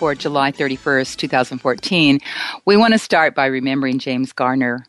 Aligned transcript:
for 0.00 0.14
July 0.14 0.50
31st, 0.50 1.16
2014, 1.16 2.20
we 2.64 2.74
want 2.74 2.94
to 2.94 2.98
start 2.98 3.34
by 3.34 3.44
remembering 3.44 3.98
James 3.98 4.32
Garner, 4.32 4.86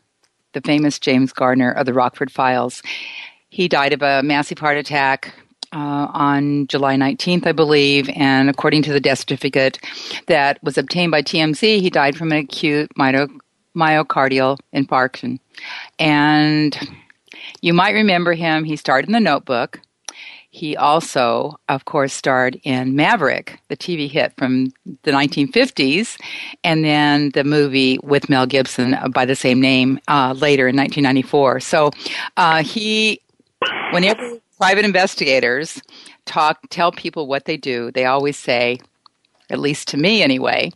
the 0.54 0.62
famous 0.62 0.98
James 0.98 1.34
Garner 1.34 1.70
of 1.70 1.84
the 1.84 1.92
Rockford 1.92 2.32
Files. 2.32 2.82
He 3.50 3.68
died 3.68 3.92
of 3.92 4.00
a 4.00 4.22
massive 4.22 4.58
heart 4.58 4.78
attack 4.78 5.34
uh, 5.74 6.08
on 6.14 6.66
July 6.66 6.96
19th, 6.96 7.46
I 7.46 7.52
believe, 7.52 8.08
and 8.16 8.48
according 8.48 8.84
to 8.84 8.92
the 8.94 9.00
death 9.00 9.18
certificate 9.18 9.78
that 10.28 10.58
was 10.62 10.78
obtained 10.78 11.10
by 11.10 11.20
TMZ, 11.20 11.60
he 11.60 11.90
died 11.90 12.16
from 12.16 12.32
an 12.32 12.38
acute 12.38 12.90
myocardial 12.96 14.58
infarction. 14.74 15.38
And 15.98 16.74
you 17.60 17.74
might 17.74 17.92
remember 17.92 18.32
him, 18.32 18.64
he 18.64 18.76
starred 18.76 19.04
in 19.04 19.12
The 19.12 19.20
Notebook. 19.20 19.78
He 20.54 20.76
also, 20.76 21.58
of 21.70 21.86
course, 21.86 22.12
starred 22.12 22.60
in 22.62 22.94
Maverick, 22.94 23.58
the 23.68 23.76
TV 23.76 24.06
hit 24.10 24.34
from 24.36 24.66
the 25.02 25.10
1950s, 25.10 26.20
and 26.62 26.84
then 26.84 27.30
the 27.30 27.42
movie 27.42 27.98
with 28.02 28.28
Mel 28.28 28.44
Gibson 28.44 28.94
by 29.14 29.24
the 29.24 29.34
same 29.34 29.62
name 29.62 29.98
uh, 30.08 30.34
later 30.36 30.68
in 30.68 30.76
1994. 30.76 31.60
So 31.60 31.90
uh, 32.36 32.62
he, 32.62 33.22
whenever 33.92 34.20
private 34.58 34.84
investigators 34.84 35.80
talk, 36.26 36.60
tell 36.68 36.92
people 36.92 37.26
what 37.26 37.46
they 37.46 37.56
do, 37.56 37.90
they 37.90 38.04
always 38.04 38.38
say, 38.38 38.78
at 39.48 39.58
least 39.58 39.88
to 39.88 39.96
me 39.96 40.22
anyway, 40.22 40.70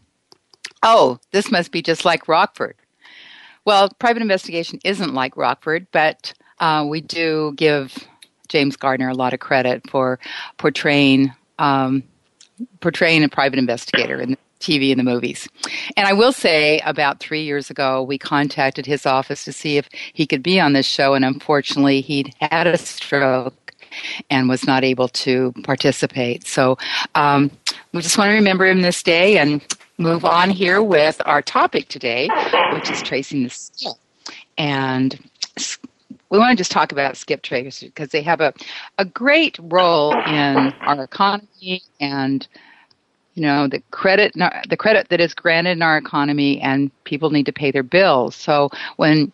oh, 0.82 1.18
this 1.32 1.50
must 1.50 1.70
be 1.70 1.82
just 1.82 2.06
like 2.06 2.28
Rockford. 2.28 2.76
Well, 3.66 3.90
private 3.98 4.22
investigation 4.22 4.80
isn't 4.84 5.12
like 5.12 5.36
Rockford, 5.36 5.86
but 5.92 6.32
uh, 6.60 6.86
we 6.88 7.02
do 7.02 7.52
give 7.56 7.94
James 8.48 8.76
Gardner 8.76 9.08
a 9.08 9.14
lot 9.14 9.34
of 9.34 9.40
credit 9.40 9.88
for 9.90 10.18
portraying 10.58 11.32
um, 11.58 12.02
portraying 12.80 13.22
a 13.24 13.28
private 13.28 13.58
investigator 13.58 14.20
in 14.20 14.36
TV 14.60 14.90
and 14.90 14.98
the 14.98 15.04
movies. 15.04 15.48
And 15.96 16.08
I 16.08 16.12
will 16.12 16.32
say, 16.32 16.80
about 16.80 17.20
three 17.20 17.42
years 17.42 17.70
ago, 17.70 18.02
we 18.02 18.18
contacted 18.18 18.86
his 18.86 19.06
office 19.06 19.44
to 19.44 19.52
see 19.52 19.76
if 19.76 19.88
he 20.12 20.26
could 20.26 20.42
be 20.42 20.58
on 20.58 20.72
this 20.72 20.86
show, 20.86 21.14
and 21.14 21.24
unfortunately, 21.24 22.00
he'd 22.00 22.34
had 22.40 22.66
a 22.66 22.78
stroke 22.78 23.74
and 24.30 24.48
was 24.48 24.66
not 24.66 24.84
able 24.84 25.08
to 25.08 25.52
participate. 25.62 26.46
So 26.46 26.78
um, 27.14 27.50
we 27.92 28.02
just 28.02 28.18
want 28.18 28.30
to 28.30 28.34
remember 28.34 28.66
him 28.66 28.82
this 28.82 29.02
day 29.02 29.38
and 29.38 29.62
move 29.98 30.24
on 30.24 30.50
here 30.50 30.82
with 30.82 31.20
our 31.24 31.42
topic 31.42 31.88
today, 31.88 32.28
which 32.72 32.90
is 32.90 33.02
tracing 33.02 33.44
the 33.44 33.50
skip. 33.50 33.92
And 34.58 35.18
we 36.30 36.38
want 36.38 36.56
to 36.56 36.60
just 36.60 36.72
talk 36.72 36.92
about 36.92 37.16
skip 37.16 37.42
tracers 37.42 37.80
because 37.80 38.10
they 38.10 38.22
have 38.22 38.40
a, 38.40 38.52
a 38.98 39.04
great 39.04 39.58
role 39.62 40.12
in 40.26 40.72
our 40.82 41.02
economy 41.04 41.82
and 42.00 42.46
you 43.34 43.42
know 43.42 43.68
the 43.68 43.80
credit 43.90 44.32
the 44.68 44.76
credit 44.76 45.08
that 45.08 45.20
is 45.20 45.34
granted 45.34 45.72
in 45.72 45.82
our 45.82 45.98
economy 45.98 46.60
and 46.60 46.90
people 47.04 47.30
need 47.30 47.46
to 47.46 47.52
pay 47.52 47.70
their 47.70 47.82
bills. 47.82 48.34
So 48.34 48.70
when 48.96 49.32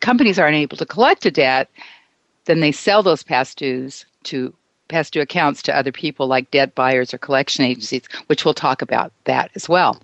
companies 0.00 0.38
aren't 0.38 0.56
able 0.56 0.76
to 0.76 0.86
collect 0.86 1.26
a 1.26 1.30
debt 1.30 1.70
then 2.44 2.60
they 2.60 2.72
sell 2.72 3.02
those 3.02 3.22
past 3.22 3.58
dues 3.58 4.06
to 4.24 4.54
past 4.88 5.12
due 5.12 5.20
accounts 5.20 5.62
to 5.62 5.76
other 5.76 5.92
people 5.92 6.26
like 6.26 6.50
debt 6.50 6.74
buyers 6.74 7.12
or 7.12 7.18
collection 7.18 7.64
agencies 7.64 8.02
which 8.26 8.44
we'll 8.44 8.54
talk 8.54 8.82
about 8.82 9.12
that 9.24 9.50
as 9.54 9.68
well. 9.68 10.00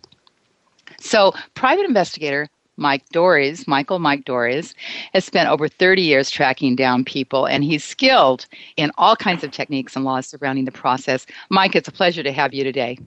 So 1.01 1.33
private 1.55 1.85
investigator 1.87 2.49
Mike 2.77 3.09
Dores, 3.11 3.67
Michael 3.67 3.99
Mike 3.99 4.25
Dores, 4.25 4.75
has 5.13 5.25
spent 5.25 5.49
over 5.49 5.69
30 5.69 6.03
years 6.03 6.31
tracking 6.31 6.77
down 6.77 7.05
people, 7.05 7.47
and 7.47 7.65
he's 7.65 7.85
skilled 7.85 8.47
in 8.77 8.91
all 8.99 9.17
kinds 9.17 9.45
of 9.45 9.51
techniques 9.51 9.97
and 9.97 10.05
laws 10.05 10.27
surrounding 10.27 10.65
the 10.65 10.73
process. 10.73 11.27
Mike, 11.51 11.75
it's 11.75 11.89
a 11.89 11.93
pleasure 11.93 12.23
to 12.23 12.33
have 12.33 12.53
you 12.53 12.65
today. 12.65 12.99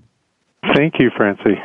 Thank 0.75 0.99
you, 0.99 1.09
Francie. 1.15 1.59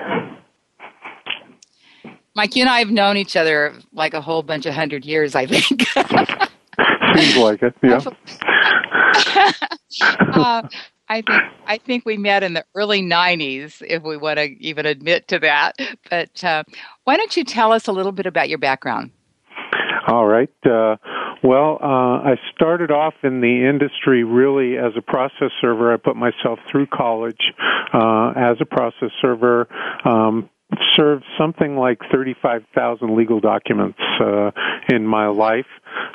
Mike, 2.35 2.57
you 2.57 2.63
and 2.63 2.71
I 2.71 2.79
have 2.79 2.91
known 2.91 3.17
each 3.17 3.37
other 3.37 3.75
like 3.93 4.15
a 4.15 4.21
whole 4.21 4.43
bunch 4.43 4.65
of 4.67 4.75
hundred 4.75 5.05
years, 5.05 5.34
I 5.34 5.47
think. 5.47 5.87
Seems 7.15 7.37
like 7.37 7.63
it, 7.63 7.75
yeah. 7.83 8.01
uh, 10.33 10.63
I 11.12 11.21
think 11.21 11.43
I 11.67 11.77
think 11.77 12.06
we 12.06 12.17
met 12.17 12.43
in 12.43 12.55
the 12.55 12.65
early 12.75 13.03
'90s, 13.03 13.83
if 13.87 14.03
we 14.03 14.17
want 14.17 14.39
to 14.39 14.45
even 14.45 14.87
admit 14.87 15.28
to 15.28 15.39
that. 15.41 15.77
But 16.09 16.43
uh, 16.43 16.65
why 17.05 17.19
don't 17.19 17.37
you 17.37 17.45
tell 17.45 17.71
us 17.71 17.87
a 17.87 17.93
little 17.93 18.12
bit 18.12 18.25
about 18.25 18.49
your 18.49 18.59
background? 18.59 19.11
All 20.09 20.27
right. 20.27 20.51
Uh, 20.65 20.97
well, 21.45 21.78
uh, 21.83 22.31
I 22.31 22.37
started 22.55 22.91
off 22.91 23.15
in 23.22 23.43
the 23.43 23.69
industry 23.69 24.25
really 24.25 24.78
as 24.78 24.93
a 24.97 25.03
process 25.03 25.51
server. 25.61 25.93
I 25.93 25.99
put 25.99 26.17
myself 26.17 26.59
through 26.71 26.87
college 26.87 27.53
uh, 27.93 28.33
as 28.34 28.56
a 28.61 28.67
process 28.67 29.11
server. 29.21 29.69
Um, 30.06 30.49
served 30.97 31.25
something 31.39 31.77
like 31.77 31.99
35,000 32.11 33.17
legal 33.17 33.41
documents 33.41 33.99
uh, 34.21 34.51
in 34.89 35.06
my 35.06 35.27
life. 35.27 35.67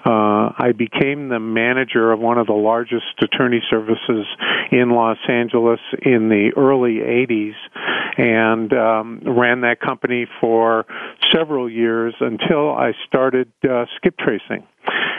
Uh, 0.06 0.54
I 0.58 0.74
became 0.78 1.30
the 1.30 1.40
manager 1.40 2.12
of 2.12 2.20
one 2.20 2.38
of 2.38 2.48
the 2.48 2.54
largest 2.54 3.06
attorney 3.22 3.62
services 3.70 4.26
in 4.72 4.92
Los 4.92 5.18
Angeles 5.28 5.80
in 6.02 6.30
the 6.30 6.52
early 6.56 7.00
80s 7.00 7.56
and 8.18 8.74
um, 8.74 9.22
ran 9.26 9.62
that 9.62 9.80
company 9.80 10.28
for 10.42 10.86
several 11.34 11.70
years 11.70 12.16
until 12.20 12.72
I 12.72 12.94
started 13.08 13.52
uh, 13.64 13.86
skip 13.98 14.18
tracing. 14.18 14.66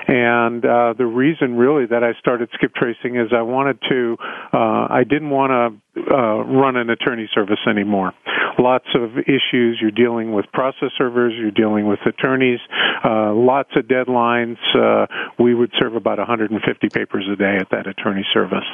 And 0.09 0.65
uh, 0.65 0.95
the 0.97 1.05
reason 1.05 1.57
really 1.57 1.87
that 1.87 2.03
I 2.03 2.19
started 2.19 2.49
skip 2.55 2.75
tracing 2.75 3.17
is 3.17 3.29
I 3.37 3.43
wanted 3.43 3.79
to, 3.91 4.17
uh, 4.55 4.89
I 4.89 5.05
didn't 5.05 5.29
want 5.29 5.51
to 5.51 6.01
uh, 6.11 6.45
run 6.45 6.77
an 6.77 6.89
attorney 6.89 7.29
service 7.35 7.59
anymore. 7.69 8.15
Lots 8.59 8.87
of 8.95 9.19
issues. 9.19 9.79
You're 9.81 9.91
dealing 9.91 10.33
with 10.33 10.47
process 10.53 10.91
servers. 10.97 11.35
You're 11.37 11.51
dealing 11.51 11.87
with 11.87 11.99
attorneys. 12.07 12.61
Uh, 13.05 13.35
lots 13.35 13.71
of 13.77 13.85
deadlines. 13.85 14.57
Uh, 14.75 15.07
we 15.39 15.55
would 15.55 15.73
serve 15.79 15.95
about 15.95 16.19
150 16.19 16.89
papers 16.89 17.29
a 17.31 17.37
day 17.37 17.57
at 17.61 17.71
that 17.71 17.87
attorney 17.87 18.25
service, 18.33 18.65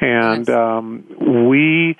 and 0.00 0.48
um, 0.48 1.04
we 1.48 1.96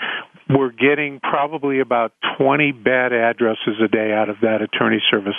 we're 0.49 0.71
getting 0.71 1.21
probably 1.21 1.81
about 1.81 2.13
20 2.39 2.73
bad 2.73 3.13
addresses 3.13 3.81
a 3.83 3.89
day 3.89 4.13
out 4.13 4.29
of 4.29 4.37
that 4.43 4.63
attorney 4.63 5.03
service. 5.11 5.37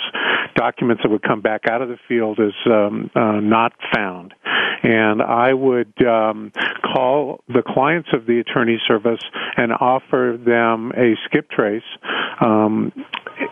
Documents 0.54 1.02
that 1.02 1.10
would 1.10 1.22
come 1.22 1.40
back 1.40 1.62
out 1.70 1.82
of 1.82 1.88
the 1.88 1.98
field 2.08 2.38
as 2.40 2.52
um, 2.70 3.10
uh, 3.14 3.40
not 3.40 3.72
found. 3.94 4.34
And 4.82 5.22
I 5.22 5.52
would 5.52 5.94
um, 6.06 6.52
call 6.82 7.42
the 7.48 7.62
clients 7.66 8.10
of 8.12 8.26
the 8.26 8.38
attorney 8.40 8.78
service 8.86 9.20
and 9.56 9.72
offer 9.72 10.38
them 10.38 10.92
a 10.96 11.14
skip 11.24 11.50
trace. 11.50 11.82
Um, 12.40 12.92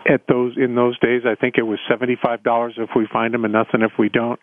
at 0.09 0.21
those 0.27 0.53
in 0.57 0.75
those 0.75 0.97
days, 0.99 1.23
I 1.25 1.35
think 1.35 1.55
it 1.57 1.63
was 1.63 1.79
seventy-five 1.89 2.43
dollars 2.43 2.75
if 2.77 2.89
we 2.95 3.07
find 3.11 3.33
them 3.33 3.43
and 3.45 3.53
nothing 3.53 3.81
if 3.81 3.91
we 3.99 4.09
don't. 4.09 4.39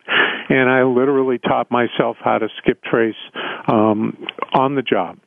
And 0.49 0.69
I 0.69 0.83
literally 0.83 1.39
taught 1.39 1.71
myself 1.71 2.17
how 2.23 2.37
to 2.37 2.47
skip 2.59 2.83
trace 2.83 3.15
um, 3.67 4.25
on 4.53 4.75
the 4.75 4.81
job. 4.81 5.17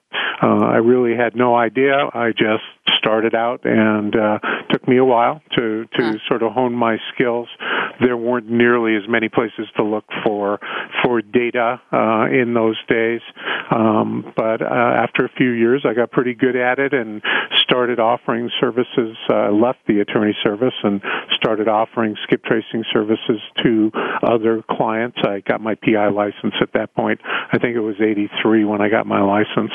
Uh, 0.42 0.46
I 0.46 0.76
really 0.76 1.16
had 1.16 1.34
no 1.34 1.56
idea. 1.56 1.94
I 2.14 2.30
just 2.30 2.64
started 2.98 3.34
out, 3.34 3.64
and 3.64 4.14
uh, 4.14 4.38
took 4.70 4.86
me 4.86 4.96
a 4.96 5.04
while 5.04 5.42
to 5.56 5.84
to 5.84 6.02
huh. 6.02 6.18
sort 6.28 6.42
of 6.42 6.52
hone 6.52 6.74
my 6.74 6.98
skills. 7.12 7.48
There 8.00 8.16
weren't 8.16 8.48
nearly 8.48 8.96
as 8.96 9.08
many 9.08 9.28
places 9.28 9.66
to 9.76 9.82
look 9.82 10.04
for 10.24 10.60
for 11.02 11.22
data 11.22 11.80
uh, 11.92 12.26
in 12.30 12.54
those 12.54 12.76
days, 12.88 13.20
um, 13.70 14.32
but 14.36 14.62
uh, 14.62 14.64
after 14.64 15.24
a 15.24 15.28
few 15.36 15.50
years, 15.50 15.84
I 15.84 15.94
got 15.94 16.10
pretty 16.10 16.34
good 16.34 16.56
at 16.56 16.78
it 16.78 16.92
and 16.92 17.22
started 17.62 17.98
offering 17.98 18.50
services. 18.60 19.16
Uh, 19.28 19.50
left 19.50 19.78
the 19.86 20.00
attorney 20.00 20.36
service 20.42 20.74
and 20.82 21.00
started 21.34 21.68
offering 21.68 22.16
skip 22.24 22.44
tracing 22.44 22.84
services 22.92 23.40
to 23.62 23.90
other 24.22 24.62
clients. 24.70 25.18
I 25.24 25.40
got 25.40 25.60
my 25.60 25.74
PI 25.74 26.08
license 26.08 26.54
at 26.60 26.72
that 26.74 26.94
point. 26.94 27.20
I 27.24 27.58
think 27.58 27.76
it 27.76 27.80
was 27.80 27.96
83 28.00 28.64
when 28.64 28.80
I 28.80 28.88
got 28.88 29.06
my 29.06 29.20
license. 29.20 29.72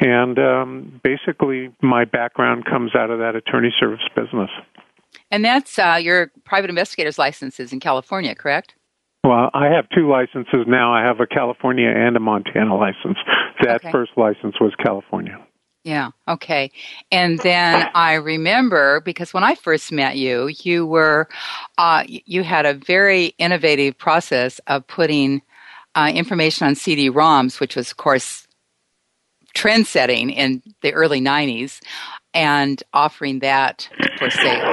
And 0.00 0.38
um, 0.38 1.00
basically, 1.02 1.74
my 1.82 2.04
background 2.04 2.64
comes 2.64 2.94
out 2.94 3.10
of 3.10 3.18
that 3.18 3.34
attorney 3.34 3.74
service 3.78 4.00
business. 4.14 4.50
And 5.30 5.44
that's 5.44 5.78
uh, 5.78 5.98
your 6.00 6.30
private 6.44 6.70
investigator's 6.70 7.18
licenses 7.18 7.72
in 7.72 7.80
California, 7.80 8.34
correct? 8.34 8.74
Well, 9.24 9.50
I 9.54 9.66
have 9.66 9.88
two 9.94 10.08
licenses 10.08 10.66
now. 10.68 10.92
I 10.92 11.02
have 11.02 11.18
a 11.20 11.26
California 11.26 11.88
and 11.88 12.16
a 12.16 12.20
Montana 12.20 12.76
license. 12.76 13.18
That 13.62 13.76
okay. 13.76 13.90
first 13.90 14.12
license 14.16 14.60
was 14.60 14.72
California. 14.84 15.38
Yeah, 15.82 16.10
okay. 16.28 16.70
And 17.10 17.38
then 17.38 17.88
I 17.94 18.14
remember 18.14 19.00
because 19.00 19.32
when 19.32 19.44
I 19.44 19.54
first 19.54 19.90
met 19.92 20.16
you, 20.16 20.48
you 20.62 20.84
were 20.84 21.28
uh, 21.78 22.04
you 22.06 22.42
had 22.42 22.66
a 22.66 22.74
very 22.74 23.26
innovative 23.38 23.96
process 23.96 24.58
of 24.66 24.86
putting 24.86 25.42
uh, 25.94 26.12
information 26.14 26.66
on 26.66 26.74
CD-ROMs, 26.74 27.58
which 27.60 27.76
was, 27.76 27.90
of 27.90 27.96
course, 27.96 28.45
trend 29.56 29.86
setting 29.86 30.30
in 30.30 30.62
the 30.82 30.92
early 30.92 31.20
90s, 31.20 31.80
and 32.34 32.82
offering 32.92 33.40
that 33.40 33.88
for 34.18 34.30
sale. 34.30 34.72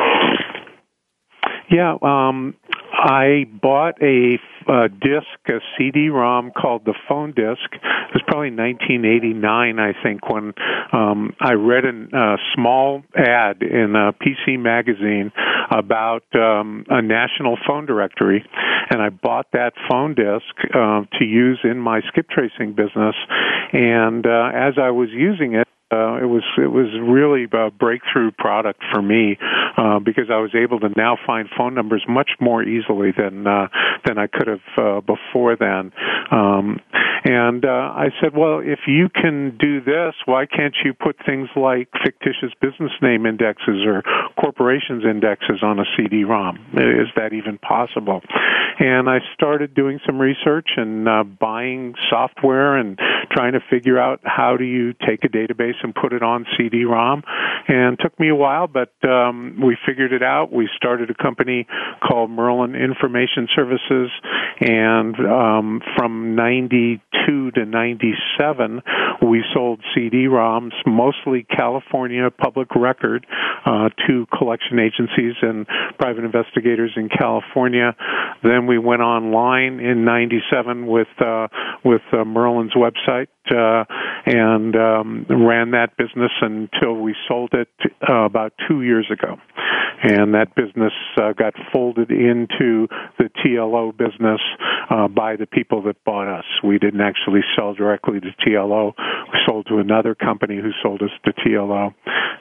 Yeah, 1.72 1.98
um, 2.02 2.56
I 2.94 3.46
bought 3.62 4.02
a, 4.04 4.38
a 4.68 4.88
disc, 4.88 5.28
a 5.48 5.60
CD-ROM 5.78 6.52
called 6.52 6.86
the 6.86 6.94
Phone 7.10 7.32
Disc. 7.32 7.68
It 7.74 8.14
was 8.14 8.22
probably 8.28 8.52
1989, 8.52 9.80
I 9.80 9.94
think, 10.04 10.30
when 10.30 10.54
um, 10.94 11.36
I 11.42 11.54
read 11.54 11.86
a 11.86 12.18
uh, 12.18 12.38
small 12.54 13.04
ad 13.16 13.64
in 13.64 13.96
a 13.96 14.14
PC 14.14 14.60
magazine 14.60 15.32
about 15.72 16.24
um, 16.36 16.86
a 16.88 17.02
national 17.02 17.58
phone 17.68 17.88
directory, 17.88 18.46
and 18.92 19.02
I 19.02 19.10
bought 19.10 19.48
that 19.54 19.74
phone 19.90 20.14
disc 20.14 20.46
uh, 20.76 21.02
to 21.18 21.26
use 21.26 21.60
in 21.64 21.80
my 21.80 22.02
skip 22.10 22.30
tracing 22.30 22.74
business. 22.74 23.16
And 23.74 24.26
uh, 24.28 24.52
as 24.54 24.76
I 24.78 24.92
was 24.92 25.10
using 25.12 25.56
it, 25.56 25.68
uh, 25.94 26.18
it 26.18 26.26
was 26.26 26.44
it 26.58 26.72
was 26.72 26.88
really 27.02 27.44
a 27.44 27.70
breakthrough 27.70 28.32
product 28.32 28.82
for 28.92 29.02
me 29.02 29.38
uh, 29.78 30.00
because 30.00 30.26
I 30.32 30.38
was 30.38 30.56
able 30.56 30.80
to 30.80 30.90
now 30.98 31.18
find 31.26 31.48
phone 31.56 31.76
numbers 31.76 32.04
much 32.10 32.32
more 32.40 32.64
easily 32.64 33.12
than 33.16 33.46
uh, 33.46 33.68
than 34.06 34.18
I 34.18 34.28
could 34.28 34.48
have 34.48 34.78
uh, 34.78 35.02
before 35.02 35.56
then. 35.56 35.92
Um, 36.32 36.80
and 37.26 37.64
uh, 37.64 37.70
I 37.96 38.10
said, 38.22 38.36
well, 38.36 38.60
if 38.60 38.80
you 38.86 39.08
can 39.08 39.56
do 39.58 39.80
this, 39.80 40.14
why 40.26 40.46
can't 40.46 40.76
you 40.84 40.94
put 40.94 41.16
things 41.26 41.48
like 41.56 41.88
fictitious 42.04 42.52
business 42.60 42.92
name 43.02 43.26
indexes 43.26 43.86
or 43.86 44.04
corporations 44.40 45.06
indexes 45.06 45.64
on 45.64 45.80
a 45.80 45.86
CD-ROM? 45.96 46.58
Is 46.74 47.08
that 47.16 47.32
even 47.32 47.58
possible? 47.60 48.22
And 48.80 49.10
I 49.10 49.20
started 49.34 49.74
doing 49.74 50.00
some 50.06 50.20
research 50.20 50.72
and 50.76 51.08
uh, 51.08 51.24
buying 51.24 51.96
software 52.10 52.76
and 52.76 53.00
trying 53.32 53.54
to 53.54 53.62
figure 53.70 54.00
out 54.00 54.20
how 54.24 54.58
do 54.58 54.66
you 54.66 54.94
take 54.94 55.24
a 55.24 55.30
database 55.30 55.82
and 55.84 55.94
put 55.94 56.14
it 56.14 56.24
on 56.24 56.46
CD-ROM. 56.58 57.24
And 57.68 57.98
took 58.00 58.20
me 58.20 58.30
a 58.30 58.36
while, 58.36 58.68
but 58.68 58.94
um, 59.08 59.60
we 59.64 59.78
figured 59.86 60.12
it 60.12 60.24
out. 60.24 60.52
We 60.52 60.70
started 60.76 61.10
a 61.10 61.14
company 61.14 61.68
called 62.06 62.30
Merlin 62.30 62.76
Information 62.76 63.48
Services, 63.56 64.10
and 64.60 65.16
um, 65.20 65.82
from 65.96 66.36
92 66.36 67.52
to 67.52 67.66
97, 67.66 68.82
we 69.22 69.44
sold 69.54 69.80
CD-ROMs, 69.96 70.74
mostly 70.86 71.44
California 71.44 72.30
public 72.30 72.76
record, 72.76 73.26
uh, 73.66 73.90
to 74.08 74.26
collection 74.38 74.80
agencies 74.80 75.36
and 75.42 75.66
private 75.98 76.26
investigators 76.26 76.92
in 76.96 77.10
California. 77.10 77.96
Then 78.44 78.68
we 78.68 78.78
went 78.78 79.02
online 79.02 79.80
in 79.80 80.04
97 80.04 80.86
with 80.88 81.08
uh, 81.20 81.48
with 81.84 82.02
uh, 82.12 82.26
Merlin's 82.26 82.74
website 82.74 83.28
uh, 83.52 83.86
and 84.26 84.76
um, 84.76 85.26
ran 85.30 85.72
that 85.72 85.98
business 85.98 86.32
until 86.42 86.96
we 86.96 87.16
sold 87.28 87.52
it 87.54 87.70
uh, 88.08 88.26
about 88.26 88.54
two 88.68 88.82
years 88.82 89.08
ago. 89.12 89.38
And 90.04 90.34
that 90.34 90.54
business 90.56 90.92
uh, 91.18 91.32
got 91.34 91.54
folded 91.72 92.12
into 92.12 92.88
the 93.18 93.30
TLO 93.44 93.96
business 93.96 94.42
uh, 94.90 95.08
by 95.08 95.38
the 95.38 95.46
people 95.46 95.82
that 95.84 96.04
bought 96.04 96.28
us. 96.28 96.44
We 96.64 96.78
didn't 96.78 97.02
actually 97.02 97.42
sell 97.56 97.74
directly 97.74 98.20
to 98.20 98.28
TLO. 98.46 98.94
We 98.98 99.40
sold 99.46 99.68
to 99.68 99.78
another 99.78 100.14
company 100.14 100.58
who 100.58 100.72
sold 100.82 101.02
us 101.02 101.12
to 101.26 101.34
TLO. 101.34 101.94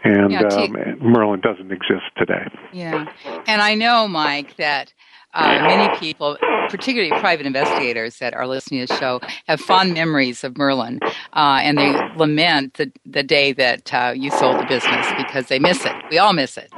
And 0.03 0.33
yeah, 0.33 0.49
T- 0.49 0.65
um, 0.65 0.99
Merlin 1.01 1.41
doesn't 1.41 1.71
exist 1.71 2.03
today. 2.17 2.49
Yeah. 2.73 3.07
And 3.47 3.63
I 3.63 3.75
know, 3.75 4.09
Mike, 4.09 4.57
that 4.57 4.93
uh, 5.35 5.59
many 5.63 5.99
people, 5.99 6.37
particularly 6.69 7.11
private 7.21 7.47
investigators 7.47 8.19
that 8.19 8.35
are 8.35 8.47
listening 8.47 8.87
to 8.87 8.93
the 8.93 8.99
show, 8.99 9.21
have 9.47 9.61
fond 9.61 9.95
memories 9.95 10.45
of 10.45 10.57
Merlin, 10.57 10.99
uh, 11.33 11.61
and 11.63 11.79
they 11.79 11.93
lament 12.17 12.75
the, 12.75 12.93
the 13.07 13.23
day 13.23 13.53
that 13.53 13.93
uh, 13.95 14.13
you 14.15 14.31
sold 14.31 14.59
the 14.59 14.67
business 14.67 15.07
because 15.17 15.47
they 15.49 15.59
miss 15.59 15.85
it. 15.85 15.95
We 16.11 16.19
all 16.19 16.33
miss 16.33 16.57
it. 16.57 16.73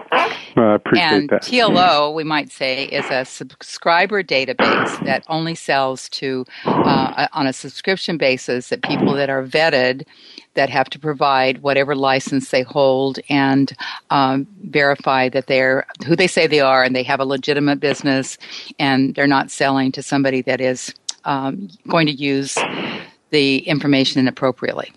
I 0.56 0.74
appreciate 0.74 1.06
and 1.06 1.28
that. 1.30 1.42
TLO, 1.42 2.14
we 2.14 2.24
might 2.24 2.50
say, 2.52 2.84
is 2.84 3.04
a 3.10 3.24
subscriber 3.24 4.22
database 4.22 5.04
that 5.04 5.24
only 5.28 5.54
sells 5.54 6.08
to 6.10 6.44
uh, 6.64 7.26
on 7.32 7.46
a 7.46 7.52
subscription 7.52 8.16
basis 8.16 8.68
that 8.68 8.82
people 8.82 9.14
that 9.14 9.30
are 9.30 9.44
vetted 9.44 10.04
that 10.54 10.70
have 10.70 10.88
to 10.90 10.98
provide 10.98 11.62
whatever 11.62 11.94
license 11.96 12.50
they 12.50 12.62
hold 12.62 13.18
and 13.28 13.76
um, 14.10 14.46
verify 14.64 15.28
that 15.28 15.46
they're 15.46 15.86
who 16.06 16.14
they 16.14 16.26
say 16.26 16.46
they 16.46 16.60
are 16.60 16.82
and 16.82 16.94
they 16.94 17.02
have 17.02 17.20
a 17.20 17.24
legitimate 17.24 17.80
business 17.80 18.38
and 18.78 19.14
they're 19.14 19.26
not 19.26 19.50
selling 19.50 19.90
to 19.92 20.02
somebody 20.02 20.42
that 20.42 20.60
is 20.60 20.94
um, 21.24 21.68
going 21.88 22.06
to 22.06 22.12
use 22.12 22.56
the 23.30 23.58
information 23.60 24.20
inappropriately. 24.20 24.92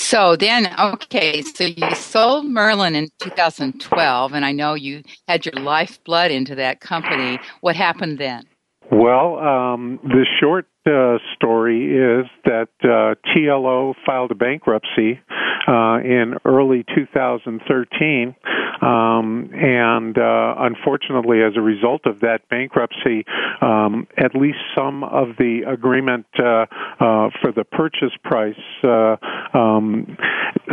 So 0.00 0.36
then, 0.36 0.72
okay, 0.78 1.42
so 1.42 1.64
you 1.64 1.92
sold 1.96 2.46
Merlin 2.46 2.94
in 2.94 3.08
2012, 3.18 4.32
and 4.32 4.44
I 4.44 4.52
know 4.52 4.74
you 4.74 5.02
had 5.26 5.44
your 5.44 5.54
lifeblood 5.56 6.30
into 6.30 6.54
that 6.54 6.78
company. 6.78 7.40
What 7.62 7.74
happened 7.74 8.18
then? 8.18 8.44
Well, 8.92 9.40
um, 9.40 9.98
the 10.04 10.24
short 10.40 10.66
uh, 10.86 11.18
story 11.34 11.94
is 11.94 12.26
that 12.44 12.68
uh, 12.82 13.16
TLO 13.28 13.94
filed 14.06 14.30
a 14.30 14.36
bankruptcy 14.36 15.20
uh, 15.66 15.98
in 16.02 16.34
early 16.46 16.84
2013, 16.94 18.34
um, 18.80 19.50
and 19.52 20.16
uh, 20.16 20.54
unfortunately, 20.58 21.42
as 21.42 21.54
a 21.56 21.60
result 21.60 22.06
of 22.06 22.20
that 22.20 22.48
bankruptcy, 22.48 23.26
um, 23.60 24.06
at 24.16 24.34
least 24.34 24.58
some 24.74 25.04
of 25.04 25.36
the 25.38 25.62
agreement 25.66 26.26
uh, 26.38 26.64
uh, 27.00 27.28
for 27.42 27.52
the 27.54 27.64
purchase 27.64 28.16
price 28.24 28.54
um, 29.58 30.16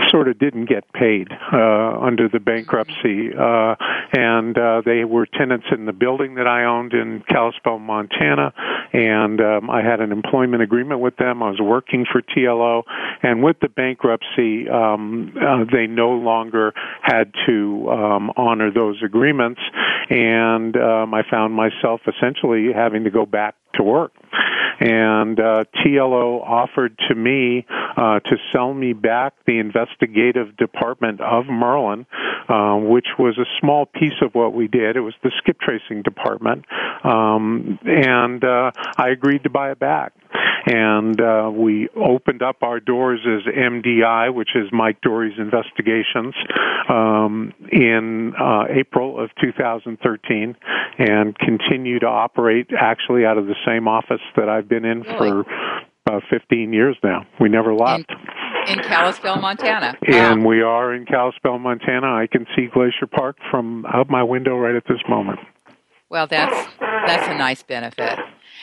sort 0.10 0.28
of 0.28 0.38
didn't 0.40 0.66
get 0.66 0.92
paid 0.94 1.30
uh, 1.32 2.00
under 2.00 2.30
the 2.30 2.40
bankruptcy, 2.40 3.30
uh, 3.38 3.76
and 4.14 4.58
uh, 4.58 4.82
they 4.86 5.04
were 5.04 5.26
tenants 5.26 5.66
in 5.72 5.86
the 5.86 5.94
building 5.94 6.36
that 6.36 6.48
I 6.48 6.66
owned 6.66 6.94
in 6.94 7.24
Kalispell, 7.30 7.80
Montana, 7.80 8.54
and 8.94 9.42
um, 9.42 9.70
I 9.70 9.82
had 9.82 10.02
an 10.02 10.12
employment 10.12 10.62
agreement 10.62 11.02
with 11.02 11.18
them. 11.18 11.42
I 11.44 11.50
was 11.50 11.60
working 11.60 12.06
for 12.10 12.22
TLO, 12.22 12.84
and 13.24 13.44
with 13.44 13.58
the 13.62 13.70
bankruptcy, 13.70 14.70
um, 14.70 15.34
uh, 15.36 15.66
they 15.72 15.88
no 15.88 16.12
longer 16.12 16.74
had 17.02 17.32
to 17.48 17.90
um, 17.90 18.32
honor 18.38 18.72
those 18.72 19.02
agreements, 19.04 19.62
and 20.10 20.76
um, 20.78 21.14
I 21.14 21.24
found 21.30 21.54
myself 21.54 22.02
essentially 22.08 22.72
having 22.74 23.04
to 23.06 23.12
go 23.12 23.26
back 23.26 23.56
to 23.78 23.84
work. 23.84 24.14
And 24.80 25.40
uh, 25.40 25.64
TLO 25.76 26.42
offered 26.42 27.00
to 27.08 27.16
me 27.16 27.66
uh, 27.96 28.20
to 28.20 28.36
sell 28.52 28.74
me 28.74 28.92
back 28.92 29.34
the 29.48 29.60
investigative 29.60 30.58
department 30.58 31.22
of 31.22 31.46
Merlin, 31.46 32.06
uh, 32.50 32.76
which 32.76 33.08
was 33.18 33.38
a 33.38 33.46
small 33.62 33.86
piece 33.86 34.22
of 34.22 34.36
what 34.36 34.54
we 34.54 34.68
did. 34.68 34.98
It 34.98 35.02
was 35.02 35.14
the 35.24 35.32
skip 35.38 35.60
tracing 35.62 36.02
department, 36.02 36.66
um, 37.06 37.80
and 37.86 38.44
uh, 38.44 38.72
I 38.98 39.10
agreed 39.10 39.44
to 39.44 39.50
buy 39.50 39.72
it 39.72 39.80
back 39.80 40.14
and 40.66 41.20
uh, 41.22 41.52
we 41.54 41.90
opened 41.96 42.42
up 42.42 42.64
our 42.64 42.80
doors 42.80 43.20
as 43.26 43.54
MDI, 43.54 44.34
which 44.34 44.50
is 44.56 44.68
Mike 44.72 45.00
Dores 45.02 45.34
Investigations, 45.38 46.34
um, 46.90 47.54
in 47.72 48.34
uh, 48.40 48.66
April 48.70 49.24
of 49.24 49.30
2013, 49.42 50.56
and 50.98 51.38
continue 51.38 52.00
to 52.00 52.08
operate 52.08 52.70
actually 52.78 53.26
out 53.26 53.38
of 53.38 53.46
the 53.46 53.56
same 53.66 53.88
office 53.88 54.22
that 54.36 54.50
I've 54.50 54.68
been 54.68 54.86
in 54.86 55.04
for 55.04 55.46
about 56.06 56.24
15 56.30 56.74
years 56.74 56.96
now. 57.04 57.26
We 57.40 57.50
never 57.50 57.74
left. 57.74 58.10
And- 58.10 58.20
in 58.68 58.80
Kalispell, 58.80 59.38
Montana. 59.38 59.96
And 60.08 60.46
we 60.46 60.62
are 60.62 60.94
in 60.94 61.06
Kalispell, 61.06 61.60
Montana. 61.60 62.08
I 62.08 62.28
can 62.28 62.46
see 62.56 62.68
Glacier 62.68 63.08
Park 63.08 63.38
from 63.52 63.86
out 63.94 64.10
my 64.10 64.24
window 64.24 64.58
right 64.58 64.76
at 64.76 64.84
this 64.88 64.98
moment. 65.08 65.40
Well, 66.10 66.28
that's 66.28 66.68
that's 66.80 67.28
a 67.28 67.38
nice 67.38 67.64
benefit. 67.64 68.18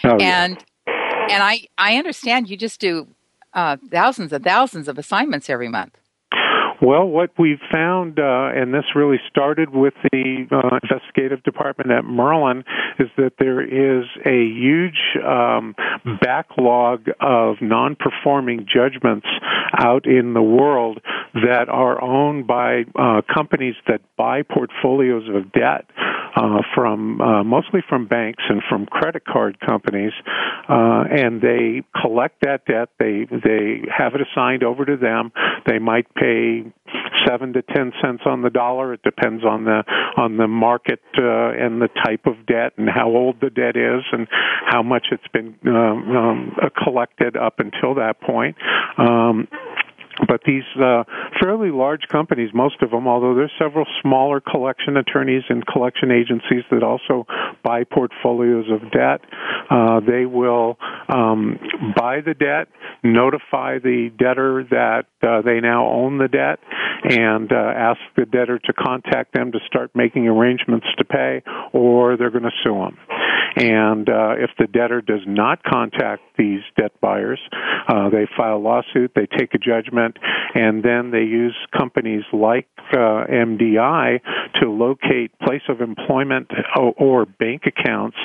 Oh, 0.05 0.17
and 0.17 0.65
yeah. 0.87 1.27
and 1.31 1.43
I 1.43 1.67
I 1.79 1.97
understand 1.97 2.49
you 2.49 2.57
just 2.57 2.81
do 2.81 3.07
uh, 3.55 3.77
thousands 3.91 4.33
and 4.33 4.45
thousands 4.45 4.89
of 4.89 4.99
assignments 4.99 5.51
every 5.51 5.69
month. 5.69 5.99
Well, 6.83 7.07
what 7.07 7.31
we've 7.39 7.61
found, 7.71 8.19
uh, 8.19 8.51
and 8.57 8.75
this 8.75 8.83
really 8.97 9.21
started 9.31 9.71
with 9.71 9.95
the 10.11 10.49
uh, 10.51 10.81
investigative 10.83 11.45
department 11.45 11.93
at 11.93 12.05
Merlin, 12.05 12.65
is 12.99 13.07
that 13.17 13.35
there 13.39 13.63
is 13.63 14.05
a 14.27 14.43
huge 14.45 14.99
um, 15.25 15.77
backlog 16.21 17.07
of 17.21 17.63
non 17.63 17.95
performing 17.95 18.67
judgments 18.67 19.29
out 19.79 20.07
in 20.07 20.35
the 20.35 20.43
world 20.43 20.99
that 21.35 21.69
are 21.69 22.03
owned 22.03 22.49
by 22.49 22.83
uh, 22.99 23.23
companies 23.33 23.77
that 23.87 24.01
buy 24.17 24.43
portfolios 24.43 25.29
of 25.33 25.53
debt 25.53 25.87
uh, 26.35 26.63
from 26.75 27.21
uh, 27.21 27.45
mostly 27.45 27.81
from 27.89 28.07
banks 28.07 28.43
and 28.49 28.63
from 28.69 28.87
credit 28.87 29.25
card 29.25 29.59
companies, 29.61 30.13
uh, 30.69 31.05
and 31.11 31.41
they 31.41 31.83
collect 32.01 32.41
that 32.43 32.65
debt. 32.65 32.89
They 32.99 33.27
they 33.31 33.83
have 33.97 34.15
it 34.15 34.21
assigned 34.23 34.63
over 34.63 34.85
to 34.85 34.97
them. 34.97 35.33
They 35.67 35.79
might 35.79 36.13
pay 36.15 36.72
seven 37.27 37.53
to 37.55 37.63
ten 37.63 37.93
cents 38.03 38.23
on 38.27 38.43
the 38.43 38.51
dollar. 38.51 38.95
It 38.95 39.03
depends 39.03 39.45
on 39.45 39.65
the 39.65 39.83
on 40.17 40.37
the 40.37 40.49
market 40.49 41.01
uh, 41.19 41.51
and 41.53 41.81
the 41.81 41.89
type 42.05 42.27
of 42.27 42.47
debt 42.47 42.73
and 42.77 42.89
how 42.89 43.09
old 43.09 43.41
the 43.41 43.51
debt 43.51 43.77
is 43.77 44.03
and 44.13 44.27
how 44.67 44.83
much 44.83 45.07
it's 45.11 45.27
been 45.33 45.55
um, 45.67 46.17
um, 46.17 46.57
collected 46.83 47.37
up 47.37 47.59
until 47.59 47.95
that 47.95 48.21
point. 48.21 48.57
Um, 48.99 49.49
but 50.27 50.43
these 50.47 50.65
uh, 50.81 51.05
fairly 51.41 51.71
large 51.71 52.03
companies, 52.11 52.51
most 52.55 52.83
of 52.83 52.91
them, 52.91 53.07
although 53.07 53.35
there's 53.35 53.53
several 53.59 53.87
smaller 54.01 54.41
collection 54.41 54.97
attorneys 54.97 55.43
and 55.49 55.67
collection 55.67 56.11
agencies 56.11 56.65
that 56.71 56.83
also 56.83 57.27
buy 57.63 57.85
portfolios 57.85 58.67
of 58.71 58.91
debt, 58.91 59.21
uh, 59.71 60.01
they 60.01 60.27
will 60.27 60.79
um, 61.09 61.59
buy 61.97 62.21
the 62.21 62.35
debt, 62.35 62.69
notify 63.03 63.79
the 63.79 64.11
debtor 64.19 64.65
that 64.71 65.05
uh, 65.23 65.43
they 65.43 65.61
now 65.61 65.89
own 65.89 66.19
the 66.19 66.29
debt, 66.29 66.59
and 67.05 67.51
uh, 67.53 67.57
ask 67.57 68.01
the 68.17 68.25
debtor 68.25 68.59
to 68.59 68.73
contact 68.73 69.35
them 69.35 69.53
to 69.53 69.59
start 69.67 69.91
making 69.95 70.29
arrangements 70.29 70.87
to 70.99 71.05
pay, 71.05 71.43
or 71.73 72.17
they're 72.17 72.31
going 72.31 72.43
to 72.45 72.51
sue 72.63 72.75
them. 72.75 72.97
And 73.57 74.09
uh, 74.09 74.35
if 74.39 74.51
the 74.59 74.67
debtor 74.67 75.03
does 75.03 75.23
not 75.27 75.63
contact 75.63 76.23
these 76.39 76.61
debt 76.77 76.93
buyers, 77.01 77.41
uh, 77.89 78.09
they 78.11 78.27
file 78.37 78.57
a 78.57 78.59
lawsuit, 78.59 79.13
they 79.15 79.27
take 79.27 79.55
a 79.55 79.59
judgment, 79.59 80.19
and 80.55 80.83
then 80.83 81.11
they 81.11 81.23
use 81.23 81.57
companies 81.77 82.25
like 82.33 82.69
uh, 82.93 83.27
MDI 83.31 84.21
to 84.61 84.71
locate 84.71 85.39
place 85.41 85.63
of 85.69 85.81
employment 85.81 86.51
or, 86.77 86.95
or 86.99 87.27
bank 87.27 87.63
accounts 87.67 88.17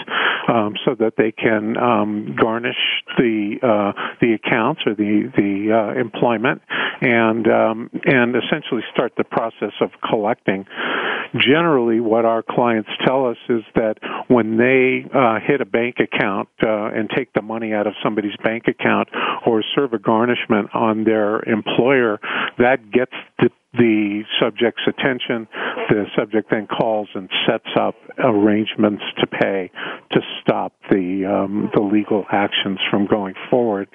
um, 0.48 0.75
so 0.86 0.96
that 0.96 1.13
they 1.17 1.31
can 1.31 1.77
um, 1.77 2.36
garnish 2.39 2.75
the 3.17 3.57
uh, 3.62 3.91
the 4.22 4.34
accounts 4.34 4.81
or 4.86 4.96
the 4.96 5.31
the 5.36 5.72
uh, 5.74 6.00
employment 6.00 6.62
and 7.01 7.48
um, 7.48 7.89
and 8.05 8.36
essentially 8.36 8.81
start 8.93 9.13
the 9.17 9.24
process 9.24 9.74
of 9.81 9.91
collecting. 10.07 10.65
Generally, 11.36 12.00
what 12.00 12.25
our 12.25 12.41
clients 12.41 12.89
tell 13.05 13.27
us 13.27 13.38
is 13.50 13.63
that 13.75 13.96
when 14.27 14.57
they 14.57 15.03
uh, 15.18 15.40
hit 15.40 15.62
a 15.62 15.66
bank 15.66 15.96
account 16.00 16.48
uh, 16.62 16.86
and 16.94 17.10
take 17.10 17.34
the 17.34 17.42
money 17.42 17.74
out 17.74 17.88
of 17.88 17.94
somebody's 18.04 18.36
bank 18.44 18.68
account 18.68 19.10
or 19.48 19.64
serve 19.76 19.94
a 19.94 19.98
garnishment 19.98 20.70
on 20.76 21.06
their 21.06 21.40
employer, 21.50 22.20
that 22.60 22.92
gets 22.92 23.14
the 23.39 23.50
the 23.74 24.24
subject's 24.41 24.82
attention. 24.88 25.48
The 25.89 26.06
subject 26.17 26.50
then 26.50 26.67
calls 26.67 27.10
and 27.13 27.29
sets 27.48 27.70
up 27.79 27.96
arrangements 28.17 29.03
to 29.20 29.27
pay 29.27 29.72
to 30.12 30.20
stop 30.41 30.74
the 30.89 31.25
um, 31.25 31.70
the 31.74 31.82
legal 31.82 32.25
actions 32.32 32.79
from 32.89 33.08
going 33.08 33.36
forward. 33.50 33.88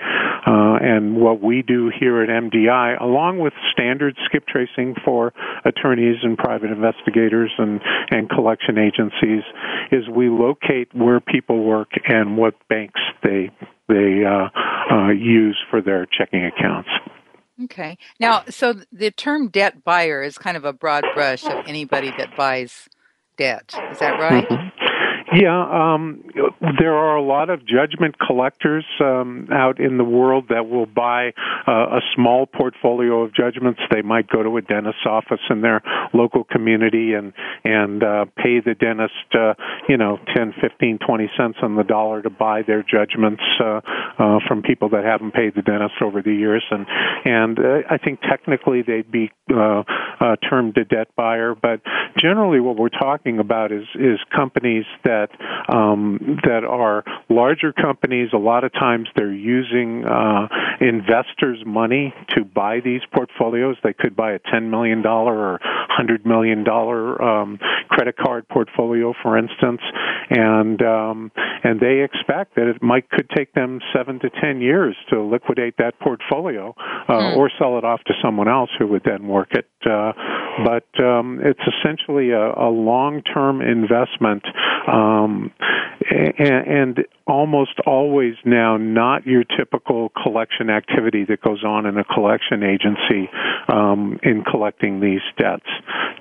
Uh, 0.47 0.79
and 0.81 1.17
what 1.17 1.43
we 1.43 1.63
do 1.63 1.91
here 1.99 2.23
at 2.23 2.29
MDI, 2.29 3.01
along 3.01 3.39
with 3.39 3.53
standard 3.73 4.17
skip 4.27 4.47
tracing 4.47 4.95
for 5.05 5.33
attorneys 5.65 6.17
and 6.23 6.37
private 6.37 6.71
investigators 6.71 7.51
and 7.59 7.81
and 8.11 8.29
collection 8.29 8.79
agencies, 8.79 9.43
is 9.91 10.09
we 10.09 10.29
locate 10.29 10.95
where 10.95 11.21
people 11.21 11.65
work 11.65 11.91
and 12.07 12.37
what 12.37 12.55
banks 12.69 13.01
they 13.23 13.51
they 13.89 14.23
uh, 14.25 14.49
uh, 14.95 15.11
use 15.11 15.59
for 15.71 15.83
their 15.83 16.07
checking 16.07 16.45
accounts. 16.45 16.89
Okay. 17.65 17.97
Now, 18.19 18.45
so 18.49 18.75
the 18.91 19.11
term 19.11 19.49
debt 19.49 19.85
buyer 19.85 20.23
is 20.23 20.39
kind 20.39 20.57
of 20.57 20.65
a 20.65 20.73
broad 20.73 21.05
brush 21.15 21.45
of 21.45 21.67
anybody 21.67 22.13
that 22.19 22.35
buys 22.37 22.89
debt. 23.37 23.75
Is 23.91 23.99
that 23.99 24.19
right? 24.21 24.49
Mm-hmm. 24.49 24.72
Yeah, 25.35 25.95
um, 25.95 26.25
there 26.79 26.95
are 26.95 27.17
a 27.17 27.23
lot 27.23 27.49
of 27.49 27.65
judgment 27.65 28.17
collectors 28.19 28.85
um, 29.01 29.49
out 29.51 29.81
in 29.81 29.97
the 29.97 30.05
world 30.05 30.47
that 30.51 30.69
will 30.69 30.85
buy 30.85 31.33
uh, 31.67 31.73
a 31.73 32.01
small 32.15 32.45
portfolio 32.47 33.23
of 33.23 33.35
judgments. 33.35 33.81
They 33.91 34.03
might 34.03 34.29
go 34.29 34.43
to 34.43 34.57
a 34.59 34.63
dentist's 34.63 35.07
office 35.07 35.41
in 35.49 35.63
their 35.63 35.81
local 36.13 36.45
community 36.45 37.15
and 37.15 37.33
and 37.65 38.03
uh, 38.03 38.27
pay 38.37 38.61
the 38.61 38.75
dentist, 38.75 39.15
uh, 39.35 39.55
you 39.89 39.97
know, 39.97 40.19
ten, 40.37 40.53
fifteen, 40.61 40.99
twenty 40.99 41.31
cents 41.37 41.59
on 41.63 41.77
the 41.77 41.85
dollar 41.85 42.21
to 42.21 42.31
buy 42.31 42.61
their 42.63 42.83
judgments 42.83 43.43
uh, 43.59 43.81
uh, 44.19 44.39
from 44.47 44.61
people 44.63 44.91
that 44.91 45.05
haven't 45.05 45.33
paid 45.33 45.55
the 45.55 45.63
dentist 45.63 45.95
over 46.03 46.21
the 46.21 46.35
years. 46.35 46.65
And 46.71 46.87
and 47.25 47.59
uh, 47.59 47.79
I 47.89 47.97
think 47.97 48.21
technically 48.21 48.83
they'd 48.83 49.11
be 49.11 49.31
uh, 49.51 49.83
uh, 50.21 50.37
termed 50.49 50.77
a 50.77 50.85
debt 50.85 51.09
buyer, 51.17 51.55
but 51.55 51.81
generally 52.19 52.61
what 52.61 52.77
we're 52.77 52.91
talking 52.91 53.39
about 53.39 53.73
is 53.73 53.87
is 53.95 54.19
companies 54.35 54.85
that 55.05 55.22
that 55.23 55.75
um, 55.75 56.39
that 56.45 56.65
are 56.65 57.05
larger 57.29 57.73
companies. 57.73 58.31
A 58.33 58.39
lot 58.39 58.65
of 58.65 58.73
times 58.73 59.09
they're 59.17 59.33
using 59.33 60.05
uh, 60.05 60.49
investors' 60.81 61.63
money 61.67 62.15
to 62.31 62.45
buy 62.45 62.81
these 62.81 63.01
portfolios. 63.15 63.77
They 63.83 63.93
could 63.93 64.17
buy 64.17 64.33
a 64.33 64.39
ten 64.39 64.71
million 64.71 65.03
dollar 65.03 65.35
or 65.35 65.61
hundred 65.63 66.27
million 66.27 66.65
dollar 66.65 67.21
um, 67.23 67.59
credit 67.89 68.17
card 68.17 68.49
portfolio, 68.49 69.15
for 69.23 69.37
instance, 69.39 69.81
and 70.31 70.83
um, 70.83 71.33
and 71.65 71.81
they 71.81 72.03
expect 72.03 72.57
that 72.57 72.67
it 72.67 72.83
might 72.83 73.09
could 73.11 73.29
take 73.35 73.53
them 73.55 73.81
seven 73.95 74.19
to 74.21 74.31
ten 74.41 74.61
years 74.61 74.97
to 75.11 75.23
liquidate 75.23 75.77
that 75.79 75.99
portfolio 76.01 76.75
uh, 77.09 77.13
mm. 77.13 77.37
or 77.37 77.51
sell 77.59 77.79
it 77.79 77.85
off 77.85 78.03
to 78.05 78.15
someone 78.23 78.49
else 78.49 78.71
who 78.79 78.87
would 78.87 79.03
then 79.05 79.27
work 79.29 79.49
it. 79.53 79.69
Uh, 79.85 80.13
but 80.65 80.87
um, 81.03 81.41
it's 81.43 81.61
essentially 81.61 82.31
a, 82.31 82.53
a 82.53 82.71
long-term 82.71 83.61
investment. 83.63 84.43
Um, 85.13 85.53
and, 86.11 86.67
and 86.99 87.07
almost 87.27 87.79
always 87.87 88.35
now 88.45 88.77
not 88.77 89.27
your 89.27 89.45
typical 89.45 90.11
collection 90.23 90.71
activity 90.71 91.25
that 91.29 91.41
goes 91.41 91.65
on 91.65 91.87
in 91.87 91.97
a 91.99 92.05
collection 92.05 92.63
agency 92.63 93.31
um, 93.69 94.19
in 94.23 94.45
collecting 94.45 95.01
these 95.01 95.21
debts. 95.39 95.67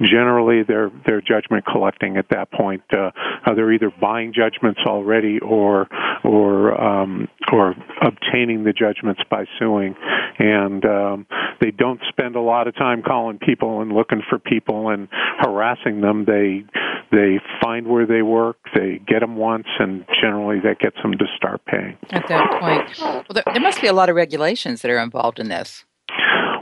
Generally, 0.02 0.64
they're 0.68 0.92
they're 1.06 1.22
judgment 1.22 1.66
collecting 1.66 2.18
at 2.18 2.30
that 2.30 2.52
point. 2.52 2.84
Uh, 2.92 3.12
they're 3.56 3.72
either 3.72 3.92
buying 4.02 4.34
judgments 4.34 4.80
already 4.86 5.40
or 5.40 5.88
or 6.24 6.82
um, 6.82 7.28
or 7.52 7.76
obtaining 8.02 8.64
the 8.64 8.74
judgments 8.74 9.22
by 9.30 9.46
suing, 9.60 9.96
and 10.40 10.86
um, 10.86 11.28
they 11.60 11.72
don't 11.72 12.00
spend 12.10 12.36
a 12.36 12.42
lot 12.42 12.68
of 12.68 12.76
time 12.76 13.04
calling 13.04 13.38
people 13.38 13.82
and 13.82 13.92
looking 13.92 14.22
for 14.30 14.40
people 14.40 14.90
and 14.90 15.08
harassing 15.40 16.02
them. 16.02 16.26
They 16.26 16.64
they 17.12 17.40
find 17.62 17.88
where 17.88 18.06
they 18.06 18.22
work, 18.22 18.58
they 18.74 19.02
get 19.06 19.20
them 19.20 19.36
once, 19.36 19.68
and 19.80 20.06
generally 20.22 20.60
that 20.62 20.80
gets 20.80 20.91
them 21.02 21.14
to 21.18 21.26
start 21.36 21.64
paying. 21.66 21.98
At 22.10 22.28
that 22.28 22.60
point, 22.60 23.00
well, 23.00 23.26
there, 23.34 23.44
there 23.54 23.62
must 23.62 23.82
be 23.82 23.88
a 23.88 23.94
lot 23.94 24.10
of 24.10 24.16
regulations 24.16 24.82
that 24.82 24.92
are 24.92 25.00
involved 25.00 25.40
in 25.40 25.50
this. 25.50 25.86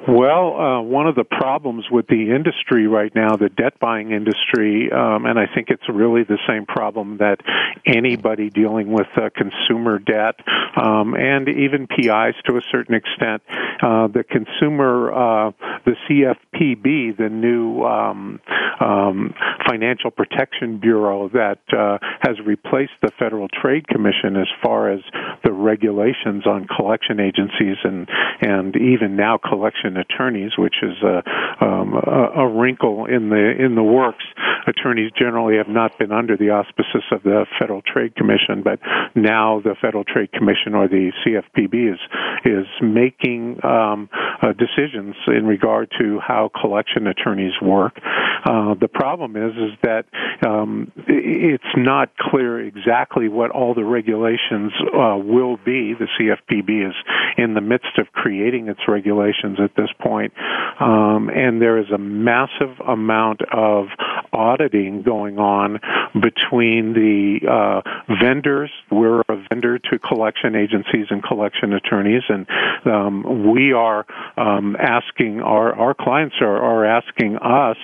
Well, 0.10 0.60
uh, 0.60 0.82
one 0.82 1.06
of 1.06 1.14
the 1.14 1.24
problems 1.24 1.86
with 1.92 2.08
the 2.08 2.34
industry 2.34 2.88
right 2.88 3.14
now, 3.14 3.36
the 3.36 3.50
debt 3.50 3.80
buying 3.80 4.12
industry, 4.12 4.92
um, 4.92 5.28
and 5.28 5.38
I 5.38 5.46
think 5.54 5.70
it's 5.70 5.88
really 5.88 6.24
the 6.24 6.40
same 6.48 6.66
problem 6.66 7.18
that 7.18 7.38
anybody 7.86 8.50
dealing 8.50 8.92
with 8.92 9.06
uh, 9.16 9.30
consumer 9.36 10.00
debt 10.00 10.36
um, 10.76 11.14
and 11.14 11.48
even 11.48 11.86
PIs 11.86 12.34
to 12.48 12.58
a 12.58 12.62
certain 12.72 12.96
extent, 12.96 13.44
uh, 13.84 14.08
the 14.08 14.24
consumer, 14.24 15.14
uh, 15.14 15.52
the 15.86 15.96
CFPB, 16.10 17.16
the 17.16 17.30
new 17.30 17.84
um, 17.84 18.40
um, 18.80 19.36
Financial 19.68 20.10
Protection 20.10 20.80
Bureau 20.80 21.30
that 21.30 21.60
uh, 21.72 22.00
has 22.22 22.40
replaced 22.44 22.94
the 23.04 23.12
Federal 23.20 23.48
Trade 23.48 23.88
Commission 23.88 24.38
as 24.38 24.48
far 24.64 24.90
as 24.92 25.02
the 25.44 25.52
regulations 25.52 26.48
on 26.48 26.66
collection 26.66 27.20
agencies 27.20 27.78
and 27.84 28.08
and 28.42 28.76
even 28.76 29.16
now 29.16 29.38
collection 29.38 29.98
attorneys, 30.00 30.52
which 30.58 30.76
is 30.82 30.96
a, 31.04 31.22
um, 31.64 31.94
a, 31.94 32.42
a 32.42 32.48
wrinkle 32.48 33.06
in 33.06 33.30
the 33.30 33.54
in 33.60 33.76
the 33.76 33.84
works. 33.84 34.24
attorneys 34.68 35.12
generally 35.18 35.58
have 35.58 35.68
not 35.68 35.98
been 35.98 36.12
under 36.12 36.38
the 36.38 36.50
auspices 36.50 37.04
of 37.12 37.24
the 37.24 37.46
Federal 37.60 37.82
Trade 37.82 38.16
Commission, 38.16 38.64
but 38.64 38.80
now 39.16 39.62
the 39.64 39.76
Federal 39.82 40.04
Trade 40.04 40.32
Commission 40.32 40.76
or 40.76 40.88
the 40.88 41.12
CFPB 41.26 41.94
is 41.94 42.00
is 42.46 42.68
making 42.82 43.60
um, 43.64 44.10
uh, 44.42 44.54
decisions 44.54 45.16
in 45.28 45.46
regard 45.46 45.92
to 46.00 46.20
how 46.20 46.50
collection 46.60 47.08
attorneys 47.08 47.54
work. 47.62 47.94
Uh, 47.98 48.76
the 48.80 48.88
problem 48.92 49.36
is 49.36 49.52
is 49.56 49.78
that 49.84 50.06
um, 50.48 50.92
it's 51.08 51.64
not 51.76 52.16
clear 52.18 52.60
exactly 52.60 53.28
what 53.28 53.52
all 53.52 53.74
the 53.74 53.84
regulations 53.84 54.72
uh, 54.94 55.18
will 55.18 55.58
be. 55.58 55.94
The 55.94 56.08
CFPB 56.20 56.90
is 56.90 56.96
in 57.38 57.54
the 57.54 57.62
midst 57.62 57.98
of 57.98 58.08
creating 58.14 58.68
its 58.68 58.80
regulations 58.88 59.60
at 59.64 59.72
this 59.76 59.89
point, 60.00 60.34
um, 60.80 61.30
and 61.30 61.62
there 61.62 61.78
is 61.78 61.90
a 61.94 61.98
massive 61.98 62.80
amount 62.88 63.42
of 63.52 63.88
auditing 64.32 65.02
going 65.04 65.40
on 65.40 65.80
between 66.14 66.94
the 66.94 67.40
uh, 67.50 67.82
vendors. 68.22 68.72
We're 68.92 69.22
a 69.22 69.44
vendor 69.50 69.80
to 69.80 70.00
collection 70.00 70.56
agencies 70.56 71.08
and 71.10 71.24
collection 71.24 71.74
attorneys, 71.74 72.24
and 72.30 72.48
um, 72.86 73.52
we 73.52 73.74
are 73.74 74.06
um, 74.38 74.76
asking 74.80 75.42
our 75.42 75.74
our 75.76 75.94
clients 75.94 76.36
are, 76.42 76.58
are 76.58 76.86
asking 76.86 77.38
us 77.38 77.78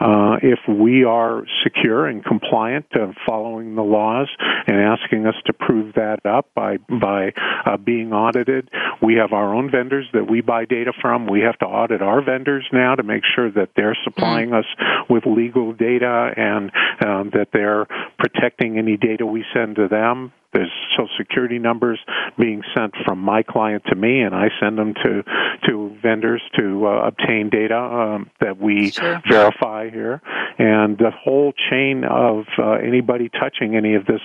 uh, 0.00 0.36
if 0.42 0.58
we 0.68 1.04
are 1.04 1.44
secure 1.62 2.06
and 2.06 2.24
compliant 2.24 2.86
uh, 2.94 3.12
following 3.26 3.74
the 3.74 3.82
laws, 3.82 4.28
and 4.66 4.76
asking 4.76 5.26
us 5.26 5.34
to 5.46 5.52
prove 5.52 5.94
that 5.94 6.24
up 6.24 6.48
by 6.54 6.78
by 6.78 7.32
uh, 7.66 7.76
being 7.76 8.12
audited. 8.12 8.68
We 9.02 9.14
have 9.14 9.32
our 9.32 9.54
own 9.54 9.70
vendors 9.70 10.06
that 10.12 10.30
we 10.30 10.40
buy 10.40 10.64
data 10.64 10.92
from. 11.00 11.26
We 11.26 11.39
have 11.40 11.58
to 11.58 11.66
audit 11.66 12.02
our 12.02 12.22
vendors 12.22 12.66
now 12.72 12.94
to 12.94 13.02
make 13.02 13.22
sure 13.34 13.50
that 13.50 13.70
they're 13.76 13.96
supplying 14.04 14.52
us 14.52 14.64
with 15.08 15.24
legal 15.26 15.72
data 15.72 16.32
and 16.36 16.70
um, 17.04 17.30
that 17.34 17.48
they're 17.52 17.86
protecting 18.18 18.78
any 18.78 18.96
data 18.96 19.26
we 19.26 19.44
send 19.54 19.76
to 19.76 19.88
them. 19.88 20.32
There's 20.52 20.70
social 20.96 21.08
security 21.16 21.58
numbers 21.58 21.98
being 22.38 22.62
sent 22.76 22.94
from 23.04 23.18
my 23.20 23.42
client 23.42 23.84
to 23.88 23.94
me, 23.94 24.20
and 24.20 24.34
I 24.34 24.48
send 24.60 24.78
them 24.78 24.94
to 24.94 25.22
to 25.68 25.96
vendors 26.02 26.42
to 26.58 26.86
uh, 26.86 27.08
obtain 27.08 27.50
data 27.50 27.78
um, 27.78 28.30
that 28.40 28.60
we 28.60 28.90
sure. 28.90 29.20
verify 29.28 29.90
here. 29.90 30.20
And 30.58 30.98
the 30.98 31.10
whole 31.10 31.52
chain 31.70 32.04
of 32.04 32.44
uh, 32.58 32.72
anybody 32.72 33.28
touching 33.28 33.76
any 33.76 33.94
of 33.94 34.06
this 34.06 34.20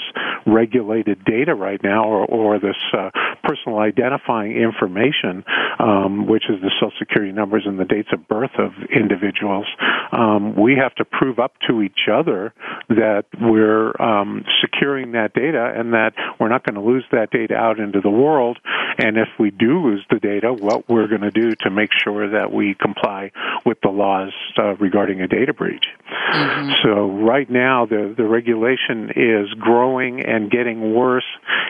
regulated 0.45 1.23
data 1.25 1.53
right 1.53 1.81
now, 1.83 2.05
or, 2.05 2.25
or 2.25 2.59
this 2.59 2.75
uh, 2.97 3.09
personal 3.43 3.79
identifying 3.79 4.57
information, 4.57 5.43
um, 5.79 6.27
which 6.27 6.43
is 6.49 6.59
the 6.61 6.71
social 6.79 6.91
security 6.97 7.31
numbers 7.31 7.63
and 7.65 7.79
the 7.79 7.85
dates 7.85 8.09
of 8.11 8.27
birth 8.27 8.51
of 8.57 8.71
individuals, 8.93 9.65
um, 10.11 10.55
we 10.55 10.75
have 10.75 10.93
to 10.95 11.05
prove 11.05 11.39
up 11.39 11.53
to 11.67 11.81
each 11.81 12.09
other 12.11 12.53
that 12.89 13.25
we're 13.39 13.99
um, 14.01 14.43
securing 14.61 15.11
that 15.11 15.33
data 15.33 15.73
and 15.75 15.93
that 15.93 16.14
we're 16.39 16.49
not 16.49 16.63
going 16.63 16.75
to 16.75 16.81
lose 16.81 17.05
that 17.11 17.31
data 17.31 17.55
out 17.55 17.79
into 17.79 18.01
the 18.01 18.09
world. 18.09 18.57
And 18.97 19.17
if 19.17 19.27
we 19.39 19.51
do 19.51 19.81
lose 19.83 20.05
the 20.09 20.19
data, 20.19 20.53
what 20.53 20.87
we're 20.89 21.07
going 21.07 21.21
to 21.21 21.31
do 21.31 21.53
to 21.61 21.69
make 21.69 21.89
sure 22.03 22.29
that 22.29 22.51
we 22.51 22.75
comply 22.75 23.31
with 23.65 23.79
the 23.81 23.89
laws 23.89 24.33
uh, 24.57 24.75
regarding 24.75 25.21
a 25.21 25.27
data 25.27 25.53
breach. 25.53 25.85
Mm-hmm. 26.33 26.71
So 26.83 27.09
right 27.11 27.49
now, 27.49 27.85
the 27.85 28.13
the 28.15 28.23
regulation 28.25 29.11
is 29.15 29.53
growing 29.59 30.21
and 30.21 30.49
getting 30.49 30.93
worse, 30.93 31.25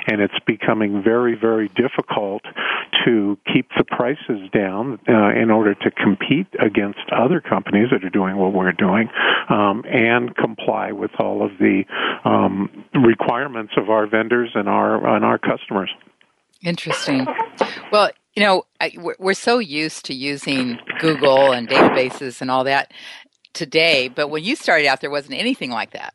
and 0.08 0.22
it's 0.22 0.40
becoming 0.46 1.04
very 1.04 1.36
very 1.36 1.70
difficult 1.70 2.44
to 3.06 3.38
keep 3.52 3.70
the 3.78 3.84
prices 3.84 4.50
down 4.52 5.00
uh, 5.08 5.30
in 5.30 5.52
order 5.52 5.74
to 5.74 5.92
compete 5.92 6.48
against 6.60 7.00
other 7.12 7.42
companies 7.42 7.90
that 7.92 8.04
are 8.04 8.10
doing 8.10 8.38
what 8.38 8.54
we're 8.54 8.72
doing 8.72 9.10
um, 9.50 9.84
and 9.86 10.36
comply 10.36 10.92
with 10.92 11.12
all 11.20 11.46
of 11.46 11.52
the 11.60 11.84
um, 12.24 12.86
requirements 12.94 13.74
of 13.78 13.90
our 13.90 14.08
vendors 14.08 14.35
and 14.56 14.68
our 14.68 15.15
and 15.15 15.24
our 15.24 15.38
customers. 15.38 15.92
Interesting. 16.63 17.27
Well, 17.92 18.10
you 18.36 18.44
know, 18.44 18.63
we're 19.20 19.34
so 19.34 19.60
used 19.60 20.06
to 20.06 20.13
using 20.13 20.80
Google 21.00 21.51
and 21.51 21.70
databases 21.70 22.42
and 22.42 22.51
all 22.51 22.63
that 22.65 22.92
today, 23.54 24.10
but 24.10 24.30
when 24.30 24.44
you 24.44 24.55
started 24.55 24.88
out, 24.88 25.00
there 25.00 25.10
wasn't 25.10 25.40
anything 25.40 25.72
like 25.72 25.92
that. 25.92 26.14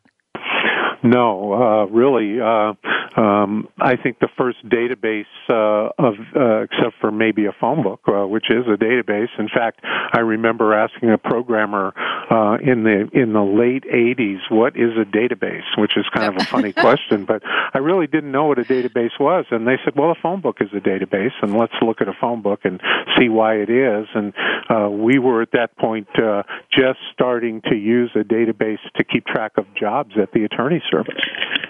No, 1.02 1.54
uh, 1.54 1.84
really. 1.86 2.40
Uh, 2.40 2.74
um, 3.16 3.68
I 3.80 3.96
think 3.96 4.20
the 4.20 4.28
first 4.38 4.58
database 4.68 5.24
uh, 5.48 5.90
of, 5.98 6.14
uh, 6.34 6.62
except 6.62 6.96
for 7.00 7.10
maybe 7.10 7.46
a 7.46 7.52
phone 7.52 7.82
book, 7.82 8.00
uh, 8.06 8.26
which 8.26 8.50
is 8.50 8.66
a 8.66 8.76
database. 8.76 9.28
In 9.38 9.48
fact, 9.48 9.80
I 9.82 10.20
remember 10.20 10.74
asking 10.74 11.10
a 11.10 11.18
programmer 11.18 11.92
uh, 12.30 12.58
in 12.62 12.84
the 12.84 13.08
in 13.12 13.32
the 13.32 13.42
late 13.42 13.84
'80s, 13.84 14.38
"What 14.50 14.76
is 14.76 14.92
a 14.96 15.04
database?" 15.04 15.64
Which 15.76 15.96
is 15.96 16.06
kind 16.14 16.34
of 16.34 16.40
a 16.40 16.44
funny 16.44 16.72
question, 16.86 17.24
but 17.24 17.42
I 17.44 17.78
really 17.78 18.06
didn't 18.06 18.30
know 18.30 18.46
what 18.46 18.58
a 18.58 18.64
database 18.64 19.18
was. 19.18 19.46
And 19.50 19.66
they 19.66 19.78
said, 19.84 19.96
"Well, 19.96 20.12
a 20.12 20.20
phone 20.22 20.40
book 20.40 20.58
is 20.60 20.68
a 20.72 20.80
database, 20.80 21.32
and 21.42 21.56
let's 21.56 21.74
look 21.82 22.00
at 22.00 22.08
a 22.08 22.14
phone 22.20 22.42
book 22.42 22.60
and 22.64 22.80
see 23.18 23.28
why 23.28 23.56
it 23.56 23.70
is." 23.70 24.06
And 24.14 24.32
uh, 24.68 24.88
we 24.88 25.18
were 25.18 25.42
at 25.42 25.50
that 25.52 25.76
point 25.76 26.08
uh, 26.18 26.44
just 26.70 27.00
starting 27.12 27.60
to 27.62 27.74
use 27.74 28.10
a 28.14 28.22
database 28.22 28.78
to 28.96 29.04
keep 29.04 29.26
track 29.26 29.52
of 29.56 29.66
jobs 29.74 30.12
at 30.20 30.32
the 30.32 30.44
attorney 30.44 30.82
service, 30.90 31.24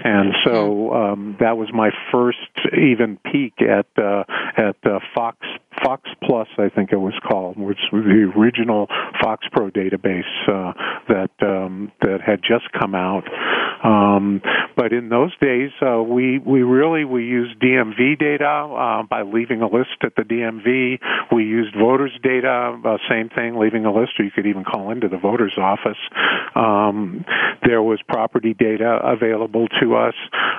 and 0.05 0.35
so 0.45 0.93
um, 0.93 1.30
that 1.39 1.57
was 1.57 1.69
my 1.73 1.91
first 2.13 2.39
even 2.77 3.19
peek 3.31 3.55
at 3.63 3.87
uh, 3.97 4.25
at 4.57 4.77
uh, 4.85 4.99
Fox 5.15 5.39
Fox 5.83 6.11
Plus, 6.23 6.49
I 6.59 6.69
think 6.69 6.93
it 6.93 6.97
was 6.97 7.15
called, 7.27 7.59
which 7.59 7.79
was 7.93 8.05
the 8.05 8.33
original 8.37 8.89
Fox 9.23 9.47
Pro 9.53 9.71
database 9.71 10.23
uh, 10.49 10.73
that 11.09 11.31
um, 11.43 11.93
that 12.03 12.21
had 12.21 12.41
just 12.43 12.71
come 12.73 12.95
out. 12.95 13.25
Um, 13.83 14.43
but 14.77 14.93
in 14.93 15.09
those 15.09 15.37
days, 15.41 15.71
uh, 15.81 16.03
we 16.03 16.39
we 16.39 16.63
really 16.63 17.05
we 17.05 17.25
used 17.25 17.61
DMV 17.61 18.19
data 18.19 18.47
uh, 18.47 19.03
by 19.03 19.23
leaving 19.23 19.63
a 19.63 19.67
list 19.67 19.97
at 20.03 20.15
the 20.17 20.23
DMV. 20.23 20.99
We 21.35 21.45
used 21.45 21.75
voters 21.75 22.13
data, 22.23 22.79
uh, 22.85 22.97
same 23.09 23.29
thing, 23.29 23.59
leaving 23.59 23.85
a 23.85 23.93
list, 23.93 24.13
or 24.19 24.25
you 24.25 24.31
could 24.31 24.47
even 24.47 24.65
call 24.65 24.91
into 24.91 25.09
the 25.09 25.19
voters 25.19 25.55
office. 25.59 25.99
Um, 26.55 27.25
there 27.65 27.83
was 27.83 28.01
property 28.09 28.55
data 28.55 29.01
available 29.03 29.69
to 29.81 29.97
us, 29.97 30.15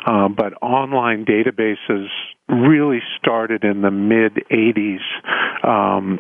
uh, 0.05 0.27
but 0.29 0.53
online 0.61 1.25
databases 1.25 2.07
really 2.49 2.99
started 3.17 3.63
in 3.63 3.81
the 3.81 3.91
mid 3.91 4.43
80s. 4.51 4.99
Um, 5.67 6.19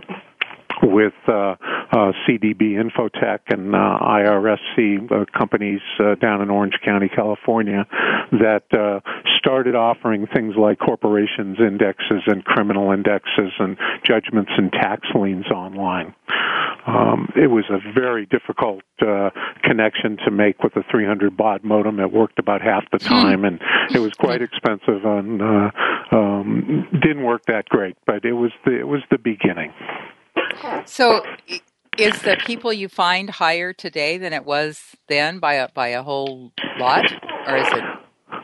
with 0.83 1.13
uh, 1.27 1.55
uh, 1.91 2.11
CDB 2.27 2.79
Infotek 2.79 3.39
and 3.47 3.75
uh, 3.75 3.99
IRSC 4.01 5.11
uh, 5.11 5.25
companies 5.37 5.81
uh, 5.99 6.15
down 6.15 6.41
in 6.41 6.49
Orange 6.49 6.75
County, 6.83 7.09
California, 7.09 7.85
that 8.31 8.63
uh, 8.71 8.99
started 9.37 9.75
offering 9.75 10.27
things 10.33 10.55
like 10.57 10.79
corporations 10.79 11.57
indexes 11.59 12.23
and 12.27 12.43
criminal 12.45 12.91
indexes 12.91 13.51
and 13.59 13.77
judgments 14.05 14.51
and 14.57 14.71
tax 14.71 15.07
liens 15.15 15.47
online. 15.47 16.13
Um, 16.87 17.31
it 17.35 17.47
was 17.47 17.65
a 17.69 17.77
very 17.93 18.25
difficult 18.25 18.81
uh, 19.01 19.29
connection 19.63 20.17
to 20.25 20.31
make 20.31 20.63
with 20.63 20.75
a 20.75 20.83
300 20.89 21.37
baud 21.37 21.63
modem. 21.63 21.99
It 21.99 22.11
worked 22.11 22.39
about 22.39 22.61
half 22.61 22.83
the 22.91 22.97
time, 22.97 23.45
and 23.45 23.59
it 23.93 23.99
was 23.99 24.13
quite 24.13 24.41
expensive 24.41 25.05
and 25.05 25.41
uh, 25.41 25.71
um, 26.11 26.87
didn't 26.91 27.23
work 27.23 27.45
that 27.45 27.69
great. 27.69 27.97
But 28.07 28.25
it 28.25 28.33
was 28.33 28.51
the 28.65 28.79
it 28.79 28.87
was 28.87 29.01
the 29.11 29.19
beginning. 29.19 29.73
So, 30.85 31.23
is 31.97 32.21
the 32.21 32.37
people 32.45 32.71
you 32.71 32.87
find 32.87 33.29
higher 33.29 33.73
today 33.73 34.17
than 34.17 34.33
it 34.33 34.45
was 34.45 34.95
then 35.07 35.39
by 35.39 35.55
a 35.55 35.69
by 35.69 35.89
a 35.89 36.03
whole 36.03 36.51
lot, 36.79 37.11
or 37.47 37.57
is 37.57 37.67
it 37.71 37.83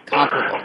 comparable? 0.05 0.59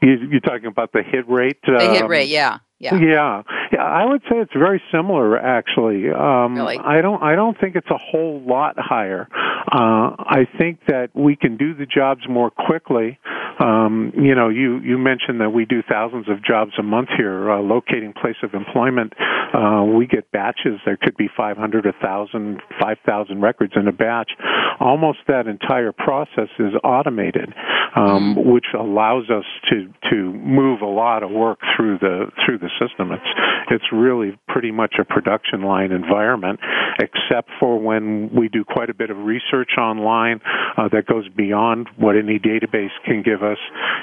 You're 0.00 0.40
talking 0.40 0.66
about 0.66 0.92
the 0.92 1.02
hit 1.02 1.28
rate. 1.28 1.58
The 1.66 1.76
um, 1.76 1.94
hit 1.94 2.08
rate, 2.08 2.28
yeah. 2.28 2.58
Yeah. 2.78 2.94
yeah, 3.00 3.42
yeah. 3.72 3.82
I 3.82 4.04
would 4.04 4.22
say 4.22 4.36
it's 4.38 4.52
very 4.52 4.80
similar. 4.92 5.36
Actually, 5.38 6.10
um, 6.10 6.54
really? 6.54 6.78
I 6.78 7.00
don't. 7.00 7.22
I 7.22 7.34
don't 7.34 7.58
think 7.58 7.76
it's 7.76 7.90
a 7.90 7.98
whole 7.98 8.40
lot 8.40 8.76
higher. 8.78 9.28
Uh, 9.32 10.14
I 10.18 10.46
think 10.56 10.80
that 10.86 11.10
we 11.14 11.36
can 11.36 11.56
do 11.56 11.74
the 11.74 11.86
jobs 11.86 12.22
more 12.28 12.50
quickly. 12.50 13.18
Um, 13.58 14.12
you 14.14 14.34
know, 14.34 14.48
you 14.48 14.78
you 14.78 14.98
mentioned 14.98 15.40
that 15.40 15.50
we 15.50 15.64
do 15.64 15.82
thousands 15.82 16.28
of 16.28 16.44
jobs 16.44 16.72
a 16.78 16.82
month 16.82 17.08
here, 17.16 17.50
uh, 17.50 17.60
locating 17.60 18.12
place 18.12 18.36
of 18.42 18.54
employment. 18.54 19.14
Uh, 19.18 19.84
we 19.84 20.06
get 20.06 20.30
batches. 20.30 20.78
There 20.84 20.96
could 20.96 21.16
be 21.16 21.28
500, 21.34 21.84
1,000, 21.84 22.60
5,000 22.80 23.40
records 23.40 23.72
in 23.76 23.88
a 23.88 23.92
batch. 23.92 24.30
Almost 24.78 25.18
that 25.26 25.46
entire 25.46 25.92
process 25.92 26.48
is 26.58 26.72
automated, 26.84 27.52
um, 27.96 28.36
mm-hmm. 28.36 28.50
which 28.52 28.66
allows 28.78 29.28
us 29.28 29.44
to 29.70 29.92
to 30.10 30.32
move 30.34 30.80
a 30.82 30.86
lot 30.86 31.22
of 31.22 31.30
work 31.30 31.58
through 31.76 31.98
the 31.98 32.30
through 32.46 32.58
the 32.58 32.68
the 32.68 32.86
system. 32.86 33.12
It's 33.12 33.22
it's 33.70 33.84
really 33.92 34.38
pretty 34.48 34.70
much 34.70 34.94
a 35.00 35.04
production 35.04 35.62
line 35.62 35.92
environment, 35.92 36.60
except 37.00 37.50
for 37.60 37.78
when 37.78 38.30
we 38.34 38.48
do 38.48 38.64
quite 38.64 38.90
a 38.90 38.94
bit 38.94 39.10
of 39.10 39.18
research 39.18 39.72
online 39.78 40.40
uh, 40.76 40.88
that 40.92 41.06
goes 41.06 41.28
beyond 41.28 41.88
what 41.96 42.16
any 42.16 42.38
database 42.38 42.90
can 43.04 43.22
give 43.22 43.42
us, 43.42 43.58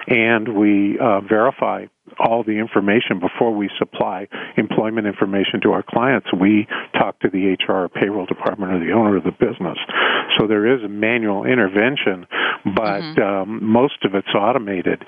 and 0.08 0.56
we 0.56 0.98
uh, 1.00 1.22
verify 1.22 1.86
all 2.20 2.44
the 2.44 2.58
information 2.58 3.20
before 3.20 3.54
we 3.54 3.70
supply 3.78 4.28
employment 4.58 5.08
information 5.08 5.62
to 5.62 5.72
our 5.72 5.84
clients. 5.84 6.28
We 6.34 6.68
talk 6.94 7.20
to 7.20 7.30
the 7.30 7.56
HR 7.60 7.86
or 7.86 7.90
payroll 7.90 8.26
department 8.26 8.74
or 8.74 8.80
the 8.80 8.92
owner 8.92 9.18
of 9.18 9.24
the 9.24 9.32
business. 9.32 9.78
So 10.38 10.48
there 10.48 10.66
is 10.76 10.84
a 10.84 10.88
manual 10.88 11.46
intervention, 11.46 12.28
but 12.66 13.02
mm-hmm. 13.02 13.22
um, 13.22 13.64
most 13.64 14.04
of 14.04 14.16
it's 14.16 14.34
automated. 14.36 15.04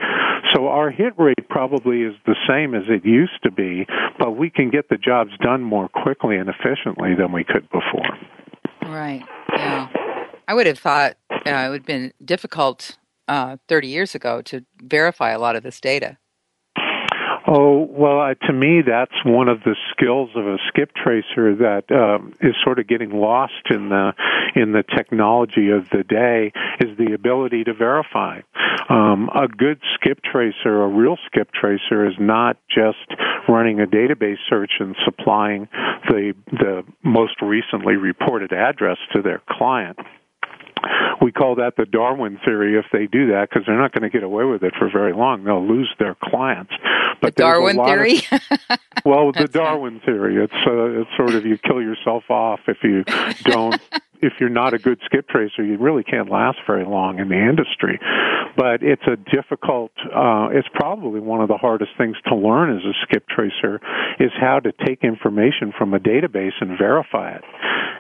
So 0.54 0.68
our 0.68 0.92
hit 0.92 1.14
rate 1.18 1.50
probably 1.50 2.02
is 2.04 2.16
the 2.26 2.36
same 2.48 2.74
as 2.74 2.84
it 2.88 3.06
used 3.06 3.44
to 3.44 3.52
be, 3.52 3.86
but 4.20 4.38
we 4.38 4.50
can 4.50 4.70
get 4.70 4.90
the 4.90 4.98
jobs 4.98 5.32
done 5.42 5.64
more 5.64 5.90
quickly 5.90 6.38
and 6.38 6.50
efficiently 6.50 7.16
than 7.16 7.32
we 7.32 7.44
could 7.44 7.68
before. 7.70 8.18
Right. 8.84 9.24
Yeah. 9.54 9.90
I 10.48 10.54
would 10.54 10.68
have 10.68 10.80
thought 10.80 11.18
uh, 11.32 11.36
it 11.46 11.70
would 11.70 11.82
have 11.82 11.86
been 11.86 12.14
difficult 12.24 12.98
uh, 13.28 13.58
30 13.68 13.88
years 13.88 14.16
ago 14.16 14.42
to 14.44 14.66
verify 14.82 15.32
a 15.32 15.40
lot 15.40 15.56
of 15.56 15.64
this 15.64 15.82
data. 15.82 16.18
Oh 17.50 17.88
well, 17.90 18.20
uh, 18.20 18.34
to 18.48 18.52
me, 18.52 18.82
that's 18.86 19.24
one 19.24 19.48
of 19.48 19.64
the 19.64 19.78
skills 19.92 20.30
of 20.36 20.46
a 20.46 20.58
skip 20.68 20.92
tracer 20.94 21.56
that 21.56 21.86
um, 21.90 22.34
is 22.42 22.54
sort 22.62 22.78
of 22.78 22.88
getting 22.88 23.12
lost 23.12 23.54
in 23.70 23.88
the 23.88 24.12
in 24.54 24.74
the 24.74 24.84
technology 24.84 25.70
of 25.70 25.88
the 25.90 26.04
day. 26.04 26.52
Is 26.82 26.98
the 26.98 27.14
ability 27.14 27.64
to 27.64 27.74
verify. 27.74 28.42
Um, 28.90 29.30
a 29.34 29.48
good 29.48 29.80
skip 29.96 30.20
tracer, 30.24 30.84
a 30.84 30.88
real 30.90 31.18
skip 31.26 31.50
tracer, 31.54 32.06
is 32.06 32.16
not 32.20 32.58
just 32.70 33.16
running 33.48 33.80
a 33.80 33.86
database 33.86 34.40
search 34.50 34.72
and 34.82 34.94
supplying 35.06 35.70
the 36.10 36.34
the 36.52 36.84
most 37.02 37.42
recently 37.42 37.96
reported 37.96 38.52
address 38.52 38.98
to 39.14 39.22
their 39.22 39.42
client 39.50 39.98
we 41.22 41.32
call 41.32 41.56
that 41.56 41.76
the 41.78 41.86
Darwin 41.86 42.40
theory 42.44 42.78
if 42.78 42.86
they 42.92 43.08
do 43.08 43.28
that 43.32 43.50
because 43.50 43.66
they're 43.66 43.80
not 43.80 43.92
going 43.92 44.04
to 44.04 44.10
get 44.10 44.24
away 44.24 44.46
with 44.46 44.64
it 44.64 44.74
for 44.78 44.90
very 44.90 45.14
long. 45.14 45.44
They'll 45.44 45.66
lose 45.66 45.90
their 46.00 46.16
clients. 46.24 46.74
But 47.22 47.36
the 47.36 47.44
Darwin 47.44 47.78
theory. 47.78 48.22
Of, 48.32 48.80
well, 49.06 49.32
the 49.32 49.48
Darwin 49.52 50.00
theory. 50.06 50.44
It's 50.44 50.54
uh, 50.54 51.02
it's 51.02 51.10
sort 51.18 51.34
of 51.34 51.46
you 51.46 51.58
kill 51.58 51.82
yourself 51.82 52.24
off 52.30 52.62
if 52.68 52.78
you 52.84 53.04
don't 53.44 53.82
if 54.22 54.34
you're 54.40 54.50
not 54.50 54.74
a 54.74 54.80
good 54.80 55.00
skip 55.06 55.28
tracer, 55.30 55.64
you 55.64 55.78
really 55.78 56.04
can't 56.04 56.30
last 56.30 56.58
very 56.66 56.86
long 56.86 57.20
in 57.20 57.30
the 57.30 57.38
industry. 57.38 58.00
But 58.56 58.82
it's 58.82 59.04
a 59.06 59.16
difficult, 59.32 59.92
uh, 60.04 60.50
it's 60.52 60.68
probably 60.74 61.20
one 61.20 61.42
of 61.42 61.48
the 61.48 61.58
hardest 61.58 61.92
things 61.98 62.18
to 62.28 62.36
learn 62.36 62.76
as 62.76 62.84
a 62.84 62.94
skip 63.04 63.28
tracer 63.28 63.80
is 64.20 64.32
how 64.40 64.60
to 64.60 64.72
take 64.86 65.04
information 65.04 65.74
from 65.78 65.94
a 65.94 66.00
database 66.00 66.54
and 66.60 66.78
verify 66.78 67.36
it. 67.36 67.44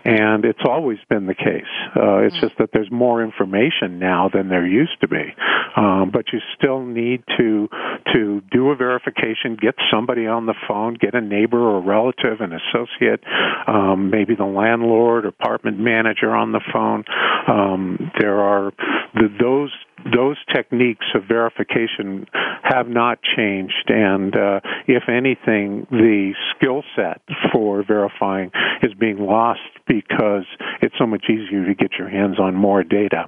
And 0.06 0.46
it's 0.46 0.62
always 0.68 1.00
been 1.10 1.26
the 1.26 1.36
case. 1.36 1.64
Uh, 1.96 2.20
it's 2.20 2.40
just 2.40 2.58
that 2.60 2.70
there's 2.74 2.90
more 2.90 3.24
information 3.24 4.00
now 4.00 4.30
than 4.34 4.48
there 4.48 4.66
used 4.66 5.00
to 5.02 5.08
be. 5.08 5.34
Um, 5.76 6.12
but 6.14 6.26
you 6.32 6.40
still 6.58 6.86
need 6.86 7.24
to, 7.38 7.68
to 8.14 8.42
do 8.52 8.70
a 8.72 8.76
verification, 8.76 9.58
get 9.60 9.76
somebody 9.92 10.26
on 10.26 10.46
the 10.46 10.56
phone, 10.68 10.96
get 10.96 11.14
a 11.14 11.22
neighbor 11.22 11.60
or 11.60 11.82
relative, 11.82 12.40
an 12.40 12.54
associate, 12.54 13.22
um, 13.68 14.10
maybe 14.10 14.34
the 14.34 14.46
landlord, 14.46 15.26
apartment 15.26 15.78
manager, 15.78 16.07
manager 16.08 16.36
on 16.36 16.52
the 16.52 16.62
phone. 16.74 17.04
Um, 17.48 18.12
there 18.20 18.40
are 18.40 18.72
the, 19.14 19.28
those 19.40 19.72
those 20.14 20.38
techniques 20.54 21.06
of 21.16 21.24
verification 21.28 22.28
have 22.64 22.88
not 22.88 23.20
changed, 23.36 23.90
and 23.90 24.36
uh, 24.36 24.60
if 24.88 25.04
anything, 25.10 25.88
the 25.90 26.34
skill 26.56 26.84
set 26.96 27.22
for 27.52 27.84
verifying 27.86 28.52
is 28.84 28.94
being 28.94 29.18
lost 29.18 29.60
because 29.88 30.46
it's 30.82 30.96
so 31.00 31.08
much 31.08 31.26
easier 31.30 31.66
to 31.66 31.74
get 31.74 31.94
your 31.98 32.10
hands 32.10 32.40
on 32.40 32.56
more 32.56 32.84
data. 32.84 33.26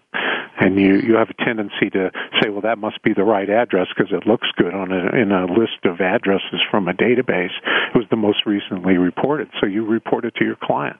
And 0.59 0.79
you, 0.79 0.95
you 0.95 1.15
have 1.15 1.29
a 1.29 1.45
tendency 1.45 1.89
to 1.91 2.11
say, 2.41 2.49
well, 2.49 2.61
that 2.61 2.77
must 2.77 3.01
be 3.03 3.13
the 3.13 3.23
right 3.23 3.49
address 3.49 3.87
because 3.95 4.11
it 4.11 4.27
looks 4.27 4.47
good 4.57 4.73
on 4.73 4.91
a, 4.91 5.15
in 5.15 5.31
a 5.31 5.45
list 5.45 5.85
of 5.85 6.01
addresses 6.01 6.59
from 6.69 6.87
a 6.87 6.93
database. 6.93 7.55
It 7.93 7.95
was 7.95 8.05
the 8.09 8.17
most 8.17 8.45
recently 8.45 8.97
reported, 8.97 9.49
so 9.59 9.67
you 9.67 9.85
report 9.85 10.25
it 10.25 10.35
to 10.35 10.45
your 10.45 10.57
client. 10.61 10.97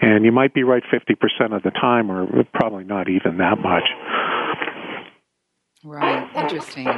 And 0.00 0.24
you 0.24 0.32
might 0.32 0.52
be 0.52 0.62
right 0.62 0.82
50% 0.92 1.56
of 1.56 1.62
the 1.62 1.70
time, 1.70 2.10
or 2.10 2.26
probably 2.52 2.84
not 2.84 3.08
even 3.08 3.38
that 3.38 3.58
much. 3.58 3.84
Right. 5.84 6.28
Interesting. 6.36 6.88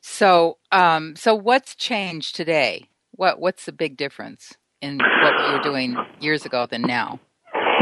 So, 0.00 0.58
um, 0.70 1.16
so 1.16 1.34
what's 1.34 1.74
changed 1.74 2.36
today? 2.36 2.88
What 3.12 3.40
What's 3.40 3.64
the 3.64 3.72
big 3.72 3.96
difference 3.96 4.54
in 4.80 4.98
what 4.98 5.46
you 5.46 5.56
were 5.56 5.62
doing 5.62 5.96
years 6.20 6.46
ago 6.46 6.66
than 6.66 6.82
now? 6.82 7.20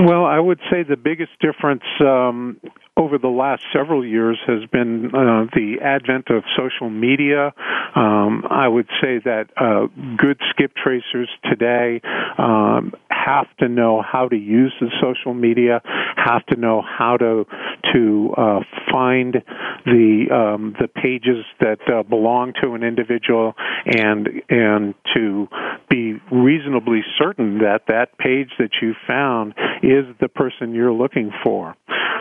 Well, 0.05 0.25
I 0.25 0.38
would 0.38 0.61
say 0.71 0.85
the 0.88 0.97
biggest 0.97 1.33
difference 1.40 1.83
um, 2.01 2.61
over 2.98 3.16
the 3.16 3.28
last 3.28 3.62
several 3.72 4.04
years 4.04 4.37
has 4.46 4.64
been 4.72 5.06
uh, 5.06 5.46
the 5.54 5.76
advent 5.80 6.28
of 6.30 6.42
social 6.56 6.90
media. 6.90 7.52
Um, 7.94 8.44
I 8.50 8.66
would 8.66 8.88
say 9.00 9.20
that 9.24 9.46
uh, 9.56 9.87
good 10.16 10.38
skip 10.50 10.72
tracers 10.74 11.30
today 11.44 12.00
um, 12.37 12.92
have 13.08 13.46
to 13.58 13.68
know 13.68 14.02
how 14.02 14.28
to 14.28 14.37
use 14.37 14.74
the 14.80 14.88
social 15.00 15.32
media, 15.32 15.80
have 16.16 16.44
to 16.46 16.56
know 16.56 16.82
how 16.82 17.16
to 17.18 17.46
to 17.94 18.34
uh, 18.37 18.61
find 18.90 19.37
the 19.84 20.26
um, 20.32 20.74
the 20.80 20.88
pages 20.88 21.44
that 21.61 21.78
uh, 21.88 22.02
belong 22.02 22.52
to 22.62 22.74
an 22.74 22.82
individual, 22.82 23.54
and 23.87 24.28
and 24.48 24.94
to 25.14 25.46
be 25.88 26.14
reasonably 26.32 27.02
certain 27.16 27.58
that 27.58 27.82
that 27.87 28.18
page 28.18 28.50
that 28.58 28.70
you 28.82 28.94
found 29.06 29.54
is 29.82 30.04
the 30.20 30.28
person 30.28 30.74
you're 30.74 30.92
looking 30.92 31.30
for. 31.44 31.76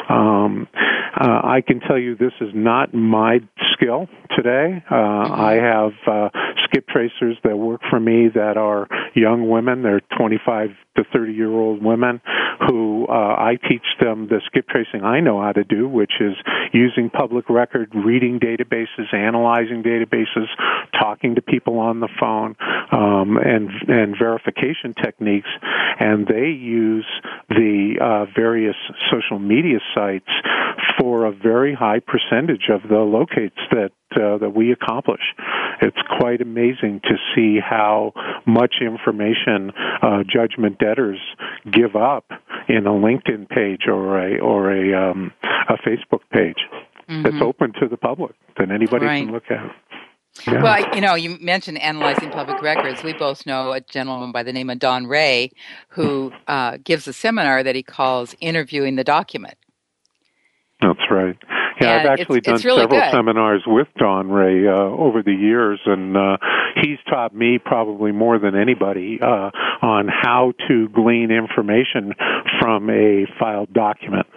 Um, 0.10 0.67
uh, 1.20 1.42
I 1.44 1.62
can 1.66 1.80
tell 1.80 1.98
you 1.98 2.16
this 2.16 2.34
is 2.42 2.50
not 2.54 2.94
my 2.94 3.40
skill 3.74 4.08
today. 4.36 4.84
Uh, 4.90 4.96
I 4.96 5.54
have 5.54 5.92
uh, 6.06 6.30
skip 6.66 6.88
tracers 6.88 7.38
that 7.44 7.58
work 7.58 7.82
for 7.90 8.00
me 8.00 8.30
that 8.34 8.58
are 8.58 8.88
young 9.16 9.50
women. 9.50 9.84
They're 9.84 10.02
25 10.18 10.70
to 10.98 11.04
30 11.14 11.34
year 11.34 11.52
old 11.52 11.84
women 11.84 12.22
who 12.68 13.06
uh, 13.08 13.12
I 13.12 13.58
teach 13.70 13.86
them 14.00 14.28
the 14.28 14.42
skip 14.46 14.68
tracing 14.68 15.04
I 15.04 15.20
know 15.20 15.42
how 15.42 15.52
to 15.52 15.64
do, 15.64 15.88
which 15.88 16.14
is 16.20 16.34
using 16.74 17.10
public 17.10 17.50
record, 17.50 17.94
reading 17.94 18.40
databases, 18.40 19.14
analyzing 19.14 19.84
databases, 19.84 20.48
talking 21.00 21.36
to 21.36 21.42
people 21.42 21.80
on 21.80 22.00
the 22.00 22.10
phone, 22.20 22.56
um, 22.92 23.38
and 23.38 23.70
and 23.88 24.16
verification 24.18 24.94
techniques. 25.02 25.50
And 26.00 26.28
they 26.28 26.48
use 26.50 27.08
the 27.50 27.96
uh, 28.02 28.26
various 28.36 28.76
social 29.12 29.40
media 29.40 29.80
sites 29.96 30.30
for 31.00 31.26
a 31.26 31.32
very 31.32 31.74
high 31.74 32.00
percentage 32.00 32.70
of 32.70 32.82
the 32.90 33.00
locates 33.00 33.60
that 33.72 33.92
uh, 34.16 34.38
that 34.38 34.54
we 34.56 34.72
accomplish. 34.72 35.22
It's 35.82 35.98
quite 36.20 36.42
amazing 36.42 37.02
to 37.04 37.16
see 37.36 37.60
how 37.60 38.14
much 38.46 38.76
information 38.82 39.72
uh, 40.02 40.24
judgment 40.24 40.80
debtors 40.80 41.20
give 41.72 41.96
up 41.96 42.26
in 42.68 42.88
a 42.88 42.92
LinkedIn 42.92 43.50
page 43.50 43.82
or 43.88 44.18
a 44.18 44.40
or 44.40 44.72
a 44.72 45.12
um, 45.12 45.32
a 45.70 45.78
Facebook 45.78 46.22
page 46.32 46.58
mm-hmm. 47.10 47.24
that's 47.24 47.42
open 47.42 47.74
to 47.80 47.88
the 47.88 47.98
public 47.98 48.36
that 48.58 48.72
anybody 48.72 49.06
right. 49.06 49.24
can 49.24 49.34
look 49.34 49.50
at. 49.50 49.76
Yeah. 50.46 50.62
Well, 50.62 50.96
you 50.96 51.02
know, 51.02 51.16
you 51.16 51.38
mentioned 51.42 51.80
analyzing 51.80 52.30
public 52.30 52.62
records. 52.62 53.04
We 53.04 53.14
both 53.14 53.46
know 53.46 53.72
a 53.72 53.82
gentleman 53.82 54.32
by 54.32 54.44
the 54.44 54.54
name 54.54 54.70
of 54.70 54.78
Don 54.78 55.08
Ray 55.08 55.52
who 55.90 56.32
uh, 56.48 56.78
gives 56.84 57.08
a 57.08 57.14
seminar 57.14 57.64
that 57.64 57.76
he 57.76 57.82
calls 57.82 58.36
Interviewing 58.40 58.98
the 58.98 59.04
Document. 59.04 59.58
That's 60.82 61.00
right. 61.10 61.36
Yeah, 61.82 62.00
and 62.00 62.10
I've 62.10 62.20
actually 62.20 62.40
it's, 62.40 62.46
done 62.46 62.56
it's 62.56 62.66
really 62.66 62.82
several 62.82 63.02
good. 63.02 63.12
seminars 63.12 63.64
with 63.66 63.88
Don 63.98 64.30
Ray 64.30 64.68
uh, 64.68 64.72
over 64.72 65.24
the 65.24 65.34
years, 65.34 65.80
and 65.86 66.16
uh, 66.16 66.38
he's 66.76 67.00
taught 67.10 67.36
me 67.36 67.60
probably 67.64 68.12
more 68.12 68.38
than 68.38 68.56
anybody 68.56 69.20
uh, 69.22 69.50
on 69.82 70.08
how 70.08 70.54
to 70.68 70.88
glean 70.90 71.32
information 71.32 72.14
from 72.60 72.90
a 72.90 73.26
filed 73.40 73.74
document. 73.74 74.28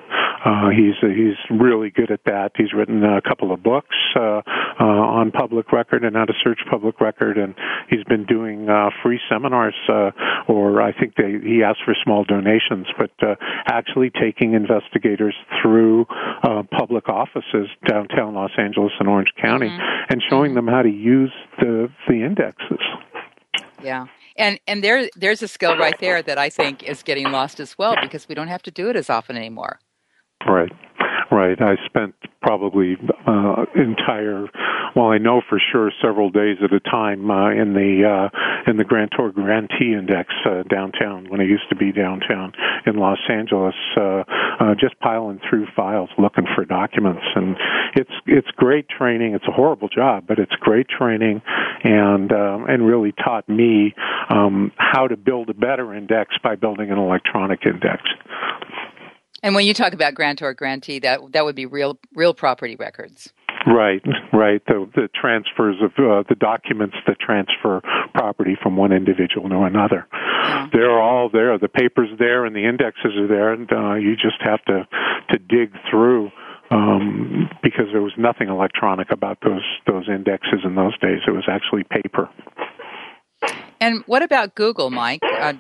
Uh, 0.45 0.71
he's 0.71 0.95
he's 1.01 1.37
really 1.51 1.91
good 1.91 2.11
at 2.11 2.21
that. 2.25 2.53
He's 2.57 2.73
written 2.73 3.05
a 3.05 3.21
couple 3.21 3.53
of 3.53 3.63
books 3.63 3.97
uh, 4.17 4.41
uh, 4.81 4.85
on 4.85 5.31
public 5.31 5.71
record 5.73 6.05
and 6.05 6.17
how 6.17 6.25
to 6.25 6.33
search 6.43 6.61
public 6.71 7.01
record, 7.01 7.37
and 7.37 7.55
he's 7.89 8.05
been 8.05 8.25
doing 8.25 8.69
uh, 8.69 8.91
free 9.03 9.21
seminars, 9.29 9.75
uh, 9.89 10.11
or 10.49 10.81
I 10.81 10.93
think 10.93 11.17
they, 11.17 11.39
he 11.43 11.63
asks 11.63 11.83
for 11.85 11.95
small 12.03 12.25
donations, 12.25 12.87
but 12.97 13.11
uh, 13.23 13.35
actually 13.67 14.11
taking 14.11 14.55
investigators 14.55 15.35
through 15.61 16.07
uh, 16.43 16.63
public 16.71 17.09
offices 17.09 17.69
downtown 17.87 18.35
Los 18.35 18.53
Angeles 18.57 18.93
and 18.99 19.09
Orange 19.09 19.33
County 19.41 19.69
mm-hmm. 19.69 20.05
and 20.09 20.23
showing 20.31 20.55
them 20.55 20.67
how 20.67 20.83
to 20.83 20.91
use 20.91 21.33
the 21.59 21.89
the 22.09 22.25
indexes. 22.25 22.81
Yeah. 23.83 24.07
And 24.37 24.59
and 24.67 24.83
there 24.83 25.09
there's 25.17 25.43
a 25.43 25.49
skill 25.49 25.77
right 25.77 25.99
there 26.01 26.23
that 26.23 26.39
I 26.39 26.49
think 26.49 26.83
is 26.83 27.03
getting 27.03 27.31
lost 27.31 27.61
as 27.61 27.77
well 27.77 27.95
because 28.01 28.29
we 28.29 28.35
don't 28.35 28.49
have 28.49 28.63
to 28.63 28.71
do 28.71 28.89
it 28.89 28.97
as 28.97 29.11
often 29.11 29.37
anymore. 29.37 29.81
Right, 30.47 30.73
right. 31.31 31.61
I 31.61 31.77
spent 31.87 32.15
probably 32.41 32.97
uh, 33.27 33.67
entire, 33.75 34.47
well, 34.97 35.09
I 35.09 35.19
know 35.19 35.43
for 35.49 35.61
sure 35.73 35.93
several 36.03 36.31
days 36.31 36.57
at 36.65 36.73
a 36.73 36.81
time 36.81 37.31
uh, 37.31 37.51
in 37.51 37.75
the 37.75 38.31
uh, 38.33 38.71
in 38.71 38.77
the 38.79 38.85
grantor 38.85 39.31
grantee 39.31 39.93
Index 39.93 40.33
uh, 40.47 40.63
downtown 40.65 41.29
when 41.29 41.41
I 41.41 41.45
used 41.45 41.69
to 41.69 41.77
be 41.77 41.93
downtown 41.93 42.53
in 42.87 42.97
Los 42.97 43.19
Angeles. 43.29 43.75
Uh, 43.97 44.25
uh, 44.61 44.75
just 44.79 44.99
piling 45.01 45.41
through 45.49 45.67
files 45.75 46.11
looking 46.19 46.45
for 46.55 46.65
documents. 46.65 47.23
And 47.35 47.57
it's 47.95 48.11
it's 48.27 48.49
great 48.57 48.89
training. 48.89 49.35
It's 49.35 49.47
a 49.49 49.53
horrible 49.53 49.89
job, 49.89 50.25
but 50.27 50.39
it's 50.39 50.53
great 50.61 50.87
training, 50.89 51.43
and 51.83 52.33
um, 52.33 52.67
and 52.69 52.87
really 52.87 53.13
taught 53.13 53.49
me 53.49 53.95
um, 54.29 54.73
how 54.77 55.09
to 55.09 55.17
build 55.17 55.51
a 55.51 55.55
better 55.55 55.95
index 55.95 56.35
by 56.43 56.57
building 56.57 56.91
an 56.91 56.99
electronic 56.99 57.61
index. 57.65 58.03
And 59.43 59.55
when 59.55 59.67
you 59.67 59.75
talk 59.75 59.93
about 59.93 60.15
grantor 60.15 60.49
or 60.49 60.55
grantee, 60.55 60.99
that 61.01 61.21
that 61.33 61.45
would 61.45 61.57
be 61.57 61.67
real 61.67 61.99
real 62.15 62.35
property 62.35 62.77
records. 62.77 63.33
Right, 63.67 64.03
right. 64.33 64.63
The, 64.67 64.89
the 64.95 65.09
transfers 65.15 65.77
of 65.83 65.91
uh, 65.99 66.25
the 66.29 66.35
documents 66.35 66.97
that 67.07 67.21
transfer 67.21 67.83
property 68.15 68.57
from 68.63 68.77
one 68.77 68.91
individual 68.91 69.51
to 69.51 69.63
another. 69.63 70.07
Yeah. 70.13 70.69
They're 70.73 70.99
all 71.01 71.29
there. 71.31 71.59
The 71.59 71.69
paper's 71.69 72.09
there 72.19 72.47
and 72.47 72.57
the 72.57 72.67
indexes 72.67 73.13
are 73.19 73.29
there, 73.29 73.53
and 73.53 73.71
uh, 73.71 73.95
you 73.95 74.17
just 74.17 74.41
have 74.41 74.65
to 74.65 74.89
to 75.31 75.39
dig 75.39 75.73
through 75.91 76.31
um, 76.71 77.51
because 77.63 77.87
there 77.93 78.03
was 78.03 78.13
nothing 78.17 78.49
electronic 78.49 79.11
about 79.11 79.39
those 79.43 79.65
those 79.87 80.09
indexes 80.09 80.61
in 80.65 80.75
those 80.75 80.99
days. 80.99 81.21
It 81.27 81.33
was 81.33 81.45
actually 81.49 81.85
paper. 81.85 82.31
And 83.81 84.03
what 84.07 84.23
about 84.23 84.55
Google, 84.55 84.91
Mike? 84.91 85.21
Uh, 85.23 85.55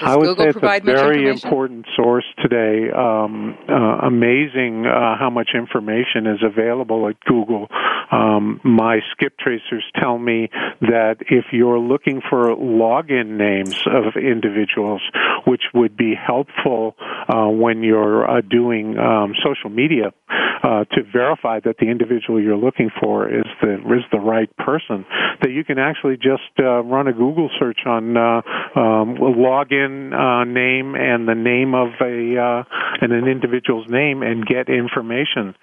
does 0.00 0.08
I 0.08 0.16
would 0.16 0.26
Google 0.26 0.44
say 0.44 0.48
it's 0.50 0.56
a 0.58 0.80
very 0.84 1.28
important 1.28 1.86
source 1.96 2.24
today. 2.40 2.90
Um, 2.90 3.56
uh, 3.68 4.06
amazing 4.06 4.86
uh, 4.86 5.16
how 5.18 5.30
much 5.30 5.50
information 5.54 6.26
is 6.26 6.42
available 6.42 7.08
at 7.08 7.18
Google. 7.20 7.68
Um, 8.10 8.60
my 8.64 9.00
skip 9.12 9.38
tracers 9.38 9.84
tell 10.00 10.18
me 10.18 10.50
that 10.82 11.16
if 11.20 11.46
you're 11.52 11.78
looking 11.78 12.20
for 12.28 12.54
login 12.54 13.38
names 13.38 13.76
of 13.86 14.16
individuals, 14.16 15.00
which 15.46 15.62
would 15.74 15.96
be 15.96 16.14
helpful 16.14 16.94
uh, 17.28 17.46
when 17.46 17.82
you're 17.82 18.28
uh, 18.28 18.40
doing 18.42 18.98
um, 18.98 19.34
social 19.42 19.70
media, 19.70 20.12
uh, 20.62 20.84
to 20.84 21.02
verify 21.12 21.58
that 21.60 21.76
the 21.78 21.86
individual 21.86 22.40
you're 22.40 22.56
looking 22.56 22.90
for 23.00 23.28
is 23.28 23.44
the 23.60 23.74
is 23.74 24.04
the 24.12 24.20
right 24.20 24.54
person, 24.58 25.04
that 25.40 25.50
you 25.50 25.64
can 25.64 25.78
actually 25.78 26.16
just 26.16 26.52
uh, 26.60 26.82
run 26.84 27.08
a 27.08 27.12
Google 27.12 27.50
search 27.58 27.80
on 27.86 28.16
uh, 28.16 28.42
login 29.92 30.12
uh, 30.12 30.44
name 30.44 30.94
and 30.94 31.28
the 31.28 31.34
name 31.34 31.74
of 31.74 31.88
a 32.00 32.38
uh, 32.38 32.64
and 33.00 33.12
an 33.12 33.28
individual's 33.28 33.86
name 33.88 34.22
and 34.22 34.46
get 34.46 34.68
information. 34.68 35.54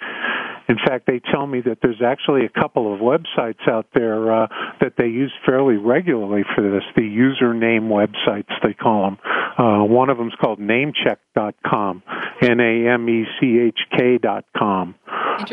In 0.70 0.78
fact, 0.78 1.08
they 1.08 1.20
tell 1.32 1.48
me 1.48 1.62
that 1.62 1.80
there's 1.82 2.02
actually 2.06 2.46
a 2.46 2.50
couple 2.50 2.94
of 2.94 3.00
websites 3.00 3.68
out 3.68 3.88
there 3.96 4.32
uh, 4.32 4.48
that 4.80 4.94
they 4.98 5.08
use 5.08 5.34
fairly 5.46 5.78
regularly 5.78 6.44
for 6.56 6.62
this. 6.62 6.84
The 6.96 7.02
username 7.02 7.90
websites 7.90 8.52
they 8.64 8.74
call 8.74 9.04
them. 9.04 9.18
Uh, 9.58 9.84
one 9.84 10.10
of 10.10 10.18
them 10.18 10.28
is 10.28 10.36
called 10.40 10.60
Namecheck.com, 10.60 12.04
N-A-M-E-C-H-K 12.42 14.18
dot 14.20 14.46
com. 14.56 14.96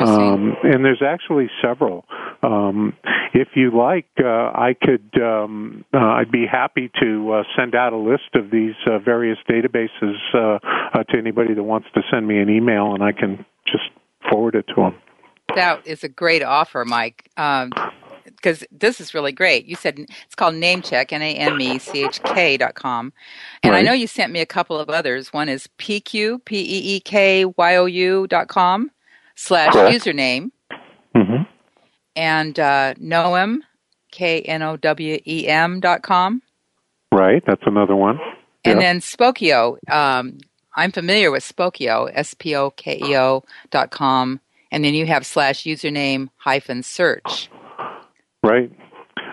Um, 0.01 0.57
and 0.63 0.85
there's 0.85 1.03
actually 1.03 1.49
several. 1.63 2.05
Um, 2.43 2.95
if 3.33 3.49
you 3.55 3.77
like, 3.77 4.07
uh, 4.23 4.27
I 4.27 4.75
could. 4.81 5.21
Um, 5.21 5.85
uh, 5.95 5.99
I'd 5.99 6.31
be 6.31 6.47
happy 6.51 6.91
to 7.01 7.33
uh, 7.33 7.43
send 7.57 7.75
out 7.75 7.93
a 7.93 7.97
list 7.97 8.35
of 8.35 8.51
these 8.51 8.75
uh, 8.87 8.99
various 8.99 9.39
databases 9.49 10.17
uh, 10.35 10.59
uh, 10.93 11.03
to 11.05 11.19
anybody 11.19 11.55
that 11.55 11.63
wants 11.63 11.89
to 11.95 12.03
send 12.11 12.27
me 12.27 12.39
an 12.39 12.51
email, 12.51 12.95
and 12.95 13.03
I 13.03 13.13
can 13.13 13.45
just 13.67 13.85
forward 14.31 14.55
it 14.55 14.67
to 14.69 14.75
them. 14.75 14.95
That 15.55 15.87
is 15.87 16.05
a 16.05 16.09
great 16.09 16.43
offer, 16.43 16.85
Mike. 16.85 17.31
because 17.35 18.63
um, 18.63 18.69
this 18.71 19.01
is 19.01 19.15
really 19.15 19.33
great. 19.33 19.67
You 19.67 19.77
said 19.77 19.99
it's 19.99 20.35
called 20.35 20.55
NameCheck, 20.55 21.13
N 21.13 21.23
A 21.23 21.35
M 21.35 21.61
E 21.61 21.79
C 21.79 22.05
H 22.05 22.23
K 22.23 22.57
dot 22.57 22.75
com, 22.75 23.13
and 23.63 23.73
right. 23.73 23.79
I 23.79 23.83
know 23.83 23.93
you 23.93 24.07
sent 24.07 24.33
me 24.33 24.41
a 24.41 24.47
couple 24.47 24.79
of 24.79 24.91
others. 24.91 25.33
One 25.33 25.49
is 25.49 25.69
PeekYou 25.79 26.45
P 26.45 26.59
E 26.59 26.97
E 26.97 27.01
K 27.01 27.45
Y 27.45 27.77
O 27.77 27.87
U 27.87 28.27
dot 28.27 28.49
com 28.49 28.91
slash 29.35 29.73
username, 29.73 30.51
mm-hmm. 31.15 31.43
and 32.17 32.59
uh, 32.59 32.95
Knowem 32.95 33.61
K 34.11 34.43
N 34.43 34.63
O 34.63 34.77
W 34.77 35.19
E 35.27 35.49
M 35.49 35.81
dot 35.81 36.03
com. 36.03 36.43
Right, 37.13 37.43
that's 37.47 37.63
another 37.67 37.97
one. 37.97 38.19
And 38.65 38.81
then 38.81 38.99
Spokeo. 38.99 39.79
Um, 39.91 40.39
I'm 40.75 40.93
familiar 40.93 41.31
with 41.31 41.43
Spokeo, 41.43 42.11
S 42.13 42.35
P 42.35 42.55
O 42.57 42.71
K 42.71 42.99
E 43.03 43.17
O 43.17 43.45
dot 43.71 43.91
com 43.91 44.41
and 44.77 44.85
then 44.85 44.93
you 44.93 45.07
have 45.07 45.25
slash 45.25 45.63
username 45.63 46.29
hyphen 46.37 46.83
search. 46.83 47.49
Right. 48.43 48.71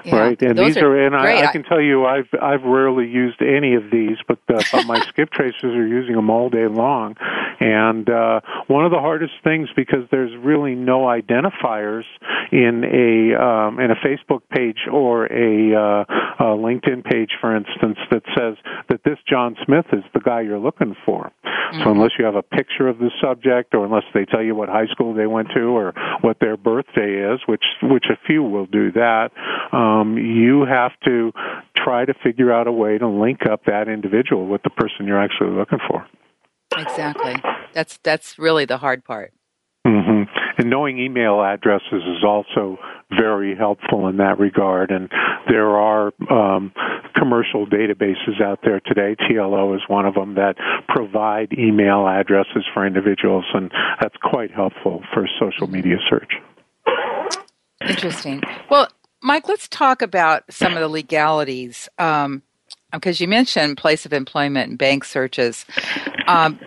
Yeah, 0.06 0.15
right, 0.15 0.41
and 0.41 0.58
these 0.58 0.77
are, 0.77 0.88
are 0.88 1.06
and 1.06 1.15
I, 1.15 1.47
I, 1.47 1.51
can 1.51 1.63
tell 1.63 1.82
you, 1.82 2.06
I've 2.06 2.27
I've 2.41 2.63
rarely 2.63 3.08
used 3.08 3.41
any 3.41 3.75
of 3.75 3.84
these, 3.91 4.17
but 4.27 4.39
uh, 4.49 4.62
but 4.71 4.86
my 4.86 4.99
skip 5.08 5.32
tracers 5.32 5.75
are 5.75 5.88
using 5.88 6.15
them 6.15 6.29
all 6.29 6.49
day 6.49 6.67
long, 6.67 7.15
and 7.63 8.10
uh, 8.10 8.41
one 8.67 8.86
of 8.86 8.91
the 8.91 8.99
hardest 8.99 9.34
things 9.43 9.69
because 9.76 10.06
there's 10.12 10.32
really 10.43 10.76
no 10.76 11.02
identifiers 11.02 12.04
in 12.52 12.84
a 12.84 13.41
um, 13.41 13.80
in 13.80 13.89
a 13.91 13.95
Facebook 13.95 14.41
page 14.52 14.88
or 14.91 15.26
a, 15.26 15.73
uh, 15.73 16.04
a 16.39 16.58
LinkedIn 16.58 17.04
page, 17.04 17.32
for 17.39 17.56
instance, 17.56 17.97
that 18.12 18.23
says 18.38 18.56
that 18.89 19.02
this 19.04 19.17
John 19.30 19.56
Smith 19.65 19.86
is 19.93 20.04
the 20.13 20.19
guy 20.19 20.41
you're 20.41 20.60
looking 20.60 20.95
for. 21.06 21.32
Mm-hmm. 21.45 21.84
So 21.84 21.91
unless 21.91 22.12
you 22.19 22.26
have 22.26 22.36
a 22.36 22.43
picture 22.43 22.88
of 22.88 22.99
the 22.99 23.10
subject, 23.21 23.73
or 23.73 23.86
unless 23.86 24.04
they 24.13 24.26
tell 24.26 24.43
you 24.43 24.56
what 24.56 24.69
high 24.69 24.88
school 24.88 25.13
they 25.13 25.26
went 25.26 25.49
to, 25.56 25.62
or 25.62 25.93
what 26.21 26.38
their 26.39 26.58
birthday 26.58 27.34
is, 27.34 27.39
which 27.47 27.63
which 27.82 28.06
a 28.12 28.17
few 28.28 28.43
will 28.43 28.67
do 28.67 28.91
that. 28.91 29.32
Um, 29.71 30.04
um, 30.04 30.17
you 30.17 30.65
have 30.65 30.91
to 31.06 31.32
try 31.76 32.06
to 32.06 32.13
figure 32.23 32.52
out 32.52 32.67
a 32.67 32.71
way 32.71 32.97
to 32.97 33.08
link 33.08 33.39
up 33.49 33.65
that 33.65 33.88
individual 33.88 34.47
with 34.47 34.62
the 34.63 34.69
person 34.69 35.08
you're 35.08 35.21
actually 35.21 35.52
looking 35.52 35.80
for. 35.88 36.06
Exactly. 36.77 37.36
That's 37.73 37.99
that's 38.03 38.38
really 38.38 38.65
the 38.65 38.77
hard 38.77 39.03
part. 39.03 39.33
Mm-hmm. 39.86 40.23
And 40.57 40.69
knowing 40.69 40.99
email 40.99 41.41
addresses 41.41 41.91
is 41.91 42.23
also 42.25 42.77
very 43.17 43.55
helpful 43.55 44.07
in 44.07 44.17
that 44.17 44.39
regard. 44.39 44.91
And 44.91 45.09
there 45.49 45.69
are 45.77 46.13
um, 46.29 46.71
commercial 47.15 47.65
databases 47.67 48.41
out 48.41 48.59
there 48.63 48.79
today. 48.79 49.15
TLO 49.15 49.75
is 49.75 49.81
one 49.88 50.05
of 50.05 50.13
them 50.13 50.36
that 50.36 50.55
provide 50.88 51.53
email 51.53 52.07
addresses 52.07 52.63
for 52.73 52.86
individuals, 52.86 53.45
and 53.53 53.71
that's 54.01 54.15
quite 54.23 54.51
helpful 54.51 55.03
for 55.13 55.27
social 55.39 55.67
media 55.67 55.97
search. 56.09 56.33
Interesting. 57.81 58.41
Well, 58.69 58.88
Mike, 59.21 59.47
let's 59.47 59.67
talk 59.67 60.01
about 60.01 60.43
some 60.49 60.73
of 60.73 60.79
the 60.79 60.88
legalities. 60.88 61.89
Um, 61.97 62.41
because 62.93 63.19
you 63.19 63.27
mentioned 63.27 63.77
place 63.77 64.06
of 64.06 64.13
employment 64.13 64.69
and 64.69 64.77
bank 64.77 65.03
searches. 65.03 65.65
Um, 66.27 66.60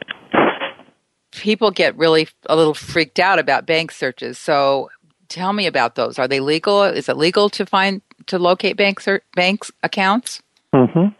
people 1.32 1.70
get 1.70 1.96
really 1.96 2.28
a 2.46 2.56
little 2.56 2.74
freaked 2.74 3.18
out 3.18 3.38
about 3.38 3.66
bank 3.66 3.90
searches. 3.90 4.38
So 4.38 4.90
tell 5.28 5.52
me 5.52 5.66
about 5.66 5.94
those. 5.94 6.18
Are 6.18 6.28
they 6.28 6.40
legal? 6.40 6.82
Is 6.82 7.08
it 7.08 7.16
legal 7.16 7.48
to 7.50 7.66
find 7.66 8.02
to 8.26 8.38
locate 8.38 8.76
bank 8.76 9.00
ser- 9.00 9.22
banks 9.34 9.70
accounts? 9.82 10.42
Mm-hmm. 10.74 11.14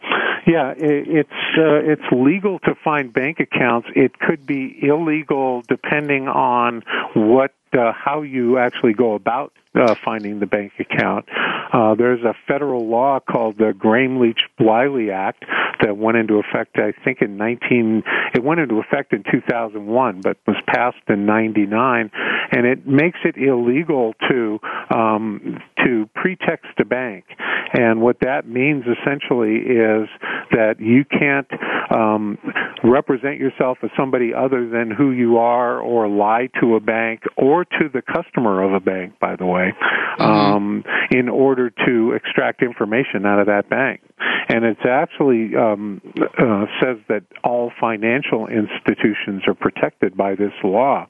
Yeah, 0.49 0.73
it's 0.77 1.29
uh, 1.57 1.81
it's 1.83 2.03
legal 2.11 2.59
to 2.59 2.73
find 2.81 3.11
bank 3.11 3.39
accounts. 3.41 3.89
It 3.95 4.17
could 4.19 4.45
be 4.45 4.79
illegal 4.81 5.61
depending 5.67 6.29
on 6.29 6.83
what 7.15 7.53
uh, 7.73 7.91
how 7.93 8.21
you 8.21 8.57
actually 8.57 8.93
go 8.93 9.13
about 9.13 9.53
uh, 9.75 9.95
finding 10.03 10.39
the 10.39 10.45
bank 10.45 10.73
account. 10.79 11.25
Uh, 11.71 11.95
there's 11.95 12.23
a 12.23 12.33
federal 12.47 12.87
law 12.87 13.19
called 13.19 13.57
the 13.57 13.73
Gramm-Leach 13.77 14.39
Bliley 14.59 15.11
Act 15.11 15.43
that 15.81 15.97
went 15.97 16.17
into 16.17 16.35
effect, 16.35 16.77
I 16.77 16.93
think, 17.03 17.21
in 17.21 17.37
19. 17.37 18.03
It 18.33 18.43
went 18.43 18.59
into 18.59 18.79
effect 18.79 19.13
in 19.13 19.23
2001, 19.29 20.21
but 20.21 20.37
was 20.47 20.55
passed 20.67 20.97
in 21.07 21.25
'99, 21.25 22.11
and 22.51 22.65
it 22.65 22.87
makes 22.87 23.19
it 23.23 23.37
illegal 23.37 24.13
to 24.29 24.59
um, 24.89 25.59
to 25.85 26.09
pretext 26.15 26.71
a 26.79 26.85
bank. 26.85 27.25
And 27.73 28.01
what 28.01 28.21
that 28.21 28.47
means 28.47 28.85
essentially 28.85 29.57
is 29.57 30.07
that 30.51 30.75
you 30.79 31.03
can't 31.05 31.47
um, 31.89 32.37
represent 32.83 33.37
yourself 33.37 33.77
as 33.83 33.89
somebody 33.97 34.33
other 34.33 34.67
than 34.67 34.91
who 34.91 35.11
you 35.11 35.37
are, 35.37 35.79
or 35.79 36.07
lie 36.07 36.49
to 36.61 36.75
a 36.75 36.79
bank, 36.79 37.21
or 37.35 37.65
to 37.65 37.89
the 37.93 38.01
customer 38.01 38.63
of 38.63 38.73
a 38.73 38.79
bank. 38.79 39.19
By 39.19 39.35
the 39.35 39.45
way, 39.45 39.73
mm-hmm. 40.19 40.23
um, 40.23 40.83
in 41.11 41.29
order 41.29 41.69
to 41.85 42.13
extract 42.13 42.61
information 42.61 43.25
out 43.25 43.39
of 43.39 43.47
that 43.47 43.69
bank. 43.69 44.01
And 44.49 44.63
it 44.63 44.77
actually 44.89 45.55
um, 45.55 46.01
uh, 46.17 46.65
says 46.81 46.97
that 47.09 47.23
all 47.43 47.71
financial 47.79 48.47
institutions 48.47 49.43
are 49.47 49.53
protected 49.53 50.15
by 50.15 50.35
this 50.35 50.53
law. 50.63 51.07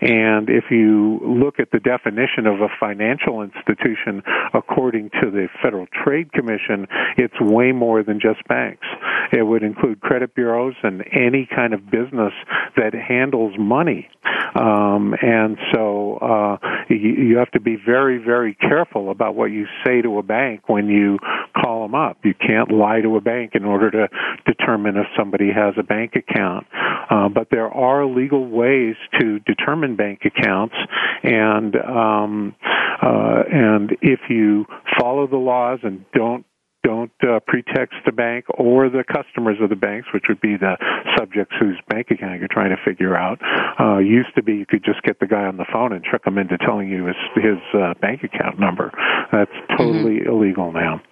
And 0.00 0.48
if 0.48 0.64
you 0.70 1.20
look 1.22 1.58
at 1.58 1.70
the 1.72 1.80
definition 1.80 2.46
of 2.46 2.60
a 2.60 2.68
financial 2.78 3.42
institution 3.42 4.22
according 4.54 5.10
to 5.22 5.30
the 5.30 5.48
Federal 5.62 5.86
Trade 6.04 6.32
Commission, 6.32 6.86
it's 7.16 7.34
way 7.40 7.72
more 7.72 8.02
than 8.02 8.20
just 8.20 8.46
banks. 8.48 8.86
It 9.32 9.42
would 9.42 9.62
include 9.62 10.00
credit 10.00 10.34
bureaus 10.34 10.74
and 10.82 11.04
any 11.12 11.48
kind 11.54 11.74
of 11.74 11.90
business 11.90 12.32
that 12.76 12.94
handles 12.94 13.54
money. 13.58 14.08
Um, 14.54 15.14
and 15.20 15.58
so 15.74 16.16
uh, 16.16 16.84
you, 16.88 16.96
you 16.96 17.36
have 17.38 17.50
to 17.52 17.60
be 17.60 17.76
very, 17.76 18.18
very 18.18 18.54
careful 18.54 19.10
about 19.10 19.34
what 19.34 19.46
you 19.46 19.66
say 19.84 20.00
to 20.02 20.18
a 20.18 20.22
bank 20.22 20.68
when 20.68 20.88
you 20.88 21.18
call 21.54 21.82
them 21.82 21.94
up. 21.94 22.18
You 22.24 22.34
can't 22.34 22.70
lie 22.70 23.00
to 23.00 23.16
a 23.16 23.20
bank 23.20 23.52
in 23.54 23.64
order 23.64 23.90
to 23.90 24.08
determine 24.46 24.96
if 24.96 25.06
somebody 25.18 25.50
has 25.52 25.74
a 25.78 25.82
bank 25.82 26.14
account. 26.16 26.66
Uh, 27.10 27.28
but 27.28 27.48
there 27.50 27.68
are 27.68 28.06
legal 28.06 28.46
ways 28.46 28.96
to 29.20 29.38
determine 29.40 29.87
bank 29.96 30.20
accounts, 30.24 30.74
and 31.22 31.76
um, 31.76 32.54
uh, 33.02 33.42
and 33.50 33.92
if 34.02 34.20
you 34.28 34.66
follow 34.98 35.26
the 35.26 35.36
laws 35.36 35.80
and 35.82 36.04
don't 36.12 36.44
don't 36.84 37.12
uh, 37.22 37.40
pretext 37.46 37.96
the 38.06 38.12
bank 38.12 38.46
or 38.56 38.88
the 38.88 39.04
customers 39.04 39.58
of 39.60 39.68
the 39.68 39.76
banks, 39.76 40.08
which 40.14 40.24
would 40.28 40.40
be 40.40 40.56
the 40.56 40.76
subjects 41.18 41.54
whose 41.60 41.78
bank 41.88 42.06
account 42.10 42.38
you're 42.38 42.48
trying 42.48 42.70
to 42.70 42.76
figure 42.84 43.16
out. 43.16 43.38
Uh, 43.78 43.98
used 43.98 44.34
to 44.36 44.42
be 44.42 44.54
you 44.54 44.66
could 44.66 44.84
just 44.84 45.02
get 45.02 45.18
the 45.20 45.26
guy 45.26 45.44
on 45.44 45.56
the 45.56 45.66
phone 45.72 45.92
and 45.92 46.02
trick 46.04 46.22
him 46.26 46.38
into 46.38 46.56
telling 46.58 46.88
you 46.88 47.06
his 47.06 47.16
his 47.34 47.58
uh, 47.74 47.94
bank 48.00 48.22
account 48.22 48.58
number. 48.58 48.92
That's 49.32 49.50
totally 49.76 50.20
mm-hmm. 50.20 50.30
illegal 50.30 50.72
now. 50.72 51.02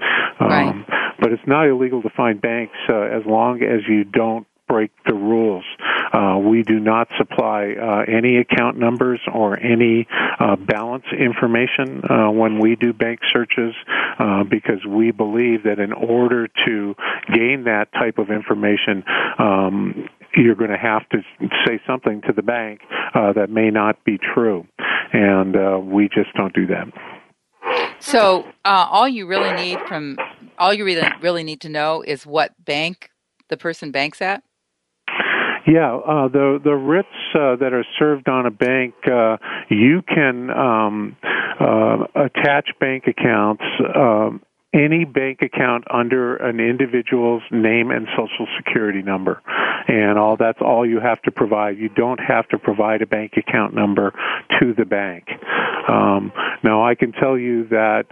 Um, 0.41 0.49
right. 0.49 0.87
But 1.21 1.33
it's 1.33 1.47
not 1.47 1.67
illegal 1.69 2.03
to 2.03 2.11
find 2.17 2.41
banks 2.41 2.77
uh, 2.89 3.03
as 3.03 3.23
long 3.27 3.63
as 3.63 3.81
you 3.89 4.05
don't 4.05 4.47
break 4.67 4.91
the 5.07 5.15
rules. 5.15 5.65
Uh, 6.13 6.39
we 6.39 6.63
do 6.63 6.79
not 6.79 7.09
supply 7.19 7.75
uh, 7.81 8.05
any 8.11 8.37
account 8.39 8.79
numbers 8.79 9.21
or 9.33 9.59
any 9.59 10.07
uh, 10.39 10.57
balance 10.57 11.05
information 11.19 12.03
uh, 12.09 12.31
when 12.31 12.59
we 12.59 12.77
do 12.77 12.93
bank 12.93 13.21
searches 13.33 13.75
uh, 14.19 14.45
because 14.45 14.85
we 14.89 15.11
believe 15.11 15.63
that 15.65 15.79
in 15.79 15.93
order 15.93 16.49
to 16.67 16.95
gain 17.33 17.65
that 17.65 17.93
type 17.93 18.19
of 18.19 18.31
information, 18.31 19.03
um, 19.39 20.09
you're 20.37 20.55
going 20.55 20.71
to 20.71 20.79
have 20.79 21.09
to 21.11 21.19
say 21.67 21.81
something 21.87 22.21
to 22.23 22.33
the 22.33 22.43
bank 22.43 22.81
uh, 23.15 23.33
that 23.33 23.51
may 23.51 23.71
not 23.71 24.05
be 24.05 24.19
true, 24.19 24.67
and 25.13 25.91
we 25.91 26.09
just 26.09 26.33
don't 26.35 26.55
do 26.55 26.67
that. 26.67 26.87
So, 27.99 28.47
all 28.65 29.09
you 29.09 29.27
really 29.27 29.53
need 29.55 29.81
from 29.89 30.19
all 30.59 30.73
you 30.73 30.85
really 30.85 31.09
really 31.21 31.43
need 31.43 31.61
to 31.63 31.69
know 31.69 32.03
is 32.03 32.27
what 32.27 32.53
bank 32.65 33.11
the 33.49 33.57
person 33.57 33.91
banks 33.91 34.21
at. 34.21 34.43
Yeah, 35.67 35.97
uh, 35.97 36.29
the 36.29 36.61
the 36.63 36.75
writs 36.75 37.09
uh, 37.35 37.57
that 37.57 37.73
are 37.73 37.85
served 37.99 38.29
on 38.29 38.47
a 38.47 38.51
bank, 38.51 38.95
uh, 39.11 39.37
you 39.69 40.03
can 40.03 40.49
um, 40.51 41.17
uh, 41.61 42.05
attach 42.15 42.71
bank 42.79 43.05
accounts. 43.09 43.65
Um, 43.95 44.43
any 44.73 45.05
bank 45.05 45.41
account 45.43 45.85
under 45.91 46.37
an 46.37 46.61
individual's 46.61 47.43
name 47.51 47.91
and 47.91 48.07
social 48.17 48.47
security 48.59 49.03
number. 49.03 49.43
And 49.89 50.19
all 50.19 50.37
that's 50.37 50.61
all 50.61 50.85
you 50.85 51.01
have 51.01 51.23
to 51.23 51.31
provide. 51.31 51.79
You 51.79 51.89
don't 51.89 52.21
have 52.21 52.49
to 52.49 52.59
provide 52.59 53.03
a 53.03 53.07
bank 53.07 53.35
account 53.37 53.75
number 53.75 54.13
to 54.61 54.75
the 54.75 54.85
bank. 54.85 55.25
Um, 55.89 56.33
now 56.65 56.85
i 56.85 56.95
can 56.97 57.13
tell 57.13 57.39
you 57.39 57.69
that 57.69 58.07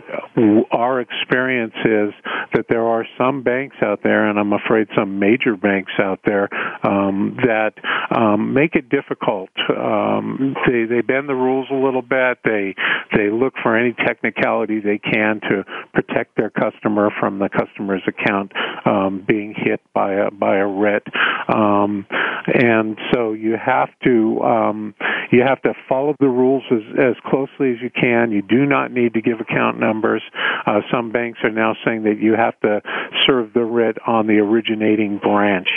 our 0.70 1.00
experience 1.00 1.74
is 1.84 2.12
that 2.52 2.66
there 2.68 2.86
are 2.86 3.04
some 3.18 3.42
banks 3.42 3.76
out 3.82 4.00
there 4.04 4.28
and 4.28 4.38
i'm 4.38 4.52
afraid 4.52 4.86
some 4.96 5.18
major 5.18 5.56
banks 5.56 5.90
out 5.98 6.20
there 6.24 6.48
um, 6.84 7.36
that 7.42 7.72
um, 8.14 8.52
make 8.52 8.74
it 8.74 8.88
difficult. 8.88 9.50
Um, 9.70 10.54
they 10.66 10.84
they 10.84 11.00
bend 11.00 11.28
the 11.28 11.34
rules 11.34 11.68
a 11.70 11.74
little 11.74 12.02
bit. 12.02 12.38
They 12.44 12.74
they 13.16 13.30
look 13.30 13.54
for 13.62 13.76
any 13.76 13.92
technicality 13.92 14.80
they 14.80 14.98
can 14.98 15.40
to 15.48 15.64
protect 15.92 16.36
their 16.36 16.43
customer 16.50 17.10
from 17.20 17.38
the 17.38 17.48
customer's 17.48 18.02
account 18.06 18.52
um, 18.84 19.24
being 19.26 19.54
hit 19.56 19.80
by 19.92 20.14
a 20.14 20.30
by 20.30 20.56
a 20.56 20.66
writ, 20.66 21.02
um, 21.48 22.06
and 22.46 22.98
so 23.12 23.32
you 23.32 23.56
have 23.56 23.88
to 24.04 24.40
um, 24.42 24.94
you 25.30 25.42
have 25.46 25.60
to 25.62 25.74
follow 25.88 26.14
the 26.20 26.28
rules 26.28 26.62
as 26.70 26.82
as 26.98 27.14
closely 27.26 27.72
as 27.72 27.78
you 27.82 27.90
can. 27.90 28.30
You 28.30 28.42
do 28.42 28.66
not 28.66 28.92
need 28.92 29.14
to 29.14 29.20
give 29.20 29.40
account 29.40 29.78
numbers. 29.78 30.22
Uh, 30.66 30.80
some 30.92 31.12
banks 31.12 31.38
are 31.44 31.50
now 31.50 31.74
saying 31.84 32.04
that 32.04 32.18
you 32.20 32.34
have 32.34 32.58
to 32.60 32.80
serve 33.26 33.52
the 33.52 33.64
writ 33.64 33.96
on 34.06 34.26
the 34.26 34.38
originating 34.38 35.18
branch. 35.18 35.68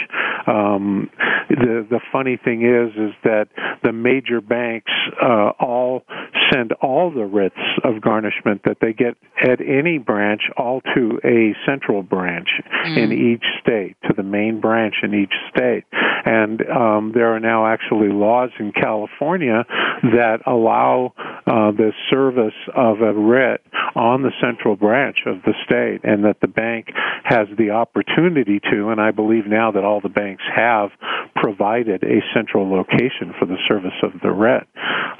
Um, 0.45 1.10
the 1.49 1.86
the 1.89 1.99
funny 2.12 2.38
thing 2.38 2.62
is 2.63 2.91
is 2.95 3.13
that 3.23 3.47
the 3.84 3.93
major 3.93 4.41
banks 4.41 4.91
uh, 5.21 5.51
all 5.60 6.03
send 6.51 6.73
all 6.73 7.12
the 7.12 7.25
writs 7.25 7.56
of 7.84 8.01
garnishment 8.01 8.62
that 8.65 8.77
they 8.82 8.93
get 8.93 9.15
at 9.41 9.60
any 9.62 9.97
branch 9.97 10.41
all 10.58 10.82
to 10.96 11.20
a 11.24 11.56
central 11.65 12.02
branch 12.02 12.50
mm. 12.86 12.98
in 12.98 13.12
each 13.12 13.46
state, 13.62 13.96
to 14.08 14.13
the 14.15 14.24
main 14.24 14.60
branch 14.60 14.96
in 15.04 15.13
each 15.13 15.34
state. 15.50 15.84
And 16.26 16.62
um, 16.70 17.12
there 17.13 17.34
are 17.36 17.39
now 17.39 17.67
actually 17.67 18.10
laws 18.10 18.50
in 18.60 18.72
California 18.72 19.65
that 20.04 20.39
allow 20.46 21.13
uh, 21.46 21.72
the 21.72 21.91
service 22.10 22.58
of 22.76 23.02
a 23.02 23.13
writ 23.13 23.62
on 23.96 24.24
the 24.24 24.32
central 24.41 24.76
branch 24.76 25.17
of 25.26 25.41
the 25.43 25.54
state, 25.65 26.02
and 26.04 26.26
that 26.26 26.41
the 26.41 26.48
bank 26.48 26.88
has 27.24 27.48
the 27.58 27.72
opportunity 27.72 28.60
to, 28.72 28.89
and 28.89 29.00
I 29.00 29.12
believe 29.12 29.48
now 29.48 29.72
that 29.72 29.84
all 29.84 30.02
the 30.02 30.10
banks 30.10 30.43
have 30.56 30.89
provided 31.36 32.04
a 32.04 32.22
central 32.34 32.70
location 32.70 33.34
for 33.39 33.46
the 33.46 33.58
service 33.67 33.98
of 34.04 34.12
the 34.22 34.32
writ. 34.32 34.67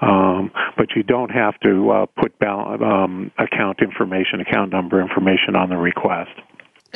Um, 0.02 0.52
but 0.78 0.88
you 0.96 1.04
don't 1.04 1.30
have 1.30 1.60
to 1.62 1.90
uh, 1.92 2.06
put 2.20 2.38
balance, 2.40 2.82
um, 2.84 3.32
account 3.38 3.80
information, 3.82 4.42
account 4.42 4.72
number 4.72 5.02
information 5.02 5.27
on 5.56 5.70
the 5.70 5.78
request. 5.78 6.32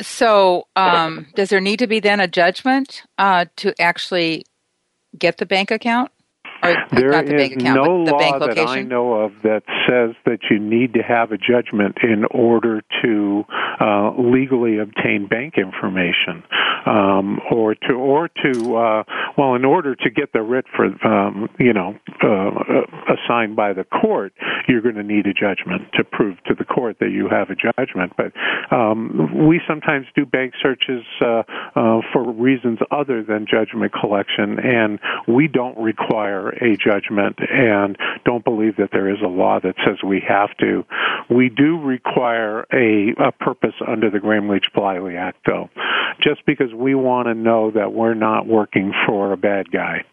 So, 0.00 0.66
um, 0.74 1.26
does 1.34 1.50
there 1.50 1.60
need 1.60 1.78
to 1.80 1.86
be 1.86 2.00
then 2.00 2.20
a 2.20 2.26
judgment 2.26 3.02
uh, 3.18 3.46
to 3.56 3.80
actually 3.80 4.44
get 5.18 5.38
the 5.38 5.46
bank 5.46 5.70
account? 5.70 6.10
There 6.92 7.10
the 7.10 7.36
is 7.36 7.52
account, 7.52 7.74
no 7.74 7.96
law 7.96 8.38
that 8.38 8.58
I 8.58 8.82
know 8.82 9.14
of 9.14 9.32
that 9.42 9.62
says 9.88 10.14
that 10.26 10.38
you 10.48 10.60
need 10.60 10.94
to 10.94 11.02
have 11.02 11.32
a 11.32 11.38
judgment 11.38 11.98
in 12.02 12.24
order 12.30 12.82
to 13.02 13.44
uh, 13.80 14.12
legally 14.16 14.78
obtain 14.78 15.26
bank 15.26 15.54
information, 15.56 16.44
um, 16.86 17.40
or 17.50 17.74
to 17.74 17.94
or 17.94 18.28
to 18.28 18.76
uh, 18.76 19.02
well, 19.36 19.54
in 19.54 19.64
order 19.64 19.96
to 19.96 20.10
get 20.10 20.32
the 20.32 20.42
writ 20.42 20.66
for 20.76 20.86
um, 21.06 21.48
you 21.58 21.72
know 21.72 21.96
uh, 22.22 23.12
assigned 23.12 23.56
by 23.56 23.72
the 23.72 23.84
court, 23.84 24.32
you're 24.68 24.82
going 24.82 24.94
to 24.94 25.02
need 25.02 25.26
a 25.26 25.34
judgment 25.34 25.82
to 25.94 26.04
prove 26.04 26.36
to 26.46 26.54
the 26.54 26.64
court 26.64 26.98
that 27.00 27.10
you 27.10 27.28
have 27.28 27.50
a 27.50 27.56
judgment. 27.56 28.12
But 28.16 28.32
um, 28.74 29.48
we 29.48 29.60
sometimes 29.66 30.06
do 30.14 30.24
bank 30.24 30.54
searches 30.62 31.02
uh, 31.20 31.42
uh, 31.74 32.00
for 32.12 32.32
reasons 32.32 32.78
other 32.92 33.24
than 33.24 33.46
judgment 33.50 33.92
collection, 33.92 34.58
and 34.60 35.00
we 35.26 35.48
don't 35.48 35.76
require 35.76 36.51
a 36.60 36.76
judgment 36.76 37.38
and 37.50 37.96
don't 38.24 38.44
believe 38.44 38.76
that 38.76 38.90
there 38.92 39.08
is 39.08 39.20
a 39.22 39.28
law 39.28 39.60
that 39.60 39.74
says 39.84 39.98
we 40.04 40.22
have 40.26 40.56
to. 40.58 40.84
We 41.30 41.48
do 41.48 41.78
require 41.80 42.66
a, 42.72 43.14
a 43.18 43.32
purpose 43.32 43.74
under 43.86 44.10
the 44.10 44.20
Gramm 44.20 44.48
Leach 44.48 44.66
Bliley 44.74 45.16
Act, 45.16 45.38
though, 45.46 45.70
just 46.20 46.44
because 46.46 46.72
we 46.74 46.94
want 46.94 47.28
to 47.28 47.34
know 47.34 47.70
that 47.70 47.92
we're 47.92 48.14
not 48.14 48.46
working 48.46 48.92
for 49.06 49.32
a 49.32 49.36
bad 49.36 49.70
guy. 49.70 50.04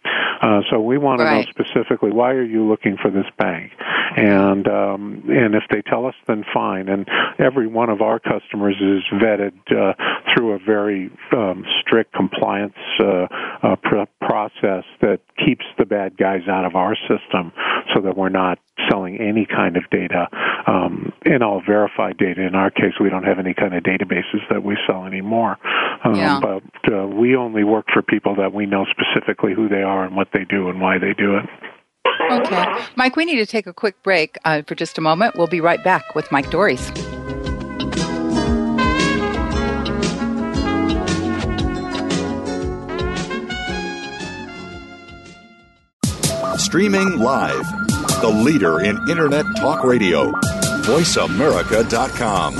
Uh, 0.41 0.61
so 0.71 0.79
we 0.79 0.97
want 0.97 1.19
to 1.19 1.25
right. 1.25 1.45
know 1.45 1.51
specifically 1.51 2.11
why 2.11 2.31
are 2.31 2.43
you 2.43 2.65
looking 2.65 2.95
for 3.01 3.11
this 3.11 3.25
bank, 3.37 3.73
and 4.15 4.67
um, 4.69 5.23
and 5.27 5.53
if 5.53 5.63
they 5.69 5.81
tell 5.81 6.05
us, 6.05 6.15
then 6.27 6.45
fine. 6.53 6.87
And 6.87 7.09
every 7.37 7.67
one 7.67 7.89
of 7.89 8.01
our 8.01 8.19
customers 8.19 8.75
is 8.79 9.03
vetted 9.19 9.51
uh, 9.69 9.93
through 10.33 10.53
a 10.53 10.59
very 10.59 11.11
um, 11.33 11.65
strict 11.81 12.13
compliance 12.13 12.77
uh, 13.01 13.27
uh, 13.63 13.75
pr- 13.83 14.03
process 14.21 14.85
that 15.01 15.19
keeps 15.45 15.65
the 15.77 15.85
bad 15.85 16.15
guys 16.29 16.47
out 16.47 16.65
of 16.65 16.75
our 16.75 16.95
system, 17.07 17.51
so 17.93 18.01
that 18.01 18.17
we're 18.17 18.29
not 18.29 18.59
selling 18.89 19.17
any 19.19 19.45
kind 19.45 19.77
of 19.77 19.83
data, 19.89 20.27
um, 20.67 21.11
and 21.25 21.43
all 21.43 21.61
verified 21.65 22.17
data. 22.17 22.41
In 22.41 22.55
our 22.55 22.69
case, 22.69 22.93
we 22.99 23.09
don't 23.09 23.23
have 23.23 23.39
any 23.39 23.53
kind 23.53 23.73
of 23.73 23.83
databases 23.83 24.41
that 24.49 24.63
we 24.63 24.77
sell 24.87 25.05
anymore. 25.05 25.57
Um, 26.03 26.15
yeah. 26.15 26.39
But 26.41 26.93
uh, 26.93 27.07
we 27.07 27.35
only 27.35 27.63
work 27.63 27.85
for 27.91 28.01
people 28.01 28.35
that 28.35 28.53
we 28.53 28.65
know 28.65 28.85
specifically 28.85 29.53
who 29.53 29.67
they 29.67 29.83
are 29.83 30.05
and 30.05 30.15
what 30.15 30.29
they 30.33 30.45
do 30.45 30.69
and 30.69 30.79
why 30.79 30.97
they 30.97 31.13
do 31.13 31.37
it. 31.37 31.45
Okay. 32.31 32.65
Mike, 32.95 33.15
we 33.15 33.25
need 33.25 33.37
to 33.37 33.45
take 33.45 33.65
a 33.67 33.73
quick 33.73 34.01
break 34.03 34.37
uh, 34.45 34.61
for 34.67 34.75
just 34.75 34.97
a 34.97 35.01
moment. 35.01 35.35
We'll 35.35 35.47
be 35.47 35.61
right 35.61 35.83
back 35.83 36.15
with 36.15 36.31
Mike 36.31 36.49
Dores. 36.51 36.91
Streaming 46.59 47.19
live, 47.19 47.65
the 48.19 48.27
leader 48.27 48.81
in 48.81 48.97
Internet 49.09 49.45
talk 49.55 49.85
radio, 49.85 50.33
voiceamerica.com. 50.83 52.55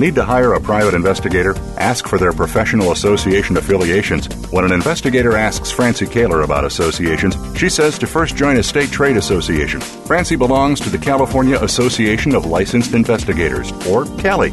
Need 0.00 0.16
to 0.16 0.24
hire 0.24 0.54
a 0.54 0.60
private 0.60 0.94
investigator? 0.94 1.54
Ask 1.76 2.08
for 2.08 2.18
their 2.18 2.32
professional 2.32 2.90
association 2.90 3.56
affiliations. 3.56 4.26
When 4.50 4.64
an 4.64 4.72
investigator 4.72 5.36
asks 5.36 5.70
Francie 5.70 6.06
Koehler 6.06 6.42
about 6.42 6.64
associations, 6.64 7.36
she 7.56 7.68
says 7.68 8.00
to 8.00 8.08
first 8.08 8.34
join 8.34 8.56
a 8.56 8.62
state 8.62 8.90
trade 8.90 9.16
association. 9.16 9.80
Francie 9.80 10.34
belongs 10.34 10.80
to 10.80 10.90
the 10.90 10.98
California 10.98 11.62
Association 11.62 12.34
of 12.34 12.46
Licensed 12.46 12.94
Investigators, 12.94 13.70
or 13.86 14.06
CALI. 14.18 14.52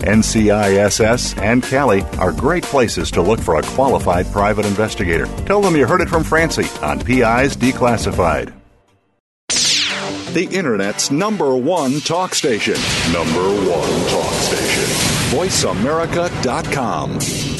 NCISS 0.00 1.40
and 1.40 1.62
Cali 1.62 2.02
are 2.18 2.32
great 2.32 2.64
places 2.64 3.10
to 3.12 3.22
look 3.22 3.40
for 3.40 3.56
a 3.56 3.62
qualified 3.62 4.26
private 4.32 4.66
investigator. 4.66 5.26
Tell 5.46 5.60
them 5.60 5.76
you 5.76 5.86
heard 5.86 6.00
it 6.00 6.08
from 6.08 6.24
Francie 6.24 6.68
on 6.82 6.98
PIs 7.00 7.56
Declassified. 7.56 8.52
The 10.32 10.48
Internet's 10.52 11.10
number 11.10 11.56
one 11.56 12.00
talk 12.00 12.34
station. 12.34 12.74
Number 13.12 13.42
one 13.42 14.08
talk 14.08 14.32
station. 14.34 14.84
VoiceAmerica.com. 15.36 17.59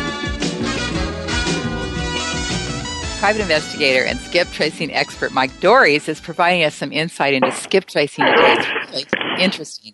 Private 3.21 3.43
investigator 3.43 4.03
and 4.03 4.19
skip 4.19 4.49
tracing 4.49 4.91
expert 4.91 5.31
Mike 5.31 5.59
Dores 5.59 6.09
is 6.09 6.19
providing 6.19 6.63
us 6.63 6.73
some 6.73 6.91
insight 6.91 7.35
into 7.35 7.51
skip 7.51 7.85
tracing 7.85 8.25
today. 8.25 8.55
It's 8.57 9.13
really 9.13 9.43
interesting. 9.43 9.93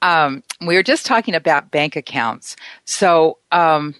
Um, 0.00 0.44
we 0.64 0.76
were 0.76 0.84
just 0.84 1.04
talking 1.04 1.34
about 1.34 1.72
bank 1.72 1.96
accounts. 1.96 2.54
So, 2.84 3.38
um, 3.50 3.96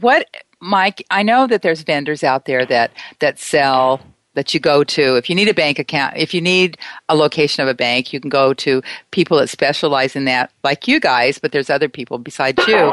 what, 0.00 0.26
Mike? 0.58 1.06
I 1.12 1.22
know 1.22 1.46
that 1.46 1.62
there's 1.62 1.82
vendors 1.82 2.24
out 2.24 2.46
there 2.46 2.66
that 2.66 2.90
that 3.20 3.38
sell 3.38 4.00
that 4.34 4.52
you 4.52 4.58
go 4.58 4.82
to 4.82 5.14
if 5.14 5.30
you 5.30 5.36
need 5.36 5.46
a 5.46 5.54
bank 5.54 5.78
account 5.78 6.16
if 6.16 6.34
you 6.34 6.40
need 6.40 6.76
a 7.08 7.14
location 7.14 7.62
of 7.62 7.68
a 7.68 7.74
bank 7.74 8.12
you 8.12 8.18
can 8.18 8.28
go 8.28 8.52
to 8.54 8.82
people 9.12 9.38
that 9.38 9.48
specialize 9.48 10.16
in 10.16 10.24
that 10.24 10.50
like 10.64 10.88
you 10.88 10.98
guys 10.98 11.38
but 11.38 11.52
there's 11.52 11.70
other 11.70 11.88
people 11.88 12.18
besides 12.18 12.60
you 12.66 12.92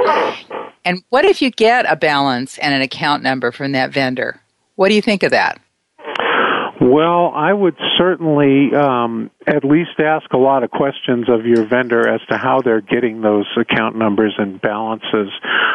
and 0.86 1.04
what 1.10 1.26
if 1.26 1.42
you 1.42 1.50
get 1.50 1.92
a 1.92 1.96
balance 1.96 2.60
and 2.60 2.76
an 2.76 2.84
account 2.84 3.24
number 3.24 3.52
from 3.52 3.72
that 3.72 3.92
vendor 3.92 4.40
what 4.76 4.90
do 4.90 4.96
you 4.96 5.02
think 5.02 5.24
of 5.24 5.32
that? 5.32 5.60
Well, 6.82 7.32
I 7.36 7.54
would 7.54 7.76
certainly 8.02 8.74
um, 8.76 9.30
at 9.46 9.64
least 9.64 10.00
ask 10.00 10.32
a 10.34 10.38
lot 10.38 10.64
of 10.64 10.72
questions 10.72 11.30
of 11.30 11.46
your 11.46 11.66
vendor 11.66 12.08
as 12.08 12.20
to 12.30 12.36
how 12.38 12.60
they're 12.60 12.82
getting 12.82 13.22
those 13.22 13.46
account 13.58 13.96
numbers 13.96 14.34
and 14.40 14.60
balances. 14.60 15.30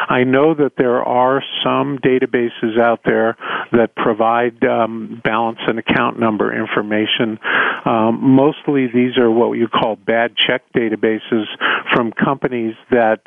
I 0.09 0.25
know 0.25 0.53
that 0.53 0.73
there 0.77 1.01
are 1.03 1.41
some 1.63 1.99
databases 1.99 2.79
out 2.79 3.01
there 3.05 3.37
that 3.71 3.95
provide 3.95 4.61
um, 4.65 5.21
balance 5.23 5.59
and 5.67 5.79
account 5.79 6.19
number 6.19 6.53
information. 6.53 7.39
Um, 7.85 8.19
mostly 8.21 8.87
these 8.87 9.17
are 9.17 9.31
what 9.31 9.57
you 9.57 9.67
call 9.69 9.95
bad 9.95 10.35
check 10.35 10.63
databases 10.75 11.45
from 11.93 12.11
companies 12.11 12.75
that 12.91 13.21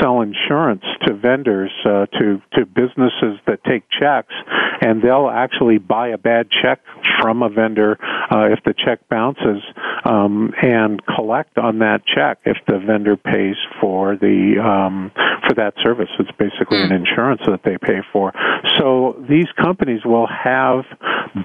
sell 0.00 0.22
insurance 0.22 0.84
to 1.06 1.14
vendors, 1.14 1.72
uh, 1.84 2.06
to, 2.06 2.40
to 2.54 2.64
businesses 2.64 3.38
that 3.46 3.62
take 3.64 3.84
checks, 3.90 4.32
and 4.80 5.02
they'll 5.02 5.28
actually 5.28 5.78
buy 5.78 6.08
a 6.08 6.18
bad 6.18 6.48
check 6.50 6.80
from 7.20 7.42
a 7.42 7.48
vendor 7.48 7.98
uh, 8.30 8.45
if 8.52 8.62
the 8.64 8.74
check 8.74 9.08
bounces 9.08 9.62
um, 10.04 10.52
and 10.62 11.00
collect 11.06 11.58
on 11.58 11.78
that 11.80 12.02
check 12.06 12.38
if 12.44 12.56
the 12.66 12.78
vendor 12.78 13.16
pays 13.16 13.56
for 13.80 14.16
the 14.16 14.60
um, 14.62 15.10
for 15.46 15.54
that 15.54 15.74
service. 15.82 16.08
It's 16.18 16.30
basically 16.38 16.82
an 16.82 16.88
hmm. 16.88 17.06
insurance 17.06 17.42
that 17.46 17.62
they 17.64 17.78
pay 17.78 18.00
for. 18.12 18.32
So 18.78 19.24
these 19.28 19.46
companies 19.60 20.04
will 20.04 20.26
have 20.26 20.84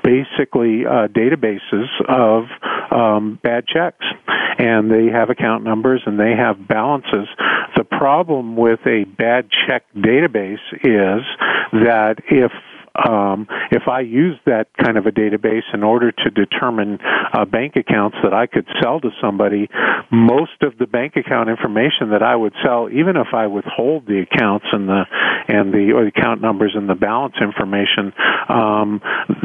basically 0.03 0.85
uh, 0.85 1.07
databases 1.07 1.87
of 2.07 2.45
um, 2.91 3.39
bad 3.43 3.65
checks, 3.67 4.05
and 4.57 4.91
they 4.91 5.07
have 5.11 5.29
account 5.29 5.63
numbers 5.63 6.01
and 6.05 6.19
they 6.19 6.35
have 6.35 6.67
balances. 6.67 7.27
The 7.75 7.83
problem 7.83 8.55
with 8.55 8.79
a 8.85 9.05
bad 9.05 9.49
check 9.67 9.83
database 9.95 10.59
is 10.83 11.23
that 11.71 12.15
if 12.29 12.51
um, 13.07 13.47
if 13.71 13.87
I 13.87 14.01
use 14.01 14.37
that 14.45 14.67
kind 14.81 14.97
of 14.97 15.05
a 15.05 15.11
database 15.11 15.63
in 15.73 15.83
order 15.83 16.11
to 16.11 16.29
determine 16.29 16.99
uh, 17.33 17.45
bank 17.45 17.75
accounts 17.75 18.17
that 18.23 18.33
I 18.33 18.47
could 18.47 18.67
sell 18.81 18.99
to 18.99 19.09
somebody, 19.21 19.69
most 20.11 20.61
of 20.61 20.77
the 20.77 20.87
bank 20.87 21.15
account 21.15 21.49
information 21.49 22.11
that 22.11 22.21
I 22.23 22.35
would 22.35 22.53
sell, 22.63 22.89
even 22.89 23.15
if 23.17 23.33
I 23.33 23.47
withhold 23.47 24.05
the 24.05 24.19
accounts 24.19 24.65
and 24.71 24.87
the 24.87 25.03
and 25.47 25.73
the 25.73 25.93
or 25.93 26.03
the 26.03 26.11
account 26.15 26.41
numbers 26.41 26.73
and 26.75 26.89
the 26.89 26.95
balance 26.95 27.35
information, 27.41 28.13
um, 28.49 29.01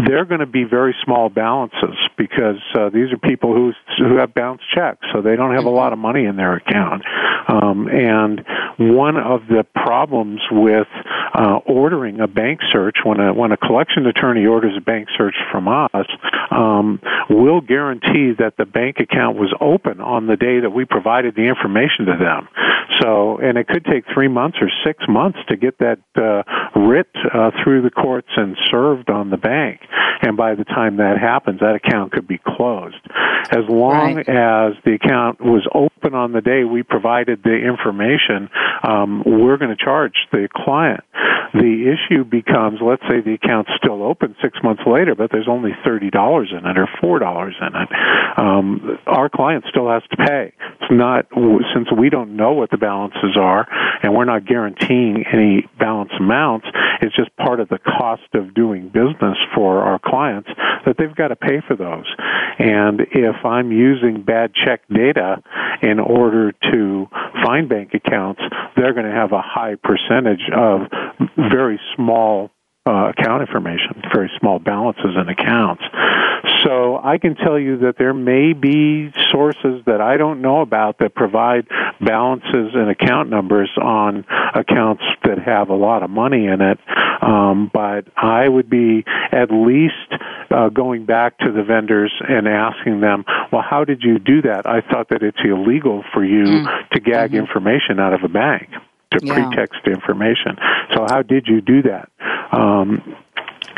they're 0.07 0.25
going 0.25 0.41
to 0.41 0.47
be 0.47 0.65
very 0.65 0.95
small 1.05 1.29
balances 1.29 1.97
because 2.19 2.61
uh, 2.79 2.91
these 2.91 3.13
are 3.13 3.19
people 3.19 3.55
who 3.55 3.73
who 3.99 4.17
have 4.19 4.35
bounced 4.35 4.65
checks, 4.75 5.07
so 5.13 5.23
they 5.23 5.37
don't 5.37 5.55
have 5.55 5.65
a 5.65 5.71
lot 5.71 5.93
of 5.93 5.99
money 5.99 6.25
in 6.25 6.37
their 6.37 6.57
account. 6.57 7.03
Um, 7.49 7.89
and 7.89 8.45
one 8.79 9.17
of 9.17 9.43
the 9.49 9.65
problems 9.75 10.41
with 10.51 10.89
uh, 11.35 11.59
ordering 11.67 12.21
a 12.21 12.27
bank 12.27 12.61
search 12.73 12.97
when 13.05 13.21
a 13.21 13.33
when 13.33 13.46
a 13.53 13.57
collection 13.57 14.07
attorney 14.07 14.47
orders 14.47 14.75
a 14.77 14.81
bank 14.81 15.09
search 15.17 15.35
from 15.51 15.69
us, 15.69 16.07
um, 16.51 17.01
we'll 17.29 17.61
guarantee 17.61 18.33
that 18.39 18.55
the 18.59 18.65
bank 18.65 18.97
account 19.01 19.37
was 19.37 19.55
open 19.61 20.01
on 20.01 20.27
the 20.27 20.37
day 20.37 20.61
that 20.61 20.71
we 20.71 20.85
provided 20.85 21.35
the 21.35 21.43
information 21.43 22.07
to 22.07 22.17
them. 22.19 22.49
So, 23.01 23.39
and 23.39 23.59
it 23.59 23.67
could 23.69 23.85
take 23.85 24.05
three 24.15 24.29
months 24.29 24.59
or 24.61 24.71
six 24.85 25.05
months 25.09 25.39
to 25.49 25.57
get 25.57 25.79
that 25.79 25.99
uh, 26.17 26.43
writ 26.79 27.09
uh, 27.33 27.51
through 27.63 27.83
the 27.83 27.91
courts 27.91 28.29
and 28.37 28.57
served 28.71 29.11
on 29.11 29.31
the 29.31 29.37
bank. 29.37 29.81
And 30.23 30.37
by 30.37 30.55
the 30.55 30.65
time 30.65 30.97
that 30.97 31.19
happens, 31.19 31.61
that 31.61 31.75
account 31.75 32.13
could 32.13 32.27
be 32.27 32.39
closed. 32.39 32.97
As 33.51 33.65
long 33.69 34.17
right. 34.17 34.29
as 34.29 34.73
the 34.85 34.95
account 34.95 35.41
was 35.41 35.69
open 35.75 36.15
on 36.15 36.33
the 36.33 36.41
day 36.41 36.65
we 36.65 36.83
provided 36.83 37.43
the 37.43 37.55
information, 37.55 38.49
um, 38.83 39.23
we're 39.27 39.57
going 39.57 39.77
to 39.77 39.85
charge 39.85 40.15
the 40.33 40.49
client. 40.55 41.05
The 41.53 41.95
issue 41.95 42.25
becomes, 42.25 42.81
let's 42.83 43.03
say 43.09 43.21
the 43.27 43.35
account's 43.35 43.71
still 43.77 44.05
open 44.05 44.37
six 44.41 44.57
months 44.63 44.83
later, 44.87 45.17
but 45.17 45.31
there's 45.33 45.49
only 45.49 45.73
thirty 45.85 46.11
dollars 46.11 46.53
in 46.53 46.65
it 46.65 46.79
or 46.79 46.89
four 47.01 47.19
dollars 47.19 47.57
in 47.61 47.75
it. 47.75 47.89
Um, 48.39 48.99
our 49.07 49.29
client 49.29 49.65
still 49.69 49.91
has 49.91 50.03
to 50.11 50.17
pay. 50.17 50.53
It's 50.81 50.93
not 50.93 51.27
since 51.75 51.89
we 51.91 52.09
don't 52.09 52.37
know 52.37 52.53
what 52.53 52.71
the 52.71 52.79
balances 52.79 53.37
are, 53.37 53.67
and 54.03 54.15
we're 54.15 54.25
not 54.25 54.47
guaranteeing 54.47 55.25
any 55.33 55.69
balance 55.79 56.13
amounts. 56.19 56.69
It's 57.03 57.17
just 57.17 57.37
part 57.37 57.59
of 57.59 57.69
the 57.69 57.79
cost 57.79 58.33
of 58.35 58.55
doing 58.55 58.89
business 58.89 59.37
for 59.55 59.83
our 59.83 59.99
clients 59.99 60.49
that 60.87 60.97
they've 60.97 61.15
got 61.15 61.29
to 61.29 61.37
pay 61.37 61.61
for 61.67 61.75
those. 61.75 62.07
And 62.59 63.01
if 63.11 63.45
I'm 63.45 63.73
using 63.73 64.23
bad 64.23 64.53
check 64.55 64.83
data 64.89 65.43
in 65.83 65.99
order 65.99 66.53
to 66.73 67.07
find 67.45 67.69
bank 67.69 67.93
accounts, 67.95 68.41
they're 68.77 68.95
going 68.95 69.07
to 69.07 69.13
have 69.13 69.33
a 69.33 69.43
high 69.43 69.75
percentage 69.83 70.49
of 70.55 70.83
very 71.37 71.81
small 71.97 72.51
uh, 72.87 73.11
account 73.11 73.43
information, 73.43 74.03
very 74.13 74.31
small 74.39 74.59
balances 74.59 75.17
in 75.21 75.29
accounts. 75.29 75.83
So 76.65 76.99
I 77.03 77.19
can 77.19 77.35
tell 77.35 77.59
you 77.59 77.79
that 77.79 77.97
there 77.99 78.15
may 78.15 78.53
be 78.53 79.13
sources 79.31 79.83
that 79.87 80.01
I 80.01 80.17
don't 80.17 80.41
know 80.41 80.61
about 80.61 80.99
that 80.99 81.15
provide 81.15 81.67
balances 82.01 82.75
and 82.75 82.91
account 82.91 83.31
numbers 83.31 83.71
on 83.81 84.25
accounts 84.55 85.03
that 85.25 85.39
have 85.39 85.71
a 85.71 85.75
lot 85.75 86.03
of 86.03 86.11
money 86.11 86.47
in 86.47 86.61
it. 86.61 86.79
Um, 87.21 87.71
but 87.73 88.07
I 88.17 88.49
would 88.49 88.69
be 88.69 89.05
at 89.33 89.51
least 89.51 89.95
uh, 90.51 90.69
going 90.69 91.07
back 91.07 91.39
to 91.39 91.51
the 91.51 91.63
vendors 91.63 92.13
and 92.29 92.47
asking 92.47 93.01
them, 93.01 93.25
well, 93.51 93.63
how 93.63 93.85
did 93.85 94.03
you 94.03 94.19
do 94.19 94.43
that? 94.43 94.67
I 94.67 94.81
thought 94.81 95.09
that 95.11 95.23
it's 95.23 95.39
illegal 95.45 96.05
for 96.13 96.25
you 96.25 96.45
mm. 96.45 96.89
to 96.91 97.01
gag 97.01 97.31
mm-hmm. 97.31 97.39
information 97.39 97.99
out 97.99 98.13
of 98.13 98.23
a 98.23 98.29
bank 98.29 98.69
to 99.13 99.25
yeah. 99.25 99.35
pretext 99.35 99.81
information. 99.87 100.57
So 100.95 101.07
how 101.09 101.23
did 101.23 101.47
you 101.47 101.61
do 101.61 101.83
that? 101.83 102.11
Um, 102.53 103.17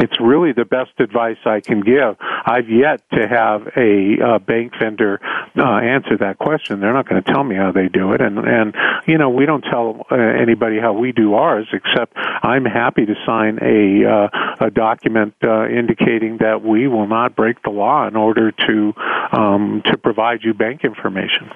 it's 0.00 0.20
really 0.20 0.52
the 0.52 0.64
best 0.64 0.92
advice 1.00 1.38
I 1.44 1.60
can 1.60 1.80
give. 1.80 2.16
I've 2.20 2.68
yet 2.70 3.02
to 3.12 3.26
have 3.26 3.66
a 3.76 4.16
uh, 4.22 4.38
bank 4.38 4.72
vendor 4.78 5.20
uh, 5.56 5.78
answer 5.78 6.16
that 6.18 6.38
question. 6.38 6.80
They're 6.80 6.92
not 6.92 7.08
going 7.08 7.22
to 7.22 7.32
tell 7.32 7.42
me 7.42 7.56
how 7.56 7.72
they 7.72 7.88
do 7.88 8.12
it, 8.12 8.20
and 8.20 8.38
and 8.38 8.74
you 9.06 9.18
know 9.18 9.28
we 9.28 9.44
don't 9.44 9.62
tell 9.62 10.06
uh, 10.10 10.14
anybody 10.14 10.78
how 10.78 10.92
we 10.92 11.12
do 11.12 11.34
ours. 11.34 11.66
Except 11.72 12.12
I'm 12.16 12.64
happy 12.64 13.06
to 13.06 13.14
sign 13.26 13.58
a 13.60 14.04
uh, 14.08 14.66
a 14.66 14.70
document 14.70 15.34
uh, 15.42 15.68
indicating 15.68 16.38
that 16.38 16.62
we 16.62 16.86
will 16.86 17.08
not 17.08 17.34
break 17.34 17.62
the 17.62 17.70
law 17.70 18.06
in 18.06 18.14
order 18.14 18.52
to 18.52 18.92
um, 19.32 19.82
to 19.86 19.98
provide 19.98 20.40
you 20.42 20.54
bank 20.54 20.84
information. 20.84 21.50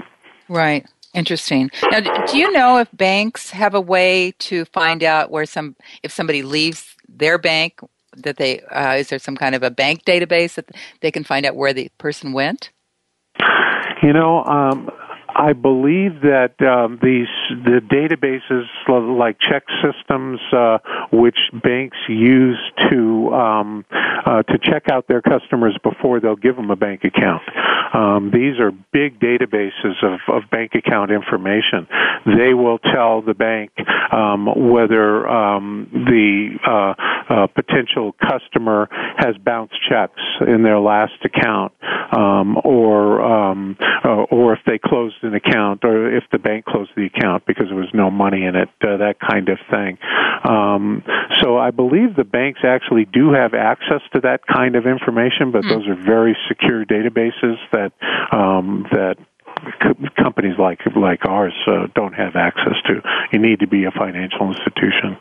Right. 0.49 0.87
Interesting. 1.15 1.71
Now, 1.91 2.01
do 2.01 2.39
you 2.39 2.51
know 2.53 2.79
if 2.79 2.89
banks 2.93 3.51
have 3.51 3.75
a 3.75 3.81
way 3.81 4.33
to 4.41 4.65
find 4.67 5.03
out 5.03 5.31
where 5.31 5.45
some 5.45 5.77
if 6.03 6.11
somebody 6.11 6.43
leaves 6.43 6.97
their 7.07 7.37
bank 7.37 7.81
that 8.17 8.39
they 8.39 8.61
uh, 8.61 8.95
is 8.95 9.09
there 9.09 9.19
some 9.19 9.37
kind 9.37 9.55
of 9.55 9.63
a 9.63 9.71
bank 9.71 10.05
database 10.05 10.55
that 10.55 10.71
they 11.01 11.11
can 11.11 11.25
find 11.25 11.45
out 11.45 11.55
where 11.55 11.75
the 11.75 11.91
person 11.99 12.33
went? 12.33 12.71
You 14.03 14.13
know, 14.13 14.43
um, 14.45 14.91
I 15.35 15.53
believe 15.53 16.21
that 16.23 16.55
um, 16.61 16.99
these 17.03 17.29
the 17.65 17.81
databases 17.81 18.65
like 18.89 19.39
ChexSystems, 19.41 20.39
uh, 20.53 20.79
which 21.13 21.39
banks 21.63 21.97
use 22.09 22.59
to 22.91 23.35
um, 23.35 23.85
uh, 23.91 24.43
to 24.43 24.59
check 24.59 24.85
out 24.91 25.09
their 25.09 25.23
customers 25.23 25.77
before 25.83 26.21
they'll 26.21 26.37
give 26.37 26.57
them 26.57 26.71
a 26.71 26.77
bank 26.77 27.05
account. 27.05 27.43
Um, 27.95 28.31
these 28.33 28.59
are 28.59 28.71
big 28.93 29.21
databases 29.21 30.03
of, 30.03 30.21
of 30.29 30.51
bank 30.51 30.73
account 30.75 31.11
information. 31.11 31.87
They 32.25 32.55
will 32.55 32.79
tell 32.79 33.23
the 33.23 33.35
bank 33.35 33.71
um, 34.13 34.47
whether 34.71 35.29
um, 35.29 35.89
the 35.93 36.59
uh, 36.67 36.95
uh, 37.33 37.47
potential 37.49 38.15
customer 38.21 38.89
has 39.17 39.37
bounced 39.39 39.75
checks 39.89 40.21
in 40.47 40.63
their 40.63 40.79
last 40.79 41.13
account, 41.25 41.73
um, 42.13 42.59
or 42.65 43.23
uh, 44.05 44.25
or 44.31 44.55
if 44.55 44.61
they 44.67 44.79
closed 44.79 45.17
an 45.23 45.35
account, 45.35 45.85
or 45.85 46.15
if 46.15 46.25
the 46.33 46.39
bank 46.39 46.65
closed 46.65 46.91
the 46.97 47.07
account 47.07 47.47
because 47.47 47.67
there 47.69 47.77
was 47.77 47.91
no 47.95 48.11
money 48.11 48.45
in 48.45 48.57
it, 48.57 48.69
uh, 48.83 48.97
that 48.97 49.17
kind 49.21 49.49
of 49.49 49.59
thing. 49.71 49.99
Um, 50.45 51.03
so 51.41 51.59
I 51.59 51.71
believe 51.71 52.17
the 52.17 52.25
banks 52.25 52.61
actually 52.65 53.05
do 53.05 53.33
have 53.33 53.55
access 53.55 54.01
to 54.15 54.21
that 54.21 54.47
kind 54.47 54.77
of 54.77 54.87
information, 54.87 55.53
but 55.53 55.65
mm. 55.65 55.69
those 55.69 55.87
are 55.89 55.95
very 55.95 56.37
secure 56.49 56.85
databases 56.85 57.57
that 57.73 57.93
um, 58.33 58.87
that 58.93 59.17
companies 60.17 60.59
like 60.59 60.81
like 60.97 61.25
ours 61.25 61.55
uh, 61.67 61.87
don't 61.95 62.15
have 62.15 62.37
access 62.37 62.75
to. 62.87 63.01
You 63.33 63.39
need 63.39 63.61
to 63.61 63.67
be 63.67 63.85
a 63.85 63.91
financial 63.91 64.53
institution. 64.53 65.17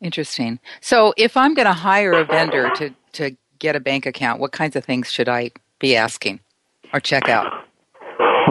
Interesting. 0.00 0.60
So, 0.80 1.14
if 1.16 1.36
I'm 1.36 1.54
going 1.54 1.66
to 1.66 1.72
hire 1.72 2.12
a 2.12 2.24
vendor 2.24 2.70
to 2.76 2.94
to 3.12 3.36
get 3.58 3.76
a 3.76 3.80
bank 3.80 4.06
account, 4.06 4.40
what 4.40 4.52
kinds 4.52 4.76
of 4.76 4.84
things 4.84 5.10
should 5.10 5.28
I 5.28 5.52
be 5.78 5.96
asking 5.96 6.40
or 6.92 7.00
check 7.00 7.28
out? 7.28 7.64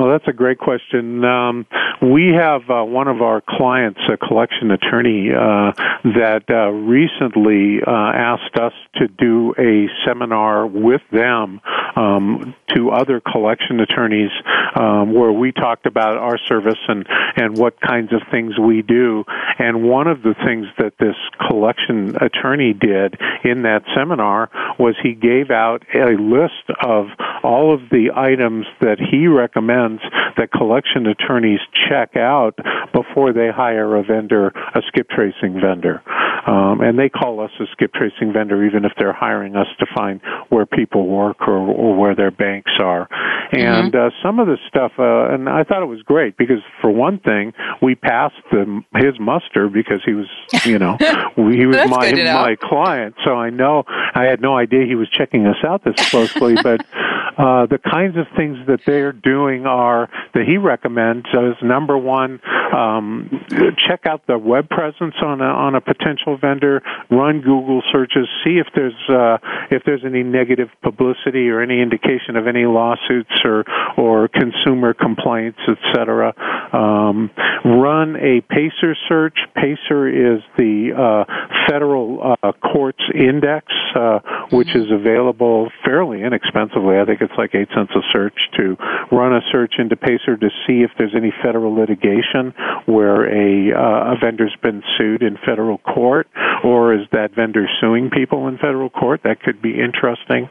Well, 0.06 0.14
that's 0.14 0.28
a 0.28 0.34
great 0.38 0.60
question. 0.60 1.26
Um, 1.26 1.66
we 2.02 2.34
have 2.34 2.70
uh, 2.70 2.84
one 2.84 3.08
of 3.08 3.22
our 3.22 3.41
clients, 3.41 4.00
a 4.12 4.18
collection 4.18 4.72
attorney, 4.72 5.30
uh, 5.32 5.72
that 6.04 6.43
uh, 6.50 6.70
recently 6.72 7.82
uh, 7.86 7.91
asked 7.91 8.58
us 8.58 8.74
to 8.96 9.08
do 9.08 9.54
a 9.58 9.88
seminar 10.06 10.68
with 10.68 11.02
them 11.12 11.62
um, 11.96 12.56
to 12.76 12.91
other 12.91 13.22
collection 13.22 13.80
attorneys 13.80 14.32
um, 14.76 15.14
where 15.14 15.32
we 15.32 15.52
talked 15.52 15.86
about 15.86 16.18
our 16.18 16.38
service 16.38 16.80
and, 16.88 17.08
and 17.38 17.58
what 17.58 17.80
kinds 17.80 18.12
of 18.14 18.22
things 18.30 18.58
we 18.60 18.82
do. 18.82 19.24
And 19.58 19.84
one 19.84 20.08
of 20.08 20.22
the 20.22 20.36
things 20.46 20.68
that 20.78 20.93
this 21.00 21.16
collection 21.48 22.16
attorney 22.22 22.74
did 22.74 23.18
in 23.43 23.64
that 23.64 23.84
seminar 23.96 24.50
was 24.78 24.96
he 25.02 25.14
gave 25.14 25.52
out 25.52 25.84
a 25.93 26.18
list 26.20 26.70
of 26.84 27.08
all 27.43 27.74
of 27.74 27.89
the 27.89 28.12
items 28.16 28.66
that 28.82 28.98
he 29.00 29.28
recommends 29.28 30.02
that 30.38 30.52
collection 30.52 31.08
attorneys 31.08 31.60
check 31.90 32.16
out 32.16 32.58
before 32.94 33.34
they 33.34 33.50
hire 33.50 33.96
a 33.96 34.04
vendor, 34.04 34.48
a 34.48 34.82
skip 34.88 35.10
tracing 35.10 35.60
vendor. 35.62 36.02
Um, 36.48 36.82
and 36.82 37.00
they 37.00 37.10
call 37.10 37.40
us 37.40 37.50
a 37.60 37.66
skip 37.72 37.94
tracing 37.94 38.32
vendor 38.32 38.64
even 38.66 38.86
if 38.86 38.92
they're 39.00 39.14
hiring 39.14 39.56
us 39.56 39.68
to 39.80 39.88
find 39.96 40.22
where 40.50 40.66
people 40.66 41.08
work 41.08 41.48
or, 41.48 41.58
or 41.58 41.98
where 41.98 42.16
their 42.16 42.30
banks 42.30 42.72
are. 42.80 43.08
And 43.52 43.94
mm-hmm. 43.94 44.08
uh, 44.08 44.10
some 44.24 44.40
of 44.40 44.48
the 44.48 44.58
stuff, 44.68 44.92
uh, 45.00 45.34
and 45.34 45.50
I 45.50 45.64
thought 45.64 45.82
it 45.82 45.88
was 45.88 46.02
great 46.04 46.38
because 46.38 46.60
for 46.82 46.92
one 46.92 47.20
thing, 47.20 47.54
we 47.82 47.96
passed 47.96 48.36
the, 48.52 48.82
his 48.96 49.20
muster 49.20 49.70
because 49.70 50.02
he 50.06 50.14
was, 50.14 50.28
you 50.66 50.78
know, 50.78 50.98
he 51.36 51.66
was 51.66 51.90
my 51.90 52.12
my 52.12 52.56
client. 52.62 53.16
So 53.24 53.34
I 53.34 53.50
know 53.50 53.84
I 53.88 54.24
had 54.24 54.42
no 54.42 54.58
idea 54.58 54.86
he 54.86 54.96
was 54.96 55.10
checking 55.10 55.46
us 55.48 55.58
out 55.66 55.84
this 55.84 56.10
closely, 56.10 56.56
but 56.62 56.86
uh, 57.38 57.66
the 57.66 57.78
kinds 57.78 58.18
of 58.18 58.26
things 58.36 58.58
that 58.68 58.80
they're 58.86 59.12
doing 59.12 59.66
are 59.66 60.10
that 60.34 60.46
he 60.48 60.58
recommends 60.58 61.26
as 61.34 61.56
number 61.62 61.98
one, 61.98 62.40
um, 62.74 63.46
check 63.88 64.06
out 64.06 64.26
the 64.28 64.38
web 64.38 64.70
presence 64.70 65.16
on 65.22 65.42
a, 65.42 65.46
on 65.46 65.76
a 65.76 65.82
potential 65.82 66.38
vendor, 66.38 66.82
run 67.12 67.42
Google 67.42 67.82
searches, 67.92 68.28
see 68.44 68.58
if 68.58 68.68
there's 68.76 68.94
uh, 69.10 69.38
if 69.72 69.84
there's 69.86 70.04
any 70.06 70.24
negative 70.24 70.70
publicity 70.82 71.50
or 71.50 71.62
any 71.62 71.82
indication 71.82 72.36
of 72.36 72.48
any 72.48 72.66
lawsuits 72.66 73.32
or 73.44 73.66
or 73.98 74.28
consumer 74.28 74.94
complaints, 74.94 75.60
etc. 75.68 76.34
Um, 76.74 77.32
run 77.64 78.16
a 78.16 78.42
PACER 78.42 78.96
search. 79.08 79.38
PACER 79.56 80.36
is 80.36 80.42
the 80.58 80.92
uh, 80.96 81.68
federal 81.70 82.36
uh, 82.44 82.52
courts 82.54 83.02
index, 83.14 83.68
uh, 83.96 84.20
which 84.52 84.76
is 84.76 84.92
available 84.92 85.70
fairly 85.84 86.22
inexpensively. 86.24 87.00
I 87.00 87.06
think 87.06 87.22
it's 87.26 87.38
like 87.38 87.54
eight 87.56 87.70
cents 87.76 87.92
a 87.96 88.02
search 88.14 88.38
to 88.58 88.78
run 89.12 89.34
a 89.34 89.42
search 89.52 89.76
into 89.78 89.96
PACER 89.96 90.38
to 90.38 90.50
see 90.66 90.82
if 90.82 90.92
there's 90.98 91.16
any 91.16 91.34
federal 91.44 91.74
litigation 91.74 92.54
where 92.86 93.26
a, 93.26 93.74
uh, 93.74 94.14
a 94.14 94.16
vendor's 94.24 94.56
been 94.62 94.84
sued 94.98 95.22
in 95.22 95.38
federal 95.46 95.80
court, 95.80 96.28
or 96.64 96.94
is 96.94 97.08
that 97.12 97.36
vendor 97.36 97.68
suing 97.82 98.10
people 98.10 98.48
in 98.48 98.58
federal 98.58 98.90
court? 98.90 99.22
That 99.24 99.42
could 99.42 99.62
be 99.62 99.72
interesting. 99.72 100.50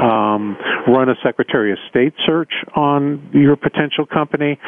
Um, 0.00 0.56
run 0.88 1.08
a 1.08 1.14
Secretary 1.22 1.72
of 1.72 1.78
State 1.88 2.14
search 2.26 2.52
on 2.74 3.30
your 3.32 3.56
potential 3.56 4.06
company. 4.06 4.58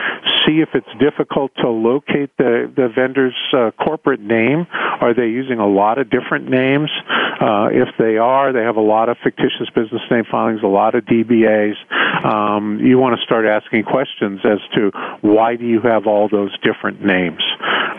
See 0.47 0.61
if 0.61 0.69
it's 0.75 0.87
difficult 1.01 1.53
to 1.57 1.69
locate 1.69 2.31
the 2.39 2.73
the 2.75 2.89
vendor's 2.95 3.35
uh, 3.53 3.71
corporate 3.73 4.21
name. 4.21 4.67
Are 4.71 5.15
they 5.15 5.27
using 5.27 5.59
a 5.59 5.67
lot 5.67 5.99
of 5.99 6.11
different 6.11 6.49
names? 6.49 6.91
Uh, 7.41 7.69
if 7.73 7.89
they 7.99 8.17
are, 8.17 8.53
they 8.53 8.63
have 8.63 8.77
a 8.77 8.81
lot 8.81 9.09
of 9.09 9.17
fictitious 9.23 9.69
business 9.75 10.03
name 10.11 10.25
filings, 10.31 10.61
a 10.63 10.67
lot 10.67 10.95
of 10.95 11.05
Um, 12.25 12.81
you 12.83 12.99
want 12.99 13.19
to 13.19 13.25
start 13.25 13.47
asking 13.47 13.85
questions 13.85 14.41
as 14.45 14.59
to 14.75 14.91
why 15.21 15.57
do 15.57 15.67
you 15.67 15.81
have 15.81 16.07
all 16.07 16.29
those 16.29 16.57
different 16.61 17.05
names. 17.05 17.43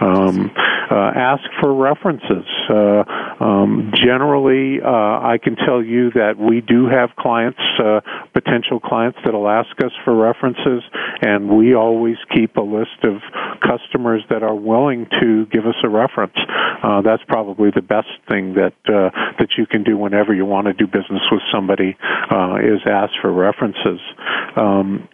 Um, 0.02 0.52
uh, 0.90 1.12
ask 1.16 1.44
for 1.60 1.74
references. 1.74 2.46
Uh, 2.70 3.04
um, 3.44 3.92
generally, 3.96 4.80
uh, 4.82 4.88
I 4.88 5.38
can 5.42 5.56
tell 5.56 5.84
you 5.84 6.12
that 6.12 6.38
we 6.38 6.62
do 6.62 6.88
have 6.88 7.10
clients, 7.18 7.60
uh, 7.80 8.02
potential 8.34 8.80
clients, 8.80 9.18
that'll 9.26 9.50
ask 9.50 9.70
us 9.84 9.92
for 10.06 10.16
references, 10.16 10.84
and 11.22 11.50
we 11.50 11.76
always 11.76 12.18
keep 12.34 12.56
a 12.58 12.62
list 12.62 13.04
of 13.04 13.22
customers 13.62 14.24
that 14.30 14.44
are 14.44 14.56
willing 14.56 15.08
to 15.20 15.46
give 15.48 15.66
us 15.66 15.76
a 15.84 15.90
reference. 15.90 16.38
Uh, 16.84 17.02
that's 17.02 17.24
probably 17.28 17.72
the 17.74 17.82
best 17.82 18.10
thing 18.28 18.54
that 18.54 18.74
uh, 18.88 19.10
that 19.40 19.50
you 19.58 19.66
can 19.66 19.84
do 19.84 19.98
whenever 19.98 20.34
you 20.34 20.46
want 20.46 20.68
to 20.68 20.74
do 20.74 20.86
business 20.86 21.22
with 21.32 21.42
somebody 21.52 21.98
is 22.64 22.82
ask 22.86 23.12
for 23.22 23.32
references. 23.38 24.00
Um, 24.56 25.08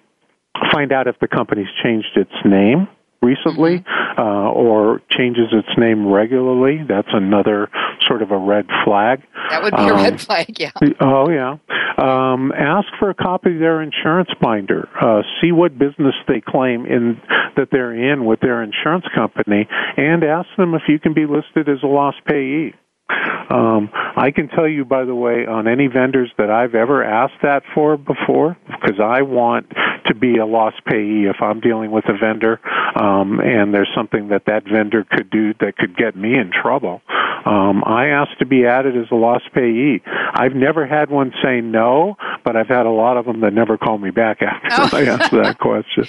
find 0.72 0.92
out 0.92 1.08
if 1.08 1.20
the 1.20 1.28
company's 1.28 1.68
changed 1.84 2.16
its 2.16 2.34
name 2.46 2.88
recently 3.22 3.80
mm-hmm. 3.80 4.22
uh, 4.22 4.52
or 4.52 5.02
changes 5.10 5.48
its 5.52 5.70
name 5.78 6.08
regularly. 6.08 6.84
That's 6.88 7.08
another 7.12 7.70
sort 8.08 8.22
of 8.22 8.32
a 8.32 8.38
red 8.38 8.68
flag. 8.84 9.24
That 9.50 9.64
would 9.64 9.72
be 9.72 9.78
um, 9.78 9.92
a 9.92 9.94
red 9.94 10.22
flag, 10.22 10.60
yeah. 10.60 10.72
Oh, 11.00 11.30
yeah. 11.30 11.58
Um, 11.98 12.52
ask 12.52 12.88
for 13.00 13.10
a 13.10 13.16
copy 13.16 13.54
of 13.54 13.60
their 13.60 13.82
insurance 13.82 14.30
binder. 14.42 14.90
Uh, 15.00 15.22
see 15.42 15.52
what 15.52 15.78
business 15.78 16.16
they 16.28 16.42
claim 16.42 16.86
in 16.86 17.22
that 17.56 17.70
they're 17.72 17.94
in 17.94 18.26
with 18.26 18.40
their 18.40 18.64
insurance 18.64 19.06
company, 19.14 19.68
and 19.96 20.24
ask 20.24 20.48
them 20.58 20.74
if 20.74 20.82
you 20.88 21.00
can 21.00 21.14
be 21.14 21.26
listed 21.26 21.70
as 21.70 21.84
a 21.84 21.88
loss 21.88 22.16
payee. 22.28 22.74
Um, 23.10 23.90
I 23.94 24.32
can 24.32 24.48
tell 24.48 24.68
you, 24.68 24.86
by 24.86 25.06
the 25.06 25.16
way, 25.16 25.46
on 25.46 25.68
any 25.68 25.88
vendors 25.88 26.32
that 26.38 26.50
I've 26.50 26.76
ever 26.76 27.04
asked 27.04 27.42
that 27.44 27.64
for 27.76 27.98
before, 27.98 28.58
because 28.68 29.00
I 29.00 29.22
want 29.22 29.72
to 30.08 30.16
be 30.16 30.38
a 30.38 30.46
loss 30.46 30.74
payee 30.86 31.28
if 31.30 31.38
I'm 31.42 31.60
dealing 31.60 31.92
with 31.92 32.06
a 32.08 32.18
vendor, 32.18 32.60
um, 32.96 33.40
and 33.40 33.74
there's 33.74 33.90
something 33.96 34.30
that 34.30 34.46
that 34.46 34.64
vendor 34.64 35.06
could 35.10 35.30
do 35.30 35.54
that 35.60 35.78
could 35.78 35.96
get 35.96 36.16
me 36.16 36.36
in 36.36 36.52
trouble. 36.52 37.02
Um, 37.46 37.84
I 37.86 38.08
asked 38.08 38.40
to 38.40 38.46
be 38.46 38.66
added 38.66 38.96
as 38.98 39.12
a 39.12 39.16
loss 39.16 39.42
payee. 39.54 40.02
I've 40.34 40.56
never 40.56 40.88
had 40.88 41.10
one 41.10 41.34
say 41.44 41.60
no, 41.60 42.16
but 42.46 42.56
I've 42.56 42.70
had 42.70 42.86
a 42.86 42.92
lot 42.92 43.18
of 43.18 43.26
them 43.26 43.42
that 43.42 43.54
never 43.54 43.78
call 43.78 43.98
me 43.98 44.12
back 44.12 44.42
after 44.42 44.96
oh. 44.96 45.00
I 45.00 45.06
asked 45.06 45.32
that 45.32 45.60
question. 45.60 46.06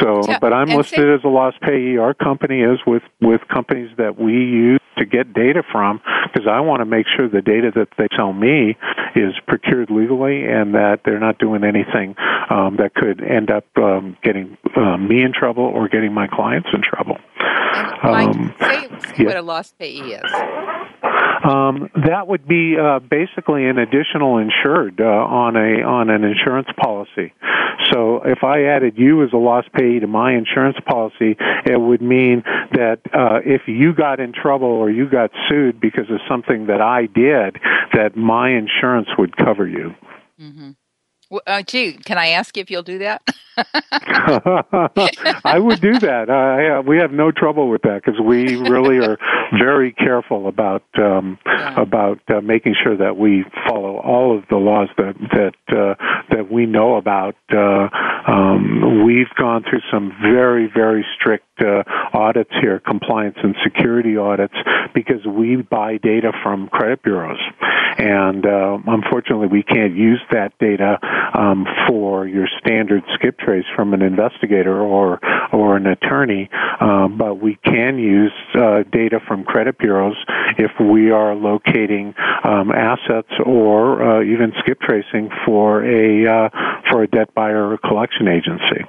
So, 0.00 0.22
but 0.40 0.52
I'm 0.52 0.68
listed 0.68 1.08
as 1.08 1.24
a 1.24 1.28
loss 1.28 1.54
payee. 1.62 1.96
Our 1.96 2.12
company 2.12 2.60
is 2.60 2.78
with 2.86 3.02
with 3.20 3.40
companies 3.48 3.90
that 3.96 4.18
we 4.18 4.32
use 4.32 4.80
to 4.98 5.06
get 5.06 5.32
data 5.32 5.62
from 5.72 6.00
because 6.34 6.48
I 6.48 6.60
want 6.60 6.80
to 6.80 6.84
make 6.84 7.06
sure 7.06 7.28
the 7.28 7.42
data 7.42 7.70
that 7.76 7.88
they 7.96 8.08
sell 8.16 8.32
me 8.32 8.76
is 9.14 9.34
procured 9.46 9.90
legally 9.90 10.44
and 10.44 10.74
that 10.74 11.00
they're 11.04 11.20
not 11.20 11.38
doing 11.38 11.62
anything 11.62 12.16
um, 12.50 12.76
that 12.78 12.94
could 12.94 13.22
end 13.22 13.50
up 13.50 13.64
um, 13.76 14.16
getting 14.22 14.56
uh, 14.76 14.96
me 14.96 15.22
in 15.22 15.32
trouble 15.32 15.64
or 15.64 15.88
getting 15.88 16.12
my 16.12 16.26
clients 16.26 16.68
in 16.72 16.82
trouble. 16.82 17.18
Mike, 18.02 18.28
um, 18.28 18.54
say, 18.60 18.88
say 18.88 19.14
yeah. 19.18 19.24
what 19.26 19.36
a 19.36 19.42
loss 19.42 19.72
payee 19.78 20.14
is. 20.14 20.32
Um, 21.44 21.90
that 22.06 22.26
would 22.26 22.48
be 22.48 22.76
uh, 22.78 23.00
basically 23.00 23.66
an 23.66 23.78
additional 23.78 24.38
insured 24.38 25.00
uh, 25.00 25.04
on 25.04 25.56
a 25.56 25.82
on 25.82 26.08
an 26.08 26.24
insurance 26.24 26.68
policy. 26.82 27.32
So 27.92 28.22
if 28.24 28.42
I 28.42 28.64
added 28.64 28.94
you 28.96 29.22
as 29.24 29.32
a 29.32 29.36
loss 29.36 29.64
payee 29.74 30.00
to 30.00 30.06
my 30.06 30.32
insurance 30.32 30.78
policy, 30.86 31.36
it 31.66 31.78
would 31.78 32.00
mean 32.00 32.42
that 32.72 33.00
uh, 33.12 33.40
if 33.44 33.62
you 33.66 33.92
got 33.94 34.20
in 34.20 34.32
trouble 34.32 34.68
or 34.68 34.90
you 34.90 35.08
got 35.08 35.30
sued 35.48 35.80
because 35.80 36.08
of 36.10 36.20
something 36.28 36.66
that 36.68 36.80
I 36.80 37.06
did, 37.06 37.60
that 37.92 38.16
my 38.16 38.50
insurance 38.50 39.08
would 39.18 39.36
cover 39.36 39.68
you. 39.68 39.94
Mm-hmm. 40.40 40.70
Well, 41.30 41.42
uh, 41.46 41.62
gee, 41.62 41.94
can 41.94 42.18
I 42.18 42.28
ask 42.28 42.56
you 42.56 42.62
if 42.62 42.70
you'll 42.70 42.82
do 42.82 42.98
that? 42.98 43.22
I 45.44 45.58
would 45.58 45.80
do 45.80 45.98
that. 45.98 46.28
Uh, 46.28 46.82
we 46.86 46.98
have 46.98 47.12
no 47.12 47.30
trouble 47.30 47.68
with 47.68 47.82
that 47.82 48.02
because 48.04 48.20
we 48.20 48.56
really 48.56 48.98
are 48.98 49.18
very 49.58 49.92
careful 49.92 50.48
about 50.48 50.82
um, 50.98 51.38
yeah. 51.46 51.80
about 51.80 52.20
uh, 52.28 52.40
making 52.40 52.74
sure 52.82 52.96
that 52.96 53.16
we 53.16 53.44
follow 53.68 53.96
all 53.98 54.36
of 54.36 54.44
the 54.48 54.56
laws 54.56 54.88
that 54.96 55.14
that 55.32 55.76
uh, 55.76 55.94
that 56.30 56.50
we 56.50 56.66
know 56.66 56.96
about. 56.96 57.36
Uh, 57.50 57.88
um, 58.26 59.04
we've 59.04 59.32
gone 59.36 59.64
through 59.68 59.80
some 59.92 60.12
very 60.22 60.70
very 60.74 61.04
strict 61.18 61.44
uh, 61.60 61.82
audits 62.12 62.50
here, 62.60 62.80
compliance 62.80 63.36
and 63.42 63.54
security 63.62 64.16
audits, 64.16 64.54
because 64.94 65.24
we 65.26 65.56
buy 65.56 65.98
data 65.98 66.32
from 66.42 66.68
credit 66.68 67.02
bureaus, 67.02 67.38
and 67.98 68.46
uh, 68.46 68.78
unfortunately 68.86 69.48
we 69.48 69.62
can't 69.62 69.94
use 69.94 70.20
that 70.30 70.52
data 70.58 70.98
um, 71.34 71.66
for 71.88 72.26
your 72.26 72.48
standard 72.60 73.02
skip 73.14 73.38
trace 73.38 73.66
from 73.76 73.94
an 73.94 74.02
investigator 74.02 74.80
or 74.80 75.20
or 75.52 75.76
an 75.76 75.86
attorney, 75.86 76.48
um, 76.80 77.16
but 77.18 77.36
we 77.36 77.56
can 77.64 77.98
use 77.98 78.32
uh, 78.54 78.82
data 78.90 79.20
from 79.26 79.43
credit 79.44 79.78
bureaus 79.78 80.16
if 80.58 80.70
we 80.80 81.10
are 81.10 81.34
locating 81.34 82.14
um, 82.44 82.70
assets 82.70 83.30
or 83.44 84.02
uh, 84.02 84.22
even 84.22 84.52
skip 84.60 84.80
tracing 84.80 85.30
for 85.44 85.84
a 85.84 86.26
uh, 86.26 86.48
for 86.90 87.02
a 87.02 87.06
debt 87.06 87.34
buyer 87.34 87.70
or 87.70 87.78
collection 87.78 88.28
agency, 88.28 88.84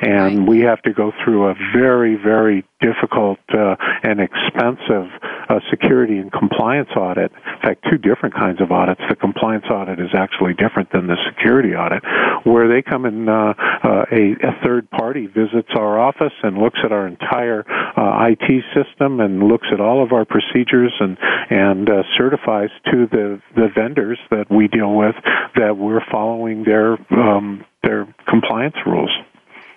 and 0.00 0.48
we 0.48 0.60
have 0.60 0.82
to 0.82 0.92
go 0.92 1.12
through 1.24 1.48
a 1.48 1.54
very 1.74 2.16
very 2.16 2.64
difficult 2.80 3.38
uh, 3.52 3.76
and 4.02 4.20
expensive 4.20 5.08
uh, 5.48 5.60
security 5.70 6.18
and 6.18 6.32
compliance 6.32 6.90
audit. 6.96 7.32
In 7.32 7.60
fact, 7.62 7.86
two 7.90 7.98
different 7.98 8.34
kinds 8.34 8.60
of 8.60 8.70
audits. 8.70 9.00
The 9.08 9.16
compliance 9.16 9.64
audit 9.70 10.00
is 10.00 10.10
actually 10.14 10.54
different 10.54 10.92
than 10.92 11.06
the 11.06 11.16
security 11.28 11.74
audit, 11.74 12.02
where 12.44 12.68
they 12.68 12.82
come 12.82 13.06
in, 13.06 13.28
uh, 13.28 13.54
uh, 13.82 14.04
a, 14.12 14.32
a 14.42 14.52
third 14.64 14.90
party 14.90 15.26
visits 15.26 15.68
our 15.76 15.98
office 15.98 16.32
and 16.42 16.58
looks 16.58 16.78
at 16.84 16.92
our 16.92 17.06
entire 17.06 17.64
uh, 17.96 18.28
IT 18.28 18.64
system 18.74 19.20
and 19.20 19.42
looks 19.42 19.66
at 19.72 19.80
all 19.80 20.02
of 20.02 20.12
our 20.12 20.24
procedures 20.24 20.92
and 21.00 21.16
and 21.48 21.88
uh, 21.88 22.02
certifies 22.16 22.70
to 22.84 23.06
the 23.10 23.40
the 23.54 23.68
vendors 23.74 24.18
that 24.30 24.50
we 24.50 24.68
deal 24.68 24.94
with 24.94 25.14
that 25.54 25.76
we're 25.76 26.04
following 26.10 26.64
their 26.64 26.98
um, 27.10 27.64
their 27.82 28.12
compliance 28.28 28.76
rules. 28.84 29.10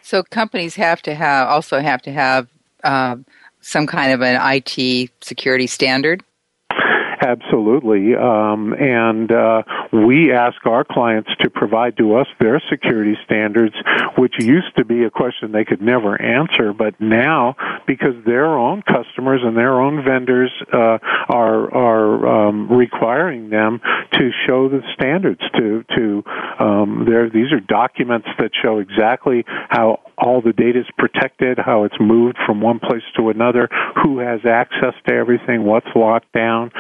So 0.02 0.24
companies 0.24 0.76
have 0.76 1.02
to 1.04 1.16
have 1.16 1.48
also 1.48 1.80
have 1.80 2.02
to 2.04 2.12
have 2.12 2.48
uh, 2.84 3.18
some 3.62 3.88
kind 3.88 4.12
of 4.12 4.22
an 4.22 4.40
IT 4.42 5.12
security 5.22 5.68
standard? 5.68 6.24
Absolutely. 7.22 8.16
Um, 8.16 8.74
and 8.74 9.30
uh, 9.32 9.64
we 9.92 10.32
ask 10.32 10.66
our 10.66 10.86
clients 10.86 11.30
to 11.42 11.50
provide 11.50 11.98
to 11.98 12.16
us 12.16 12.28
their 12.40 12.62
security 12.72 13.18
standards, 13.26 13.76
which 14.18 14.36
used 14.40 14.76
to 14.78 14.86
be 14.86 15.04
a 15.04 15.10
question 15.10 15.52
they 15.52 15.66
could 15.66 15.82
never 15.82 16.20
answer, 16.22 16.72
but 16.72 17.00
now, 17.02 17.56
because 17.86 18.16
their 18.26 18.46
own 18.46 18.82
customers 18.84 19.42
and 19.44 19.58
their 19.58 19.82
own 19.82 20.04
vendors 20.06 20.52
uh, 20.72 20.98
are 21.28 21.74
are 21.76 22.48
um, 22.48 22.72
requiring 22.72 23.50
them 23.50 23.82
to 24.14 24.32
show 24.48 24.70
the 24.70 24.82
standards 24.94 25.42
to 25.58 25.84
to 25.96 26.24
um, 26.60 27.06
there. 27.06 27.30
These 27.30 27.52
are 27.52 27.60
documents 27.60 28.28
that 28.38 28.52
show 28.64 28.80
exactly 28.80 29.44
how 29.70 30.00
all 30.18 30.42
the 30.42 30.54
data 30.54 30.80
is 30.80 30.86
protected, 30.98 31.58
how 31.58 31.84
it's 31.84 31.96
moved 32.00 32.38
from 32.46 32.62
one 32.62 32.80
place 32.80 33.04
to 33.18 33.30
another, 33.30 33.68
who 34.04 34.20
has 34.20 34.42
access 34.46 34.94
to 35.08 35.14
everything, 35.14 35.64
what's 35.64 35.88
locked 35.96 36.32
down. 36.34 36.72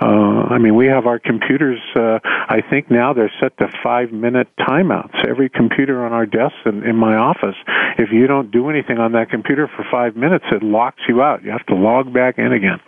Uh, 0.00 0.46
I 0.50 0.58
mean, 0.58 0.74
we 0.74 0.86
have 0.86 1.06
our 1.06 1.18
computers. 1.18 1.80
Uh, 1.94 2.18
I 2.24 2.62
think 2.68 2.90
now 2.90 3.12
they're 3.12 3.32
set 3.40 3.56
to 3.58 3.68
five 3.82 4.12
minute 4.12 4.48
timeouts. 4.60 5.26
Every 5.26 5.48
computer 5.48 6.04
on 6.04 6.12
our 6.12 6.26
desks 6.26 6.58
in, 6.66 6.82
in 6.84 6.96
my 6.96 7.16
office, 7.16 7.56
if 7.98 8.10
you 8.12 8.26
don't 8.26 8.50
do 8.50 8.68
anything 8.68 8.98
on 8.98 9.12
that 9.12 9.30
computer 9.30 9.68
for 9.74 9.84
five 9.90 10.16
minutes, 10.16 10.44
it 10.52 10.62
locks 10.62 11.00
you 11.08 11.22
out. 11.22 11.42
You 11.42 11.50
have 11.50 11.66
to 11.66 11.74
log 11.74 12.12
back 12.12 12.38
in 12.38 12.52
again. 12.52 12.80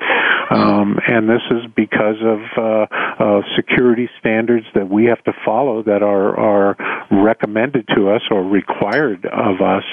Um, 0.51 0.99
and 1.07 1.29
this 1.29 1.43
is 1.51 1.71
because 1.77 2.17
of 2.23 2.41
uh, 2.57 2.87
uh, 3.23 3.43
security 3.55 4.09
standards 4.19 4.67
that 4.75 4.89
we 4.89 5.05
have 5.05 5.23
to 5.25 5.33
follow 5.45 5.83
that 5.83 6.03
are 6.03 6.39
are 6.39 6.77
recommended 7.11 7.87
to 7.95 8.11
us 8.11 8.23
or 8.31 8.43
required 8.43 9.27
of 9.27 9.61
us 9.61 9.85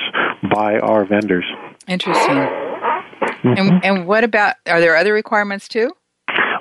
by 0.54 0.80
our 0.80 1.06
vendors. 1.06 1.46
Interesting. 1.88 2.36
Mm-hmm. 2.36 3.48
And, 3.58 3.86
and 3.86 4.08
what 4.08 4.24
about? 4.24 4.56
Are 4.68 4.80
there 4.80 4.96
other 4.96 5.14
requirements 5.14 5.68
too? 5.68 5.92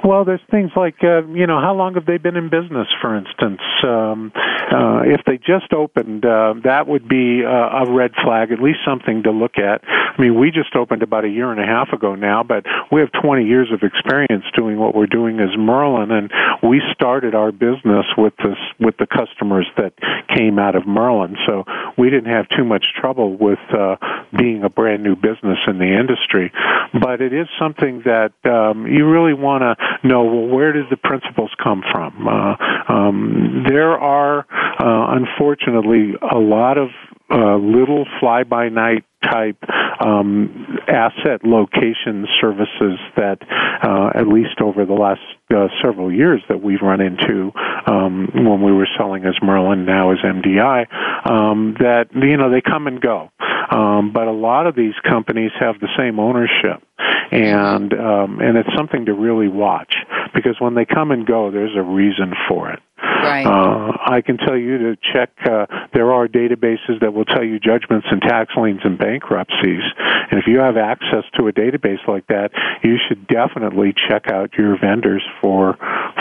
Well, 0.05 0.27
there's 0.27 0.45
things 0.51 0.71
like, 0.77 0.97
uh, 1.03 1.27
you 1.29 1.47
know, 1.47 1.61
how 1.61 1.75
long 1.75 1.95
have 1.95 2.05
they 2.05 2.19
been 2.19 2.37
in 2.37 2.51
business, 2.51 2.89
for 3.01 3.17
instance? 3.17 3.61
Um, 3.83 4.33
uh, 4.37 5.01
if 5.07 5.25
they 5.25 5.39
just 5.39 5.73
opened, 5.73 6.27
uh, 6.27 6.55
that 6.65 6.87
would 6.87 7.09
be 7.09 7.43
uh, 7.43 7.85
a 7.85 7.91
red 7.91 8.13
flag, 8.23 8.53
at 8.53 8.61
least 8.61 8.81
something 8.87 9.23
to 9.23 9.31
look 9.31 9.57
at. 9.57 9.81
I 9.87 10.21
mean, 10.21 10.39
we 10.39 10.51
just 10.51 10.77
opened 10.77 11.03
about 11.03 11.25
a 11.25 11.29
year 11.29 11.51
and 11.51 11.59
a 11.59 11.65
half 11.65 11.89
ago 11.95 12.15
now, 12.15 12.43
but 12.43 12.67
we 12.93 13.01
have 13.01 13.11
20 13.13 13.47
years 13.47 13.73
of 13.73 13.83
experience 13.83 14.45
doing 14.55 14.79
what 14.79 14.95
we're 14.95 15.07
doing 15.07 15.41
as 15.41 15.57
Merlin, 15.57 16.11
and 16.11 16.31
we 16.63 16.83
started 16.93 17.35
our 17.35 17.51
business 17.51 18.05
with 18.19 18.35
this 18.45 18.59
with 18.79 18.97
the 18.99 19.07
customers 19.07 19.67
that 19.79 19.95
came 20.29 20.59
out 20.59 20.77
of 20.77 20.87
Merlin, 20.87 21.37
so 21.47 21.65
we 21.97 22.11
didn't 22.11 22.31
have 22.31 22.47
too 22.55 22.65
much 22.65 22.85
trouble 23.01 23.37
with 23.37 23.59
uh, 23.73 23.97
being 24.37 24.65
a 24.65 24.69
brand 24.69 25.03
new 25.03 25.17
business 25.17 25.59
in 25.67 25.79
the 25.79 25.99
industry. 25.99 26.53
But 26.93 27.21
it 27.21 27.33
is 27.33 27.49
something 27.59 28.03
that 28.05 28.33
um, 28.45 28.87
you 28.87 29.09
really 29.09 29.35
want 29.35 29.63
to 29.63 29.94
know 30.03 30.25
well 30.25 30.47
where 30.47 30.73
did 30.73 30.87
the 30.91 30.97
principals 30.97 31.51
come 31.63 31.83
from? 31.93 32.27
Uh, 32.27 32.57
um, 32.93 33.65
there 33.69 33.93
are 33.93 34.41
uh, 34.41 35.17
unfortunately 35.17 36.15
a 36.31 36.39
lot 36.39 36.79
of 36.79 36.89
uh, 37.31 37.57
little 37.57 38.05
fly 38.21 38.45
by 38.45 38.69
night 38.69 39.05
type 39.31 39.59
um, 40.01 40.79
asset 40.89 41.45
location 41.45 42.27
services 42.41 42.99
that, 43.17 43.39
uh, 43.83 44.11
at 44.15 44.27
least 44.27 44.61
over 44.61 44.85
the 44.85 44.95
last 44.95 45.21
uh, 45.55 45.69
several 45.83 46.13
years, 46.13 46.43
that 46.49 46.63
we've 46.63 46.83
run 46.83 47.01
into 47.01 47.53
um, 47.87 48.29
when 48.35 48.63
we 48.63 48.73
were 48.73 48.89
selling 48.99 49.25
as 49.25 49.35
Merlin, 49.43 49.85
now 49.85 50.13
as 50.13 50.19
MDI, 50.19 50.87
um, 51.31 51.77
that 51.81 52.09
you 52.15 52.37
know 52.37 52.51
they 52.51 52.61
come 52.61 52.87
and 52.87 53.01
go. 53.01 53.31
Um, 53.71 54.13
but 54.13 54.27
a 54.27 54.33
lot 54.33 54.67
of 54.67 54.77
these 54.77 54.95
companies 55.09 55.51
have 55.59 55.81
the 55.81 55.89
same 55.99 56.21
ownership, 56.21 56.83
and 57.31 57.93
um, 57.95 58.41
and 58.41 58.59
it's 58.59 58.69
something 58.77 59.07
to 59.07 59.15
really 59.15 59.49
watch 59.49 59.95
because 60.35 60.57
when 60.59 60.75
they 60.75 60.85
come 60.85 61.11
and 61.11 61.27
go, 61.27 61.51
there's 61.51 61.77
a 61.77 61.83
reason 61.83 62.35
for 62.49 62.71
it. 62.71 62.81
Right. 63.25 63.47
Uh, 63.47 63.93
I 64.07 64.21
can 64.21 64.37
tell 64.37 64.57
you 64.57 64.79
to 64.79 64.97
check. 65.13 65.31
Uh, 65.45 65.67
there 65.93 66.13
are 66.13 66.29
databases 66.29 67.01
that 67.01 67.13
will 67.15 67.25
tell 67.25 67.45
you 67.45 67.59
judgments 67.59 68.07
and 68.11 68.21
tax 68.21 68.53
liens 68.57 68.81
and 68.85 68.99
bankruptcies. 68.99 69.83
And 70.31 70.39
if 70.41 70.47
you 70.47 70.59
have 70.59 70.77
access 70.77 71.25
to 71.39 71.49
a 71.49 71.53
database 71.53 72.07
like 72.07 72.27
that, 72.29 72.51
you 72.83 72.97
should 73.09 73.27
definitely 73.27 73.95
check 74.09 74.31
out 74.31 74.53
your 74.59 74.79
vendors 74.79 75.23
for 75.41 75.77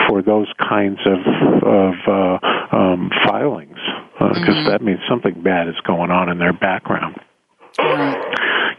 for 0.07 0.21
those 0.21 0.51
kinds 0.57 0.99
of 1.05 1.19
of 1.63 1.93
uh, 2.07 2.75
um, 2.75 3.11
filings 3.25 3.77
because 4.13 4.37
uh, 4.37 4.51
mm-hmm. 4.51 4.69
that 4.69 4.81
means 4.81 4.99
something 5.09 5.41
bad 5.41 5.67
is 5.67 5.75
going 5.85 6.11
on 6.11 6.29
in 6.29 6.37
their 6.37 6.53
background. 6.53 7.19
Right. 7.79 8.22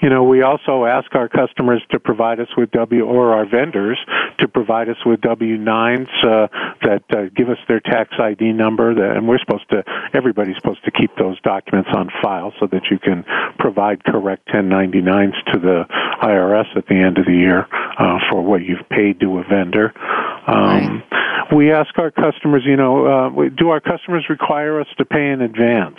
You 0.04 0.10
know, 0.10 0.22
we 0.22 0.42
also 0.42 0.84
ask 0.84 1.14
our 1.14 1.30
customers 1.30 1.82
to 1.90 1.98
provide 1.98 2.38
us 2.38 2.48
with 2.58 2.70
W 2.72 3.06
or 3.06 3.32
our 3.32 3.48
vendors 3.48 3.98
to 4.38 4.46
provide 4.46 4.90
us 4.90 4.98
with 5.06 5.22
W-9s 5.22 6.06
uh, 6.22 6.46
that 6.82 7.02
uh, 7.08 7.30
give 7.34 7.48
us 7.48 7.56
their 7.68 7.80
tax 7.80 8.10
ID 8.18 8.52
number, 8.52 8.94
that, 8.94 9.16
and 9.16 9.26
we're 9.26 9.38
supposed 9.38 9.66
to. 9.70 9.82
Everybody's 10.12 10.56
supposed 10.56 10.84
to 10.84 10.90
keep 10.90 11.16
those 11.16 11.40
documents 11.40 11.88
on 11.94 12.10
file 12.20 12.52
so 12.60 12.66
that 12.66 12.82
you 12.90 12.98
can 12.98 13.24
provide 13.58 14.04
correct 14.04 14.46
1099s 14.48 15.32
to 15.54 15.58
the 15.58 15.84
IRS 16.22 16.76
at 16.76 16.86
the 16.86 16.96
end 16.96 17.16
of 17.16 17.24
the 17.24 17.32
year 17.32 17.66
uh, 17.98 18.18
for 18.30 18.42
what 18.42 18.60
you've 18.60 18.86
paid 18.90 19.20
to 19.20 19.38
a 19.38 19.44
vendor. 19.44 19.94
Um, 20.46 21.02
right. 21.10 21.56
We 21.56 21.72
ask 21.72 21.96
our 21.98 22.10
customers, 22.10 22.62
you 22.66 22.76
know, 22.76 23.06
uh, 23.06 23.48
do 23.56 23.70
our 23.70 23.80
customers 23.80 24.26
require 24.28 24.82
us 24.82 24.86
to 24.98 25.06
pay 25.06 25.30
in 25.30 25.40
advance? 25.40 25.96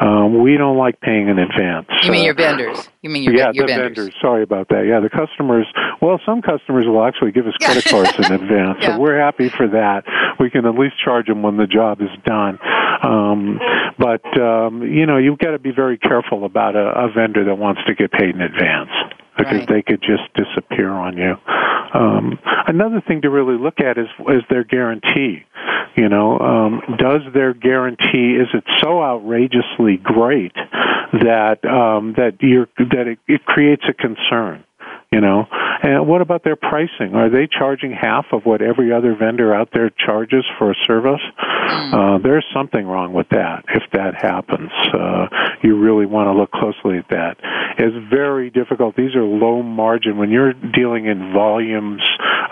Um, 0.00 0.40
we 0.40 0.56
don't 0.56 0.76
like 0.76 1.00
paying 1.00 1.28
in 1.28 1.40
advance. 1.40 1.88
You 2.02 2.12
mean 2.12 2.22
uh, 2.22 2.26
your 2.26 2.34
vendors? 2.34 2.88
You 3.02 3.10
mean 3.10 3.24
your, 3.24 3.34
yeah, 3.34 3.50
your 3.52 3.66
the 3.66 3.74
vendors. 3.74 3.96
vendors. 3.96 4.14
Sorry 4.22 4.42
about 4.44 4.68
that. 4.68 4.86
Yeah, 4.86 5.00
the 5.00 5.10
customers. 5.10 5.66
Well, 6.00 6.20
some 6.24 6.40
customers 6.40 6.86
will 6.86 7.04
actually 7.04 7.32
give 7.32 7.48
us 7.48 7.54
credit 7.60 7.84
cards 7.84 8.14
in 8.16 8.32
advance, 8.40 8.78
yeah. 8.80 8.94
so 8.94 9.00
we're 9.00 9.18
happy 9.18 9.48
for 9.48 9.66
that. 9.66 10.04
We 10.38 10.50
can 10.50 10.64
at 10.66 10.74
least 10.74 10.94
charge 11.04 11.26
them 11.26 11.42
when 11.42 11.56
the 11.56 11.66
job 11.66 12.00
is 12.00 12.14
done. 12.24 12.60
Um, 13.02 13.58
but 13.98 14.22
um, 14.40 14.82
you 14.82 15.04
know, 15.04 15.18
you've 15.18 15.38
got 15.38 15.50
to 15.50 15.58
be 15.58 15.72
very 15.72 15.98
careful 15.98 16.44
about 16.44 16.76
a, 16.76 17.06
a 17.06 17.12
vendor 17.12 17.44
that 17.44 17.56
wants 17.56 17.80
to 17.88 17.94
get 17.94 18.12
paid 18.12 18.36
in 18.36 18.40
advance 18.40 18.90
because 19.36 19.66
right. 19.66 19.68
they 19.68 19.82
could 19.82 20.00
just 20.00 20.22
disappear 20.34 20.90
on 20.90 21.16
you. 21.16 21.34
Um, 21.94 22.38
another 22.68 23.02
thing 23.06 23.22
to 23.22 23.30
really 23.30 23.58
look 23.58 23.80
at 23.80 23.98
is 23.98 24.06
is 24.28 24.42
their 24.48 24.62
guarantee. 24.62 25.44
You 25.96 26.08
know, 26.08 26.38
um, 26.38 26.82
does 26.98 27.20
their 27.34 27.52
guarantee 27.52 28.38
is 28.40 28.48
it 28.54 28.64
so 28.82 29.02
outrageously 29.02 29.98
great 30.02 30.54
that 31.12 31.58
um, 31.64 32.14
that 32.16 32.38
you're 32.40 32.68
that 32.78 33.08
it, 33.08 33.18
it 33.28 33.44
creates 33.44 33.82
a 33.88 33.92
concern? 33.92 34.64
You 35.12 35.20
know, 35.20 35.46
and 35.82 36.06
what 36.06 36.22
about 36.22 36.42
their 36.42 36.56
pricing? 36.56 37.14
Are 37.14 37.28
they 37.28 37.46
charging 37.46 37.92
half 37.92 38.26
of 38.32 38.46
what 38.46 38.62
every 38.62 38.92
other 38.92 39.14
vendor 39.14 39.52
out 39.52 39.68
there 39.74 39.90
charges 39.90 40.44
for 40.56 40.70
a 40.70 40.74
service? 40.86 41.20
Hmm. 41.36 41.94
Uh, 41.94 42.18
there's 42.18 42.46
something 42.54 42.86
wrong 42.86 43.12
with 43.12 43.28
that. 43.30 43.64
If 43.68 43.82
that 43.92 44.14
happens, 44.14 44.70
uh, 44.94 45.26
you 45.62 45.78
really 45.78 46.06
want 46.06 46.28
to 46.28 46.32
look 46.32 46.50
closely 46.52 46.98
at 46.98 47.08
that. 47.10 47.36
It's 47.78 47.96
very 48.10 48.50
difficult. 48.50 48.96
These 48.96 49.14
are 49.16 49.24
low 49.24 49.62
margin 49.62 50.18
when 50.18 50.30
you're 50.30 50.52
dealing 50.52 51.06
in 51.06 51.32
volumes 51.32 52.02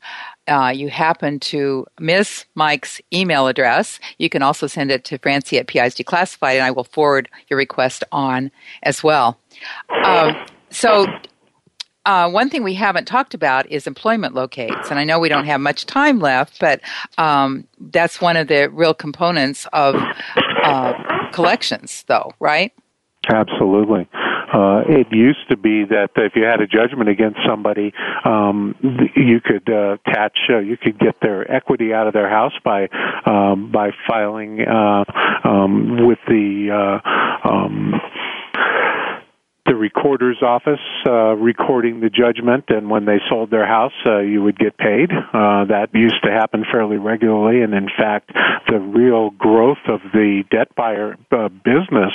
uh, 0.48 0.72
you 0.74 0.90
happen 0.90 1.40
to 1.40 1.88
miss 2.00 2.46
Mike's 2.54 3.02
email 3.12 3.48
address, 3.48 4.00
you 4.20 4.30
can 4.30 4.44
also 4.44 4.68
send 4.68 4.92
it 4.92 5.04
to 5.06 5.18
Francie 5.18 5.58
at 5.58 5.68
PIs 5.68 5.96
Declassified, 5.96 6.54
and 6.54 6.64
I 6.64 6.70
will 6.70 6.84
forward 6.84 7.30
your 7.50 7.58
request 7.58 8.04
on 8.12 8.52
as 8.84 9.04
well. 9.04 9.40
Um, 10.06 10.36
so, 10.70 11.08
uh, 12.06 12.30
one 12.30 12.48
thing 12.48 12.64
we 12.64 12.76
haven't 12.76 13.06
talked 13.06 13.34
about 13.34 13.66
is 13.72 13.88
employment 13.88 14.36
locates, 14.36 14.92
and 14.92 15.00
I 15.00 15.04
know 15.04 15.18
we 15.18 15.30
don't 15.30 15.46
have 15.46 15.60
much 15.60 15.88
time 15.88 16.20
left, 16.20 16.60
but 16.60 16.80
um, 17.18 17.68
that's 17.80 18.22
one 18.22 18.38
of 18.38 18.48
the 18.48 18.70
real 18.70 18.94
components 18.94 19.68
of 19.74 19.96
uh, 20.64 20.94
collections, 21.34 22.06
though, 22.08 22.32
right? 22.40 22.72
Absolutely. 23.30 24.08
Uh, 24.52 24.82
it 24.88 25.08
used 25.12 25.48
to 25.50 25.58
be 25.58 25.84
that 25.86 26.10
if 26.16 26.34
you 26.36 26.44
had 26.44 26.62
a 26.62 26.68
judgment 26.68 27.10
against 27.10 27.40
somebody, 27.46 27.94
um, 28.24 28.76
you 29.16 29.40
could 29.44 29.70
uh, 29.70 29.98
attach, 30.06 30.38
uh, 30.50 30.60
you 30.60 30.78
could 30.78 30.98
get 31.00 31.16
their 31.22 31.50
equity 31.52 31.94
out 31.94 32.08
of 32.08 32.14
their 32.14 32.30
house 32.30 32.54
by 32.64 32.88
um, 33.26 33.72
by 33.72 33.92
filing 34.08 34.62
uh, 34.62 35.04
um, 35.44 36.08
with 36.08 36.20
the 36.28 36.70
uh, 36.72 37.50
um, 37.50 37.94
the 39.68 39.76
recorder's 39.76 40.42
office 40.42 40.80
uh, 41.06 41.36
recording 41.36 42.00
the 42.00 42.10
judgment, 42.10 42.66
and 42.70 42.90
when 42.90 43.06
they 43.06 43.20
sold 43.30 43.52
their 43.52 43.68
house, 43.68 43.94
uh, 44.06 44.20
you 44.20 44.42
would 44.42 44.58
get 44.58 44.78
paid. 44.78 45.12
Uh, 45.12 45.66
that 45.66 45.90
used 45.94 46.24
to 46.24 46.32
happen 46.32 46.64
fairly 46.72 46.98
regularly, 46.98 47.62
and 47.62 47.74
in 47.74 47.88
fact, 47.98 48.32
the 48.70 48.80
real 48.80 49.30
growth 49.32 49.84
of 49.88 50.00
the 50.14 50.44
debt 50.50 50.74
buyer 50.76 51.18
uh, 51.32 51.50
business 51.50 52.14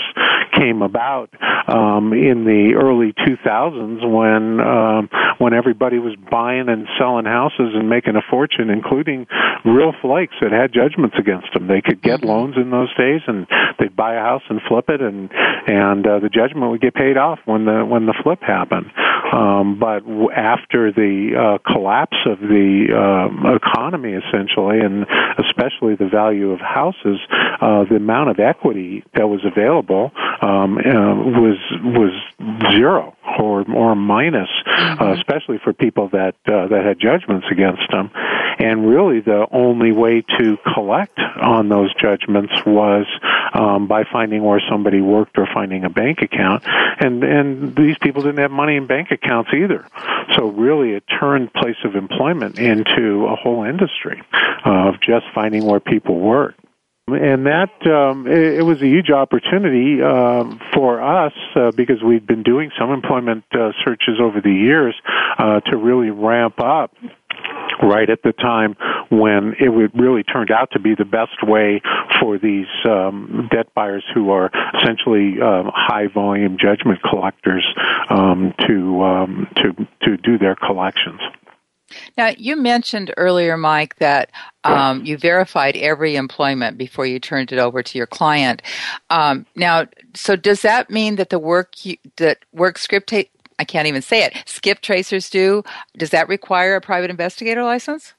came 0.56 0.82
about 0.82 1.30
um, 1.68 2.12
in 2.12 2.44
the 2.44 2.74
early 2.76 3.12
2000s 3.12 4.02
when 4.08 4.60
um, 4.60 5.08
when 5.38 5.54
everybody 5.54 5.98
was 5.98 6.14
buying 6.30 6.68
and 6.68 6.86
selling 6.98 7.24
houses 7.24 7.74
and 7.74 7.88
making 7.88 8.16
a 8.16 8.22
fortune, 8.30 8.70
including 8.70 9.26
real 9.64 9.92
flakes 10.00 10.34
that 10.40 10.52
had 10.52 10.72
judgments 10.72 11.16
against 11.18 11.52
them. 11.54 11.68
They 11.68 11.80
could 11.80 12.02
get 12.02 12.20
mm-hmm. 12.20 12.28
loans 12.28 12.56
in 12.56 12.70
those 12.70 12.94
days, 12.96 13.20
and 13.26 13.46
they'd 13.78 13.94
buy 13.94 14.14
a 14.14 14.20
house 14.20 14.42
and 14.48 14.60
flip 14.68 14.88
it, 14.88 15.00
and 15.00 15.30
and 15.66 16.06
uh, 16.06 16.18
the 16.18 16.28
judgment 16.28 16.70
would 16.70 16.80
get 16.80 16.94
paid 16.94 17.16
off 17.16 17.38
when 17.44 17.64
the 17.64 17.84
when 17.84 18.06
the 18.06 18.14
flip 18.22 18.40
happened. 18.42 18.90
Um, 19.32 19.78
but 19.78 20.02
after 20.34 20.92
the 20.92 21.58
uh, 21.64 21.72
collapse 21.72 22.16
of 22.26 22.38
the 22.40 22.88
uh, 22.92 23.54
economy, 23.54 24.12
essentially, 24.12 24.80
and 24.80 25.06
especially 25.38 25.94
the 25.94 26.08
value 26.08 26.50
of 26.50 26.60
houses, 26.60 27.18
uh, 27.60 27.84
the 27.84 27.96
amount 27.96 28.30
of 28.30 28.38
equity 28.38 29.04
that 29.14 29.28
was 29.28 29.40
available 29.44 30.12
um, 30.42 30.76
uh, 30.76 31.14
was 31.40 31.58
was 31.82 32.12
zero 32.72 33.16
or 33.38 33.64
or 33.70 33.94
minus, 33.94 34.50
mm-hmm. 34.66 35.02
uh, 35.02 35.12
especially 35.14 35.58
for 35.64 35.72
people 35.72 36.08
that 36.08 36.34
uh, 36.46 36.68
that 36.68 36.84
had 36.84 36.98
judgments 37.00 37.46
against 37.50 37.82
them. 37.90 38.10
And 38.58 38.86
really, 38.86 39.20
the 39.20 39.46
only 39.50 39.92
way 39.92 40.22
to 40.38 40.58
collect 40.74 41.18
on 41.18 41.68
those 41.68 41.92
judgments 41.94 42.52
was 42.66 43.06
um, 43.54 43.86
by 43.86 44.04
finding 44.04 44.42
where 44.42 44.62
somebody 44.70 45.00
worked 45.00 45.38
or 45.38 45.48
finding 45.52 45.84
a 45.84 45.90
bank 45.90 46.20
account. 46.22 46.62
And 46.66 47.22
and 47.32 47.74
these 47.76 47.96
people 48.02 48.22
didn't 48.22 48.38
have 48.38 48.50
money 48.50 48.76
in 48.76 48.86
bank 48.86 49.10
accounts 49.10 49.50
either. 49.54 49.86
So 50.36 50.48
really, 50.48 50.90
it 50.90 51.04
turned 51.20 51.52
place 51.52 51.76
of 51.84 51.94
employment 51.94 52.58
into 52.58 53.26
a 53.26 53.36
whole 53.36 53.64
industry 53.64 54.22
of 54.64 55.00
just 55.00 55.26
finding 55.34 55.64
where 55.64 55.80
people 55.80 56.20
work 56.20 56.54
and 57.08 57.46
that 57.46 57.70
um, 57.86 58.26
it, 58.26 58.60
it, 58.60 58.62
was 58.62 58.80
a 58.80 58.86
huge 58.86 59.10
opportunity 59.10 60.00
um, 60.02 60.60
for 60.72 61.02
us 61.02 61.32
uh, 61.56 61.72
because 61.72 62.02
we've 62.02 62.26
been 62.26 62.42
doing 62.42 62.70
some 62.78 62.90
employment 62.90 63.44
uh, 63.52 63.72
searches 63.84 64.20
over 64.20 64.40
the 64.40 64.52
years 64.52 64.94
uh, 65.38 65.60
to 65.60 65.76
really 65.76 66.10
ramp 66.10 66.60
up 66.60 66.94
right 67.82 68.08
at 68.08 68.22
the 68.22 68.32
time 68.32 68.76
when 69.12 69.54
it 69.60 69.68
would 69.68 69.92
really 69.94 70.22
turned 70.22 70.50
out 70.50 70.70
to 70.72 70.80
be 70.80 70.94
the 70.94 71.04
best 71.04 71.42
way 71.42 71.82
for 72.18 72.38
these 72.38 72.66
um, 72.86 73.48
debt 73.52 73.72
buyers 73.74 74.04
who 74.14 74.30
are 74.30 74.50
essentially 74.80 75.40
um, 75.40 75.70
high 75.74 76.06
volume 76.06 76.56
judgment 76.58 76.98
collectors 77.02 77.64
um, 78.08 78.54
to 78.66 79.02
um, 79.02 79.46
to 79.56 79.86
to 80.02 80.16
do 80.16 80.38
their 80.38 80.56
collections. 80.56 81.20
Now, 82.16 82.30
you 82.38 82.56
mentioned 82.56 83.12
earlier, 83.18 83.58
Mike, 83.58 83.96
that 83.96 84.30
um, 84.64 85.04
you 85.04 85.18
verified 85.18 85.76
every 85.76 86.16
employment 86.16 86.78
before 86.78 87.04
you 87.04 87.20
turned 87.20 87.52
it 87.52 87.58
over 87.58 87.82
to 87.82 87.98
your 87.98 88.06
client. 88.06 88.62
Um, 89.10 89.44
now, 89.56 89.86
so 90.14 90.34
does 90.34 90.62
that 90.62 90.88
mean 90.88 91.16
that 91.16 91.28
the 91.28 91.38
work 91.38 91.84
you, 91.84 91.98
that 92.16 92.38
work 92.52 92.78
script 92.78 93.12
I 93.58 93.64
can't 93.64 93.86
even 93.86 94.02
say 94.02 94.24
it 94.24 94.42
skip 94.46 94.80
tracers 94.80 95.28
do 95.28 95.62
does 95.96 96.10
that 96.10 96.28
require 96.28 96.74
a 96.76 96.80
private 96.80 97.10
investigator 97.10 97.62
license? 97.62 98.14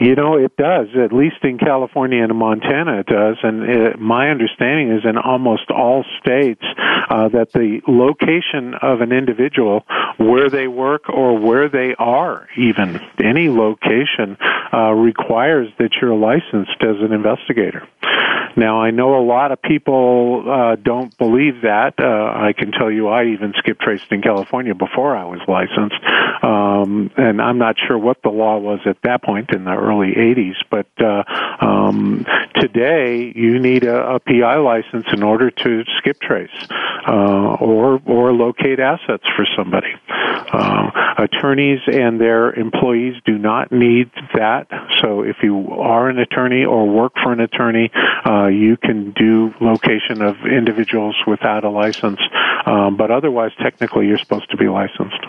You 0.00 0.14
know, 0.14 0.36
it 0.36 0.56
does. 0.56 0.88
At 0.96 1.12
least 1.12 1.36
in 1.42 1.58
California 1.58 2.22
and 2.22 2.36
Montana, 2.36 3.00
it 3.00 3.06
does. 3.06 3.36
And 3.42 3.62
it, 3.62 3.98
my 3.98 4.30
understanding 4.30 4.92
is 4.92 5.04
in 5.04 5.18
almost 5.18 5.70
all 5.70 6.04
states 6.20 6.62
uh, 7.10 7.28
that 7.30 7.52
the 7.52 7.80
location 7.88 8.74
of 8.74 9.00
an 9.00 9.12
individual, 9.12 9.84
where 10.18 10.50
they 10.50 10.68
work 10.68 11.08
or 11.08 11.38
where 11.38 11.68
they 11.68 11.94
are, 11.98 12.48
even 12.56 13.00
any 13.22 13.48
location, 13.48 14.36
uh, 14.72 14.92
requires 14.92 15.68
that 15.78 15.90
you're 16.00 16.14
licensed 16.14 16.80
as 16.80 16.96
an 17.00 17.12
investigator. 17.12 17.86
Now, 18.56 18.80
I 18.80 18.90
know 18.90 19.16
a 19.16 19.24
lot 19.24 19.52
of 19.52 19.62
people 19.62 20.44
uh, 20.48 20.76
don't 20.76 21.16
believe 21.16 21.62
that. 21.62 21.94
Uh, 21.98 22.04
I 22.04 22.52
can 22.56 22.72
tell 22.72 22.90
you, 22.90 23.06
I 23.06 23.26
even 23.26 23.52
skip 23.56 23.78
traced 23.78 24.10
in 24.10 24.20
California 24.20 24.74
before 24.74 25.16
I 25.16 25.24
was 25.26 25.40
licensed, 25.46 25.94
um, 26.42 27.10
and 27.16 27.40
I'm 27.40 27.58
not 27.58 27.76
sure 27.86 27.96
what 27.96 28.22
the 28.22 28.30
law 28.30 28.58
was 28.58 28.80
at 28.84 28.96
that 29.04 29.22
point 29.22 29.50
in 29.54 29.64
the 29.64 29.70
early 29.88 30.12
80s. 30.12 30.56
But 30.70 30.88
uh, 30.98 31.24
um, 31.64 32.26
today, 32.54 33.32
you 33.34 33.58
need 33.58 33.84
a, 33.84 34.14
a 34.14 34.20
PI 34.20 34.56
license 34.56 35.06
in 35.12 35.22
order 35.22 35.50
to 35.50 35.84
skip 35.98 36.20
trace 36.20 36.50
uh, 37.06 37.56
or 37.60 38.00
or 38.06 38.32
locate 38.32 38.80
assets 38.80 39.24
for 39.36 39.46
somebody. 39.56 39.92
Uh, 40.52 40.90
attorneys 41.18 41.80
and 41.86 42.20
their 42.20 42.52
employees 42.52 43.14
do 43.24 43.38
not 43.38 43.70
need 43.72 44.10
that. 44.34 44.66
So, 45.00 45.22
if 45.22 45.36
you 45.42 45.70
are 45.70 46.08
an 46.08 46.18
attorney 46.18 46.64
or 46.64 46.88
work 46.88 47.14
for 47.22 47.32
an 47.32 47.40
attorney, 47.40 47.90
uh, 48.24 48.46
you 48.46 48.76
can 48.76 49.12
do 49.12 49.54
location 49.60 50.22
of 50.22 50.36
individuals 50.46 51.16
without 51.26 51.64
a 51.64 51.70
license, 51.70 52.20
um, 52.66 52.96
but 52.96 53.10
otherwise, 53.10 53.52
technically, 53.60 54.06
you're 54.06 54.18
supposed 54.18 54.50
to 54.50 54.56
be 54.56 54.68
licensed. 54.68 55.26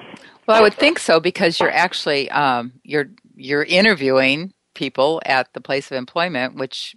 Well, 0.48 0.58
I 0.58 0.62
would 0.62 0.74
think 0.74 0.98
so 0.98 1.20
because 1.20 1.60
you're 1.60 1.72
actually 1.72 2.30
um, 2.32 2.74
you're 2.84 3.10
you're 3.40 3.64
interviewing 3.64 4.54
people 4.74 5.22
at 5.26 5.54
the 5.54 5.62
place 5.62 5.90
of 5.90 5.98
employment, 5.98 6.56
which 6.56 6.96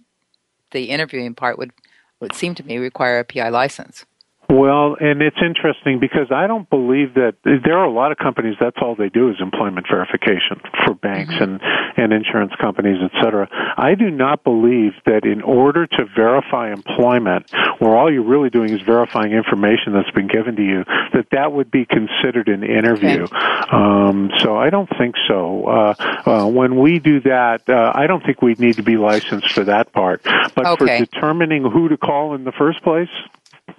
the 0.71 0.85
interviewing 0.85 1.33
part 1.35 1.57
would 1.57 1.71
would 2.19 2.33
seem 2.33 2.55
to 2.55 2.63
me 2.63 2.77
require 2.77 3.19
a 3.19 3.25
PI 3.25 3.49
license. 3.49 4.05
Well, 4.53 4.97
and 5.01 5.23
it's 5.23 5.41
interesting 5.41 5.99
because 5.99 6.31
I 6.31 6.45
don't 6.45 6.69
believe 6.69 7.15
that 7.15 7.37
there 7.43 7.75
are 7.75 7.85
a 7.85 7.91
lot 7.91 8.11
of 8.11 8.19
companies 8.19 8.55
that's 8.59 8.77
all 8.79 8.93
they 8.95 9.09
do 9.09 9.31
is 9.31 9.37
employment 9.39 9.87
verification 9.89 10.61
for 10.85 10.93
banks 10.93 11.33
mm-hmm. 11.33 11.43
and 11.43 11.61
and 11.97 12.13
insurance 12.13 12.53
companies, 12.61 12.97
et 13.03 13.11
cetera. 13.19 13.47
I 13.77 13.95
do 13.95 14.11
not 14.11 14.43
believe 14.43 14.93
that 15.05 15.25
in 15.25 15.41
order 15.41 15.87
to 15.87 16.05
verify 16.15 16.71
employment, 16.71 17.51
where 17.79 17.95
all 17.95 18.11
you're 18.11 18.23
really 18.23 18.51
doing 18.51 18.71
is 18.71 18.81
verifying 18.81 19.31
information 19.31 19.93
that's 19.93 20.11
been 20.11 20.27
given 20.27 20.55
to 20.55 20.63
you, 20.63 20.83
that 21.13 21.27
that 21.31 21.51
would 21.51 21.71
be 21.71 21.85
considered 21.85 22.47
an 22.47 22.63
interview. 22.63 23.23
Okay. 23.23 23.37
Um, 23.71 24.31
so 24.39 24.55
I 24.55 24.69
don't 24.69 24.89
think 24.99 25.15
so. 25.27 25.65
Uh, 25.65 25.93
uh, 26.25 26.47
when 26.47 26.77
we 26.79 26.99
do 26.99 27.21
that, 27.21 27.67
uh, 27.67 27.91
I 27.95 28.05
don't 28.05 28.23
think 28.23 28.43
we 28.43 28.53
need 28.53 28.75
to 28.75 28.83
be 28.83 28.97
licensed 28.97 29.51
for 29.51 29.63
that 29.63 29.93
part. 29.93 30.21
But 30.23 30.65
okay. 30.65 30.75
for 30.77 31.05
determining 31.05 31.63
who 31.63 31.89
to 31.89 31.97
call 31.97 32.35
in 32.35 32.43
the 32.43 32.51
first 32.51 32.83
place, 32.83 33.09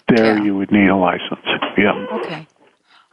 there 0.08 0.38
yeah. 0.38 0.44
you 0.44 0.56
would 0.56 0.70
need 0.70 0.88
a 0.88 0.96
license. 0.96 1.46
Yeah. 1.76 2.06
Okay. 2.12 2.46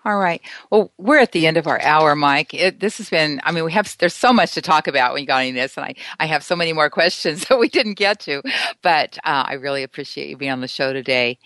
All 0.04 0.18
right. 0.18 0.42
Well, 0.72 0.92
we're 0.98 1.20
at 1.20 1.32
the 1.32 1.46
end 1.46 1.58
of 1.58 1.68
our 1.68 1.80
hour, 1.82 2.16
Mike. 2.16 2.54
It, 2.54 2.80
this 2.80 2.98
has 2.98 3.10
been, 3.10 3.40
I 3.44 3.52
mean, 3.52 3.64
we 3.64 3.72
have, 3.74 3.96
there's 4.00 4.16
so 4.16 4.34
much 4.34 4.54
to 4.54 4.62
talk 4.62 4.88
about 4.88 5.14
when 5.14 5.22
you 5.22 5.28
got 5.28 5.46
into 5.46 5.60
this, 5.60 5.78
and 5.78 5.86
I, 5.86 5.94
I 6.20 6.26
have 6.26 6.44
so 6.44 6.56
many 6.56 6.74
more 6.74 6.90
questions 6.90 7.46
that 7.50 7.60
we 7.60 7.70
didn't 7.70 7.96
get 7.96 8.20
to, 8.22 8.42
but 8.82 9.18
uh, 9.24 9.46
I 9.48 9.54
really 9.54 9.84
appreciate 9.84 10.30
you 10.30 10.38
being 10.38 10.52
on 10.52 10.62
the 10.62 10.68
show 10.68 10.92
today. 10.92 11.38